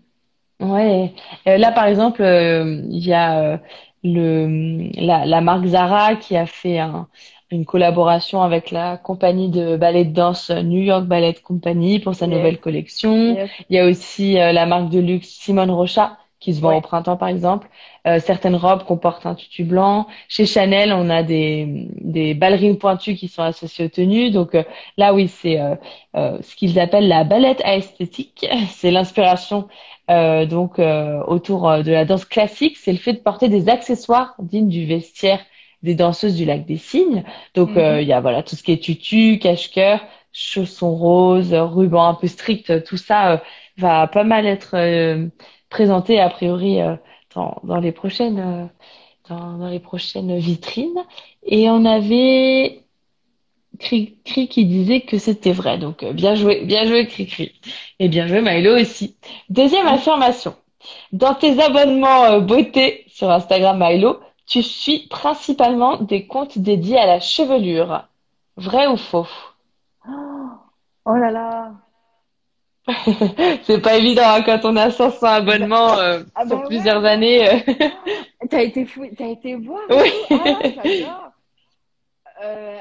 [0.60, 1.14] Ouais.
[1.48, 3.60] Euh, là, par exemple, euh, il y a
[4.04, 7.08] le, la, la marque Zara qui a fait un,
[7.52, 12.26] une collaboration avec la compagnie de ballet de danse New York Ballet Company pour sa
[12.26, 12.36] Yes.
[12.36, 13.36] nouvelle collection.
[13.36, 13.50] Yes.
[13.70, 16.78] Il y a aussi la marque de luxe Simone Rocha qui se vend Ouais.
[16.78, 17.70] au printemps, par exemple.
[18.08, 20.08] Euh, certaines robes comportent un tutu blanc.
[20.28, 24.32] Chez Chanel, on a des, des ballerines pointues qui sont associées aux tenues.
[24.32, 24.64] Donc euh,
[24.98, 25.76] là, oui, c'est euh,
[26.16, 28.48] euh, ce qu'ils appellent la balette esthétique.
[28.72, 29.68] C'est l'inspiration
[30.10, 32.78] euh, donc euh, autour de la danse classique.
[32.78, 35.40] C'est le fait de porter des accessoires dignes du vestiaire
[35.84, 37.24] des danseuses du lac des Cygnes.
[37.56, 37.78] Donc Mhm.
[37.78, 40.02] euh, il y a voilà tout ce qui est tutu, cache-cœur,
[40.32, 42.84] chaussons roses, ruban un peu strict.
[42.84, 43.42] Tout ça
[43.78, 44.76] va pas mal être
[45.72, 46.96] présenté a priori euh,
[47.34, 48.66] dans, dans les prochaines euh,
[49.28, 51.04] dans, dans les prochaines vitrines.
[51.44, 52.84] Et on avait
[53.80, 55.80] Cri Cri qui disait que c'était vrai.
[55.80, 57.60] Donc euh, bien joué, bien joué Cri Cri.
[57.98, 59.16] Et bien joué Milo aussi.
[59.50, 60.54] Deuxième affirmation.
[61.12, 67.20] Dans tes abonnements beauté sur Instagram Milo, tu suis principalement des comptes dédiés à la
[67.20, 68.08] chevelure.
[68.58, 69.28] Vrai ou faux?
[71.06, 71.72] Oh là là.
[73.64, 76.70] C'est pas évident hein, quand on a 500 abonnements euh, Ah sur bah ouais.
[76.70, 77.48] plusieurs années.
[77.50, 77.60] euh.
[78.50, 80.10] T'as été fou, t'as été voir Oui.
[80.30, 80.36] tout
[81.04, 81.34] Ah.
[82.44, 82.80] Euh,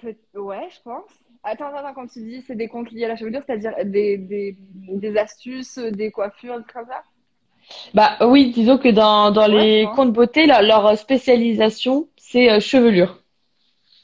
[0.00, 1.10] peut- ouais, je pense.
[1.42, 4.18] Attends, attends, attends, quand tu dis c'est des comptes liés à la chevelure, c'est-à-dire des,
[4.18, 7.02] des, des astuces, des coiffures, des trucs comme ça?
[7.94, 12.60] Bah oui, disons que dans, dans Ouais, les comptes beauté, leur, leur spécialisation, c'est euh,
[12.60, 13.22] chevelure.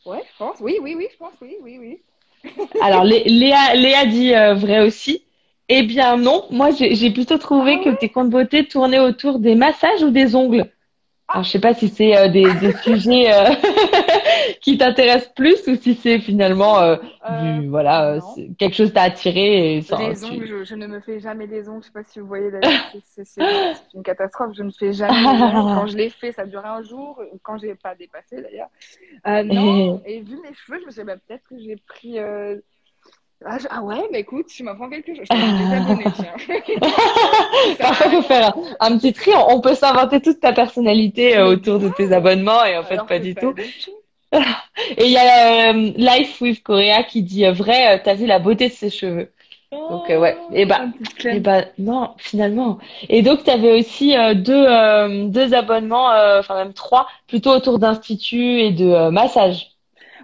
[0.04, 0.60] Ouais, je pense.
[0.60, 1.34] Oui, oui, oui, je pense.
[1.40, 2.02] Oui, oui, oui.
[2.80, 5.24] Alors, Lé- Léa, Léa dit vrai aussi.
[5.68, 9.54] Eh bien non, moi j'ai plutôt trouvé Ah que tes comptes beauté tournaient autour des
[9.54, 10.66] massages ou des ongles.
[11.28, 13.50] Alors, je sais pas si c'est euh, des, des sujets euh,
[14.60, 16.96] qui t'intéressent plus ou si c'est finalement euh,
[17.30, 18.18] du voilà
[18.58, 21.46] quelque chose t'a attiré et ça, Les tu- ongles, je, je ne me fais jamais
[21.46, 21.82] des ongles.
[21.82, 23.40] Je sais pas si vous voyez d'ailleurs, c'est
[23.94, 24.52] une catastrophe.
[24.54, 25.14] Je ne fais jamais.
[25.74, 27.18] Quand je les fais, ça dure un jour.
[27.32, 28.68] ou Quand j'ai pas dépassé d'ailleurs.
[29.44, 30.02] Non.
[30.04, 32.18] Et vu mes cheveux, je me suis dit, bah, peut-être que j'ai pris.
[33.46, 35.26] Ah, je- ah ouais, bah écoute, tu m'apprends quelque chose.
[35.30, 36.78] Je désabonner, tiens.
[37.78, 39.30] Parfois, faut faire un, un petit tri.
[39.48, 43.06] On, peut s'inventer toute ta personnalité euh, autour de tes abonnements et en fait Alors
[43.06, 43.54] pas du tout.
[44.96, 48.38] Et il y a euh, Life with Korea qui dit euh, vrai, t'as vu la
[48.38, 49.30] beauté de ses cheveux.
[49.70, 50.36] Donc, euh, ouais.
[50.52, 52.78] Et bah, Et clin bah non, finalement.
[53.10, 56.08] Et donc tu avais aussi deux deux abonnements,
[56.38, 59.71] enfin même trois, plutôt autour d'instituts et de massages.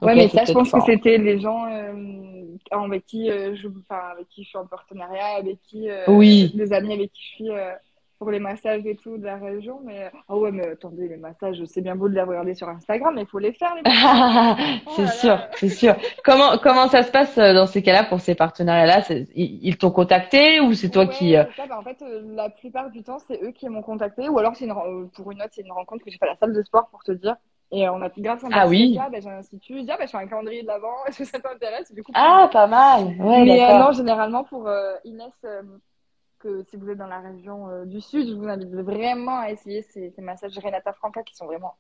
[0.03, 4.01] Ouais, mais ça, je pense que c'était les gens euh, avec qui euh, je, enfin,
[4.13, 6.53] avec qui je suis en partenariat, avec qui, euh, Oui.
[6.55, 7.73] des amis avec qui je suis euh,
[8.19, 9.81] pour les massages et tout de la région.
[9.85, 13.15] Mais ah ouais, mais attendez, les massages, c'est bien beau de les regarder sur Instagram,
[13.15, 13.75] mais il faut les faire.
[13.75, 13.83] Les.
[14.87, 15.95] Oh c'est là sûr, c'est sûr.
[16.25, 19.05] Comment comment ça se passe euh, dans ces cas-là pour ces partenariats-là?
[19.35, 21.67] Ils, ils t'ont contacté ou c'est toi Ouais, qui euh, ça.
[21.67, 22.03] Bah, en fait,
[22.35, 24.75] la plupart du temps, c'est eux qui m'ont contacté, ou alors c'est une,
[25.15, 27.03] pour une autre, c'est une rencontre que j'ai fait à la salle de sport pour
[27.05, 27.37] te dire.
[27.71, 28.95] Et on a grâce à un Ah oui.
[28.97, 31.19] bah, j'ai un institut, je dis, ah, bah, je fais un calendrier de l'avant, est-ce
[31.19, 31.93] que ça t'intéresse?
[31.93, 33.05] Du coup, Ah, pas mal.
[33.21, 35.63] Ouais, Mais euh, non, généralement pour euh, Inès, euh,
[36.39, 39.83] que si vous êtes dans la région du sud, je vous invite vraiment à essayer
[39.83, 41.75] ces, ces massages Renata Franca qui sont vraiment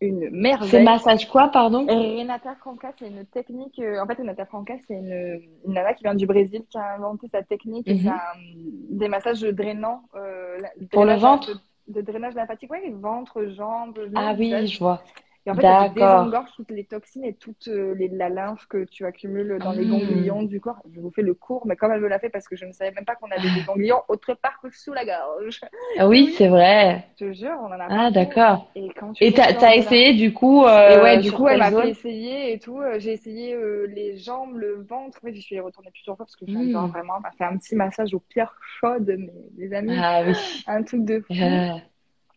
[0.00, 0.84] une C'est merveille.
[0.84, 1.86] massage quoi, pardon?
[1.86, 3.78] Renata Franca, c'est une technique.
[3.80, 7.28] en fait, Renata Franca, c'est une, une nana qui vient du Brésil qui a inventé
[7.28, 7.96] sa technique Mhm.
[8.04, 10.02] c'est des massages drainants.
[10.14, 11.48] La- Pour le ventre?
[11.54, 15.02] De, de drainage lymphatique, oui, ventre, jambes, Ah oui, je vois.
[15.44, 18.64] Et en fait, ça te désengorge toutes les toxines et toute euh, les, la lymphe
[18.68, 19.88] que tu accumules dans les Hmm.
[19.90, 20.80] ganglions du corps.
[20.94, 22.72] Je vous fais le cours, mais comme elle me l'a fait parce que je ne
[22.72, 25.60] savais même pas qu'on avait des ganglions autre part que sous la gorge.
[25.98, 26.34] Ah oui, Oui.
[26.38, 27.04] c'est vrai.
[27.18, 28.70] Je te jure, on en a Ah, d'accord.
[28.76, 31.48] Et quand tu Et t'as là- essayé du coup Et euh, ouais, du sur coup,
[31.48, 32.80] elle m'a fait essayer et tout.
[32.80, 35.18] Euh, J'ai essayé euh, les jambes, le ventre.
[35.24, 36.90] Oui, j'y suis retournée plusieurs fois parce que j'adore Hmm.
[36.92, 37.14] vraiment.
[37.16, 40.34] Elle m'a fait un petit massage aux pierres chaudes, mais les amis, Ah oui.
[40.68, 41.32] un truc de fou.
[41.34, 41.68] Euh,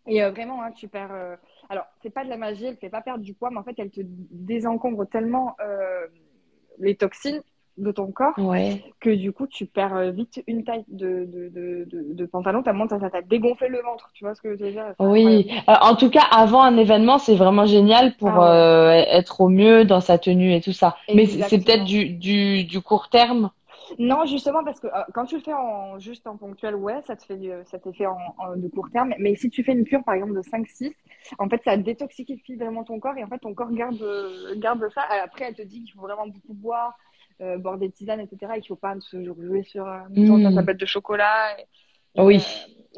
[0.08, 1.38] Et euh, vraiment, hein, tu perds.
[1.70, 3.76] Alors, c'est pas de la magie, elle fait pas perdre du poids, mais en fait,
[3.78, 6.08] elle te désencombre tellement euh,
[6.80, 7.42] les toxines
[7.78, 8.82] de ton corps ouais.
[9.02, 12.64] que du coup, tu perds euh, vite une taille de, de, de, de, de pantalon.
[12.64, 14.12] Tellement ça ça t'a dégonflé le ventre.
[14.14, 14.94] Tu vois ce que je veux dire?
[15.00, 19.42] Oui, Euh, en tout cas, avant un événement, c'est vraiment génial pour Ah euh, être
[19.42, 20.96] au mieux dans sa tenue et tout ça.
[21.14, 23.52] Mais c'est peut-être du, du, du court terme.
[24.00, 27.16] Non, justement, parce que euh, quand tu le fais en, juste en ponctuel, ouais, ça
[27.16, 29.14] te fait, du- ça t'est fait en, en- de court terme.
[29.20, 30.94] Mais si tu fais une cure, par exemple, de 5-6,
[31.40, 34.88] en fait, ça détoxifie vraiment ton corps et en fait, ton corps garde, euh, garde
[34.94, 35.02] ça.
[35.24, 36.98] Après, elle te dit qu'il faut vraiment beaucoup boire,
[37.42, 38.58] euh, boire des tisanes, etc.
[38.58, 40.56] et qu'il faut pas se jouer sur euh, genre, ta Mm.
[40.56, 42.38] tablette de chocolat et, Oui.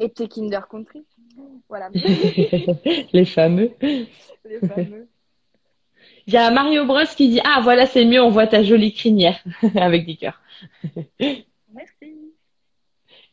[0.00, 1.04] euh, et tes Kinder Country.
[1.68, 1.90] Voilà,
[3.12, 3.70] Les fameux.
[3.80, 5.08] les fameux.
[6.28, 8.92] Il y a Mario Bros qui dit, ah, voilà, c'est mieux, on voit ta jolie
[8.92, 9.38] crinière
[9.76, 10.38] avec des cœurs.
[11.18, 12.34] Merci.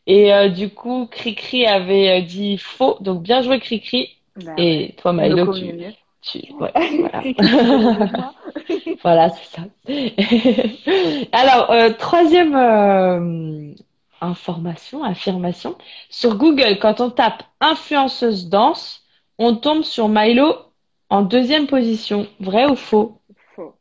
[0.06, 4.16] Et euh, du coup, Cricri avait euh, dit faux, donc bien joué Cricri.
[4.36, 5.92] Bah, Et toi, Le
[6.22, 8.32] tu, tu, ouais, voilà.
[9.02, 9.62] Voilà, c'est ça.
[11.32, 13.74] Alors, euh, troisième euh,
[14.22, 15.76] information, affirmation.
[16.08, 19.02] Sur Google, quand on tape influenceuse danse,
[19.36, 20.65] on tombe sur Milo
[21.08, 22.26] en deuxième position.
[22.40, 23.20] Vrai ou faux?
[23.54, 23.76] Faux.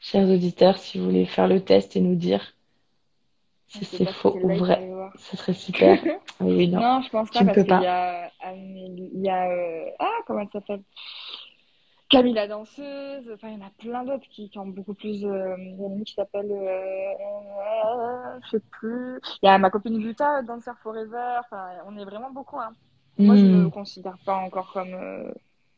[0.00, 2.54] Chers auditeurs, si vous voulez faire le test et nous dire
[3.66, 5.98] si c'est faux ou vrai, ce serait super.
[6.40, 6.80] Oui, non.
[6.80, 10.40] Non, je pense pas parce peux qu'il y a il y a euh, ah comment
[10.40, 10.82] elle s'appelle?
[12.08, 13.28] Camille la danseuse.
[13.34, 15.24] Enfin, il y en a plein d'autres qui, qui ont beaucoup plus.
[15.24, 19.20] euh, Il y en a une qui s'appelle euh, euh, je sais plus.
[19.42, 21.40] Il y a ma copine Vita, Dancer Forever.
[21.40, 22.60] Enfin, on est vraiment beaucoup.
[22.60, 22.74] Hein.
[23.18, 23.64] Moi, je Hmm.
[23.64, 25.32] me considère pas encore comme euh,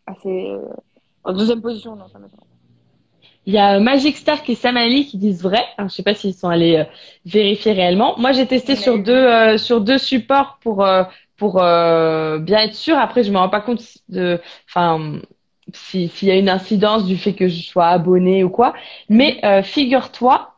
[0.07, 0.69] assez euh,
[1.25, 1.97] en deuxième position.
[1.97, 2.19] Non, ça.
[3.47, 5.65] Il y a Magic Stark et Samali qui disent vrai.
[5.79, 6.85] Alors, je sais pas s'ils sont allés euh,
[7.25, 8.15] vérifier réellement.
[8.19, 11.05] Moi, j'ai testé Mais- sur deux euh, sur deux supports pour euh,
[11.37, 12.99] pour euh, bien être sûr.
[12.99, 15.21] Après, je me rends pas compte de, enfin,
[15.73, 18.75] si s'il y a une incidence du fait que je sois abonné ou quoi.
[19.09, 20.56] Mais euh, figure-toi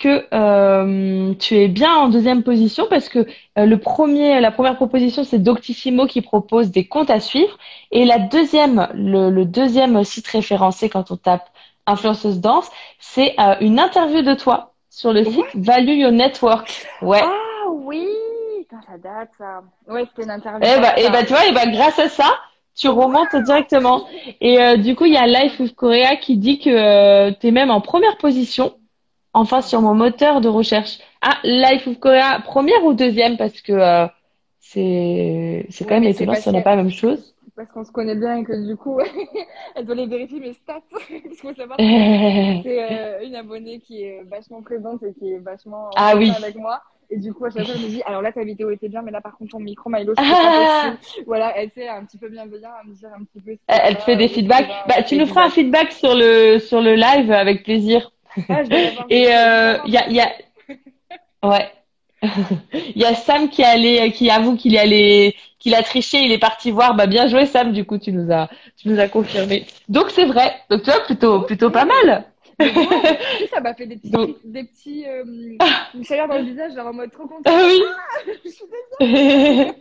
[0.00, 3.20] que euh, tu es bien en deuxième position parce que
[3.58, 7.56] euh, le premier, la première proposition, c'est Doctissimo qui propose des comptes à suivre.
[7.92, 11.48] Et la deuxième, le, le deuxième site référencé quand on tape
[11.86, 12.68] influenceuse danse,
[12.98, 16.86] c'est euh, une interview de toi sur le site Value Your Network.
[17.02, 17.20] Ouais.
[17.22, 18.06] Ah oui
[18.70, 19.62] putain, ça date, ça.
[19.88, 20.60] Ouais, c'était une interview.
[20.62, 20.94] Eh bah, ça.
[20.98, 22.38] eh bah, tu vois, eh bah, grâce à ça,
[22.74, 24.06] tu remontes directement.
[24.40, 27.48] Et euh, du coup, il y a Life of Korea qui dit que euh, tu
[27.48, 28.74] es même en première position,
[29.32, 30.98] enfin sur mon moteur de recherche.
[31.22, 34.06] Ah, Life of Korea, première ou deuxième parce que euh,
[34.60, 37.34] c'est c'est quand Ouais, même parce ce n'est que- pas la même chose.
[37.56, 38.98] Parce qu'on se connaît bien et que du coup,
[39.74, 40.80] elle doit les vérifier mes stats.
[40.90, 41.82] Parce savoir que
[42.62, 46.32] c'est euh, une abonnée qui est vachement présente et qui est vachement en Ah oui.
[46.34, 46.80] avec moi.
[47.10, 49.02] Et du coup, à chaque fois, elle me dit, alors là, ta vidéo était bien,
[49.02, 50.92] mais là, par contre, ton micro, Milo, c'est Ah.
[51.26, 53.56] Voilà, elle sait un petit peu bienveillant à me dire un petit peu.
[53.66, 54.68] Elle, te fait des feedbacks.
[54.88, 58.10] Bah, tu nous feras un feedback sur le sur le live avec plaisir.
[58.48, 58.62] Ah,
[59.08, 59.32] Et vu.
[59.32, 60.30] euh, il y a, il y a,
[61.48, 61.70] ouais,
[62.22, 66.38] il y a Sam qui allé, qui avoue qu'il allé, qu'il a triché, il est
[66.38, 66.94] parti voir.
[66.94, 69.66] Bah bien joué Sam, du coup tu nous as, tu nous as confirmé.
[69.88, 70.54] Donc c'est vrai.
[70.70, 72.24] Donc tu vois plutôt, plutôt pas mal.
[72.58, 72.84] Mais moi,
[73.54, 75.24] ça m'a fait des petits, Donc- des petits, euh,
[75.94, 77.40] une chaleur dans le visage, genre en mode trop content.
[77.46, 77.80] Ah oui.
[78.44, 78.64] Je suis
[79.00, 79.72] désolée.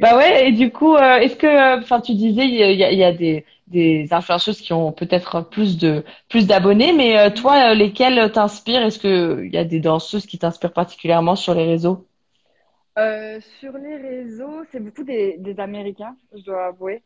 [0.00, 0.48] bah ouais.
[0.48, 3.12] Et du coup, euh, est-ce que, enfin tu disais, il y a, il y a
[3.12, 8.30] des des influenceuses qui ont peut-être plus de plus d'abonnés, mais euh, toi, euh, lesquelles
[8.32, 8.82] t'inspirent?
[8.84, 12.06] Est-ce que il y a des danseuses qui t'inspirent particulièrement sur les réseaux?
[12.98, 17.02] Euh, sur les réseaux, c'est beaucoup des, des Américains, je dois avouer.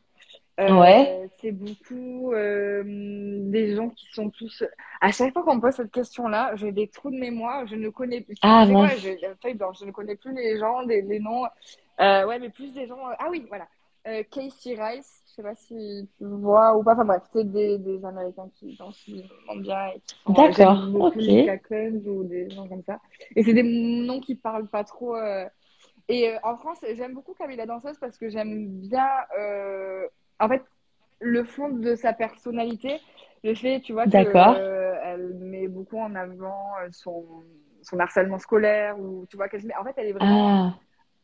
[0.58, 1.28] Euh, Ouais.
[1.40, 4.64] C'est beaucoup euh, des gens qui sont plus.
[5.00, 7.66] À chaque fois qu'on me pose cette question-là, j'ai des trous de mémoire.
[7.66, 8.36] Je ne connais plus.
[8.42, 9.78] Ah, feuille blanche.
[9.80, 11.44] Je ne connais plus les gens, les, les noms.
[12.00, 12.96] Euh, ouais, mais plus des gens.
[13.18, 13.66] Ah oui, voilà.
[14.08, 16.94] Euh, Casey Rice, je sais pas si tu vois ou pas.
[16.94, 20.32] Enfin bref, c'est des, des Américains qui dansent vraiment bien et qui sont.
[20.32, 21.16] D'accord, ok.
[22.06, 23.00] Ou des gens comme ça.
[23.34, 25.16] Et c'est des noms qui parlent pas trop.
[25.16, 25.46] euh,
[26.08, 29.08] et euh, en France, j'aime beaucoup Camille la danseuse parce que j'aime bien,
[29.38, 30.06] euh,
[30.38, 30.62] en fait,
[31.20, 33.00] le fond de sa personnalité.
[33.44, 34.56] Le fait, tu vois, que, D'accord.
[34.58, 37.24] euh, elle met beaucoup en avant euh, son,
[37.82, 39.62] son harcèlement scolaire ou tu vois qu'elle.
[39.78, 40.74] En fait, elle est vraiment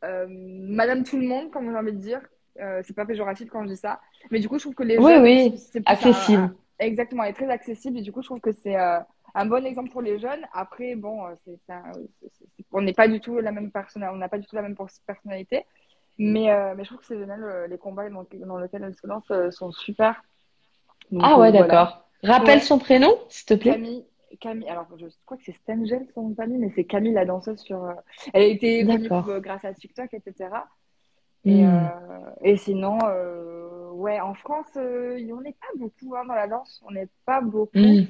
[0.03, 0.07] Ah.
[0.07, 2.21] euh, Madame tout le monde, comme j'ai envie de dire.
[2.61, 4.01] Euh, c'est pas péjoratif quand je dis ça,
[4.31, 6.43] mais du coup, je trouve que les Oui, jeunes, oui, un- accessible.
[6.43, 8.99] un- exactement, elle est très accessible et du coup, je trouve que c'est euh,
[9.35, 10.45] un bon exemple pour les jeunes.
[10.53, 11.59] Après, bon, euh, c'est-
[12.71, 14.77] on n'est pas du tout la même personne, on n'a pas du tout la même
[15.07, 15.65] personnalité,
[16.19, 17.67] mais, euh, mais je trouve que c'est génial.
[17.71, 20.23] Les combats dans, dans lesquels elle se lance sont super.
[21.11, 21.67] Donc, Ah ouais, voilà.
[21.67, 22.07] d'accord.
[22.23, 22.61] Rappelle Ouais.
[22.61, 23.73] son prénom, s'il te plaît.
[23.73, 24.05] Camille,
[24.41, 27.25] Camille, alors je crois que c'est Stangel son nom de famille, mais c'est Camille la
[27.25, 27.93] danseuse sur.
[28.35, 29.09] Elle a été connue
[29.41, 30.51] grâce à TikTok, etc.
[31.45, 31.75] Et, Hmm.
[31.87, 36.47] euh, et sinon, euh, ouais, en France, euh, on n'est pas beaucoup hein, dans la
[36.47, 37.79] danse, on n'est pas beaucoup.
[37.79, 38.05] Hmm.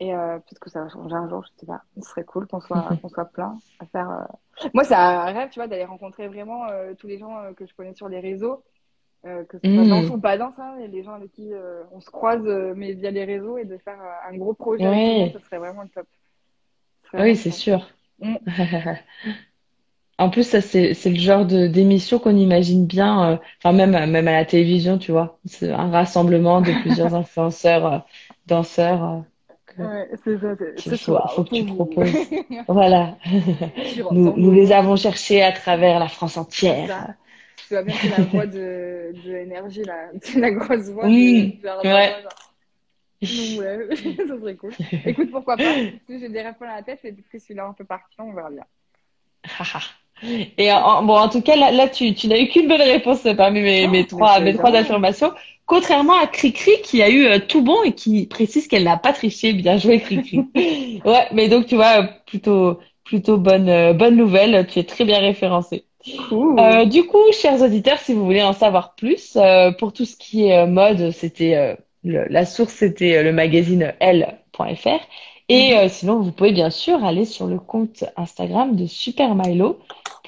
[0.00, 1.82] Et euh, peut-être que ça va changer un jour, je sais pas.
[2.00, 4.10] Ce serait cool qu'on soit, qu'on soit plein à faire.
[4.10, 4.68] euh.
[4.72, 7.74] Moi, c'est un rêve, tu vois, d'aller rencontrer vraiment euh, tous les gens que je
[7.74, 8.62] connais sur les réseaux,
[9.24, 9.88] que ce soit Mm.
[9.90, 11.50] danse ou pas danse, hein, et les gens avec qui
[11.92, 12.42] on se croise,
[12.76, 15.88] mais via les réseaux, et de faire un gros projet monde, ce serait vraiment le
[15.88, 16.06] top.
[17.14, 17.86] Oui, c'est sûr.
[20.18, 23.92] En plus, ça, c'est, c'est le genre de, d'émission qu'on imagine bien, euh, enfin, même,
[24.10, 25.38] même à la télévision, tu vois.
[25.44, 27.98] C'est un rassemblement de plusieurs influenceurs, euh,
[28.46, 29.18] danseurs, euh,
[29.78, 32.12] Ouais, c'est ça, c'est Ce ce soir, soir, faut que tu proposes.
[32.68, 33.16] voilà.
[34.10, 37.14] Nous, les avons cherchés à travers la France C'est entière.
[37.68, 39.82] Tu vois bien que c'est la voix de, de énergie.
[40.22, 42.14] C'est la grosse voix de, de Arnaud Ouais.
[42.14, 42.28] Rosa.
[43.22, 44.72] Donc, ouais, ça serait cool.
[45.04, 45.74] Écoute, pourquoi pas.
[46.08, 48.50] J'ai des rêves plein la tête, et peut-être que celui-là un peu parti, on verra
[48.50, 48.64] bien.
[50.22, 53.20] Et en, bon, en tout cas, là, là tu, tu n'as eu qu'une bonne réponse
[53.36, 55.32] parmi mes, mes trois, mes trois affirmations.
[55.66, 59.12] Contrairement à Cricri qui a eu euh, tout bon et qui précise qu'elle n'a pas
[59.12, 59.52] triché.
[59.52, 60.46] Bien joué, Cricri.
[61.04, 64.66] ouais, mais donc tu vois, plutôt, plutôt bonne, euh, bonne nouvelle.
[64.66, 65.84] Tu es très bien référencé.
[66.28, 66.58] Cool.
[66.58, 69.36] Euh, du coup, chers auditeurs, si vous voulez en savoir plus,
[69.78, 75.00] pour tout ce qui est mode, c'était la source, c'était le magazine L.fr.
[75.48, 79.78] Et euh, sinon, vous pouvez bien sûr aller sur le compte Instagram de Super Milo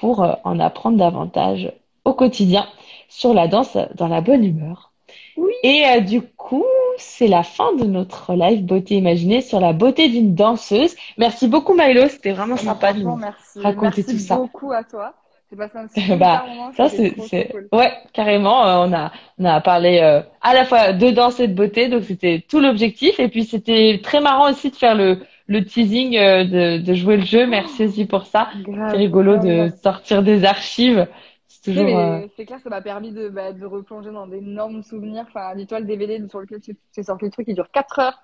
[0.00, 1.72] pour euh, en apprendre davantage
[2.04, 2.66] au quotidien
[3.08, 4.92] sur la danse dans la bonne humeur.
[5.36, 5.52] Oui.
[5.62, 6.64] Et euh, du coup,
[6.96, 10.94] c'est la fin de notre live beauté imaginée sur la beauté d'une danseuse.
[11.18, 13.60] Merci beaucoup Milo, c'était vraiment sympa de merci.
[13.60, 14.36] raconter Merci tout ça.
[14.36, 15.14] beaucoup à toi.
[15.50, 16.72] J'ai passé un super Bah, moment.
[16.76, 17.68] Ça, c'est, c'est, cool.
[17.72, 18.64] ouais, carrément.
[18.66, 21.88] euh, on a, on a parlé euh, à la fois de danse et de beauté,
[21.88, 23.18] donc c'était tout l'objectif.
[23.18, 25.18] Et puis c'était très marrant aussi de faire le,
[25.50, 27.44] le teasing, euh, de, de jouer le jeu.
[27.44, 28.48] Merci aussi pour ça.
[28.64, 31.08] C'est rigolo grave, de sortir des archives.
[31.48, 31.84] C'est toujours.
[31.84, 35.24] mais euh, c'est clair, ça m'a permis de, bah, de replonger dans d'énormes souvenirs.
[35.28, 38.22] Enfin, dis-toi, le DVD sur lequel tu tu sorti le truc, il dure 4 heures.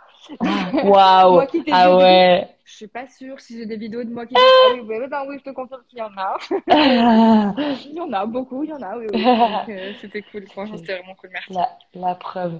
[0.85, 1.33] Waouh.
[1.35, 2.49] Moi qui t'ai Ah ouais.
[2.65, 5.37] Je suis pas sûre si j'ai des vidéos de moi qui Ah oui, ben oui,
[5.39, 6.37] je te confirme qu'il y en a.
[7.87, 9.25] Il y en a beaucoup, il y en a, oui, oui.
[9.69, 11.53] Euh, c'était cool, franchement, c'était vraiment cool, merci.
[11.53, 12.59] La, la preuve.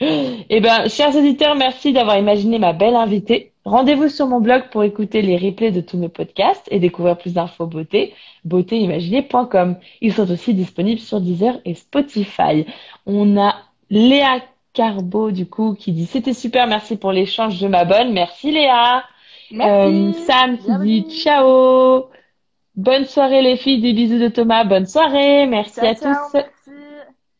[0.00, 3.51] Eh ben, chers auditeurs, merci d'avoir imaginé ma belle invitée.
[3.64, 7.32] Rendez-vous sur mon blog pour écouter les replays de tous mes podcasts et découvrir plus
[7.34, 8.12] d'infos beauté,
[8.44, 9.76] beautéimaginée.com.
[10.00, 12.66] Ils sont aussi disponibles sur Deezer et Spotify.
[13.06, 13.54] On a
[13.90, 14.40] Léa
[14.72, 18.12] Carbo, du coup, qui dit c'était super, merci pour l'échange, je m'abonne.
[18.12, 19.04] Merci Léa.
[19.50, 19.70] Merci.
[19.70, 21.00] Euh, Sam qui Bienvenue.
[21.02, 22.06] dit ciao.
[22.74, 24.64] Bonne soirée les filles, des bisous de Thomas.
[24.64, 26.34] Bonne soirée, merci Ciao, à ciao, tous.
[26.34, 26.70] merci.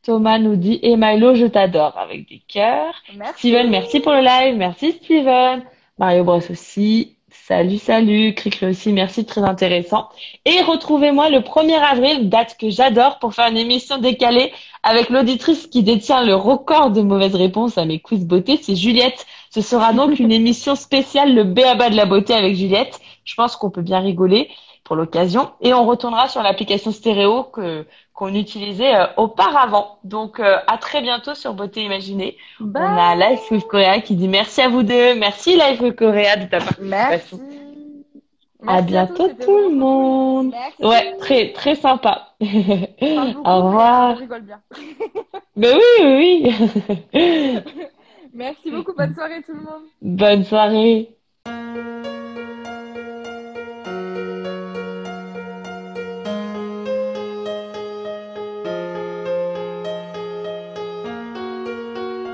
[0.03, 2.95] Thomas nous dit et Milo, je t'adore avec des cœurs.
[3.17, 3.49] Merci.
[3.49, 4.57] Steven, merci pour le live.
[4.57, 5.63] Merci Steven.
[6.03, 7.17] Mario Bros aussi.
[7.31, 8.35] Salut, salut.
[8.35, 10.09] Cricri aussi, merci, très intéressant.
[10.45, 14.53] Et retrouvez-moi le 1er avril, date que j'adore, pour faire une émission décalée
[14.83, 19.29] avec l'auditrice qui détient le record de mauvaises réponses à mes quiz beauté, c'est Juliette.
[19.51, 22.99] Ce sera donc une émission spéciale, le béaba de la beauté avec Juliette.
[23.25, 24.51] Je pense qu'on peut bien rigoler
[24.93, 25.53] pour l'occasion.
[25.63, 29.97] Et on retournera sur l'application stéréo que qu'on utilisait euh, auparavant.
[30.05, 32.37] Donc euh, à très bientôt sur Beauté Imaginée.
[32.61, 35.15] On a Life with Korea qui dit merci à vous deux.
[35.15, 37.41] Merci Life with Korea de ta participation.
[37.41, 40.51] Merci À bientôt tout le monde.
[40.51, 40.85] Merci.
[40.85, 42.35] Ouais, très très sympa.
[42.43, 44.19] Au revoir.
[44.19, 44.61] Rigole bien.
[45.57, 46.55] Mais oui, oui,
[47.15, 47.61] oui.
[48.35, 48.93] Merci beaucoup.
[48.93, 49.85] Bonne soirée tout le monde.
[50.03, 51.17] Bonne soirée.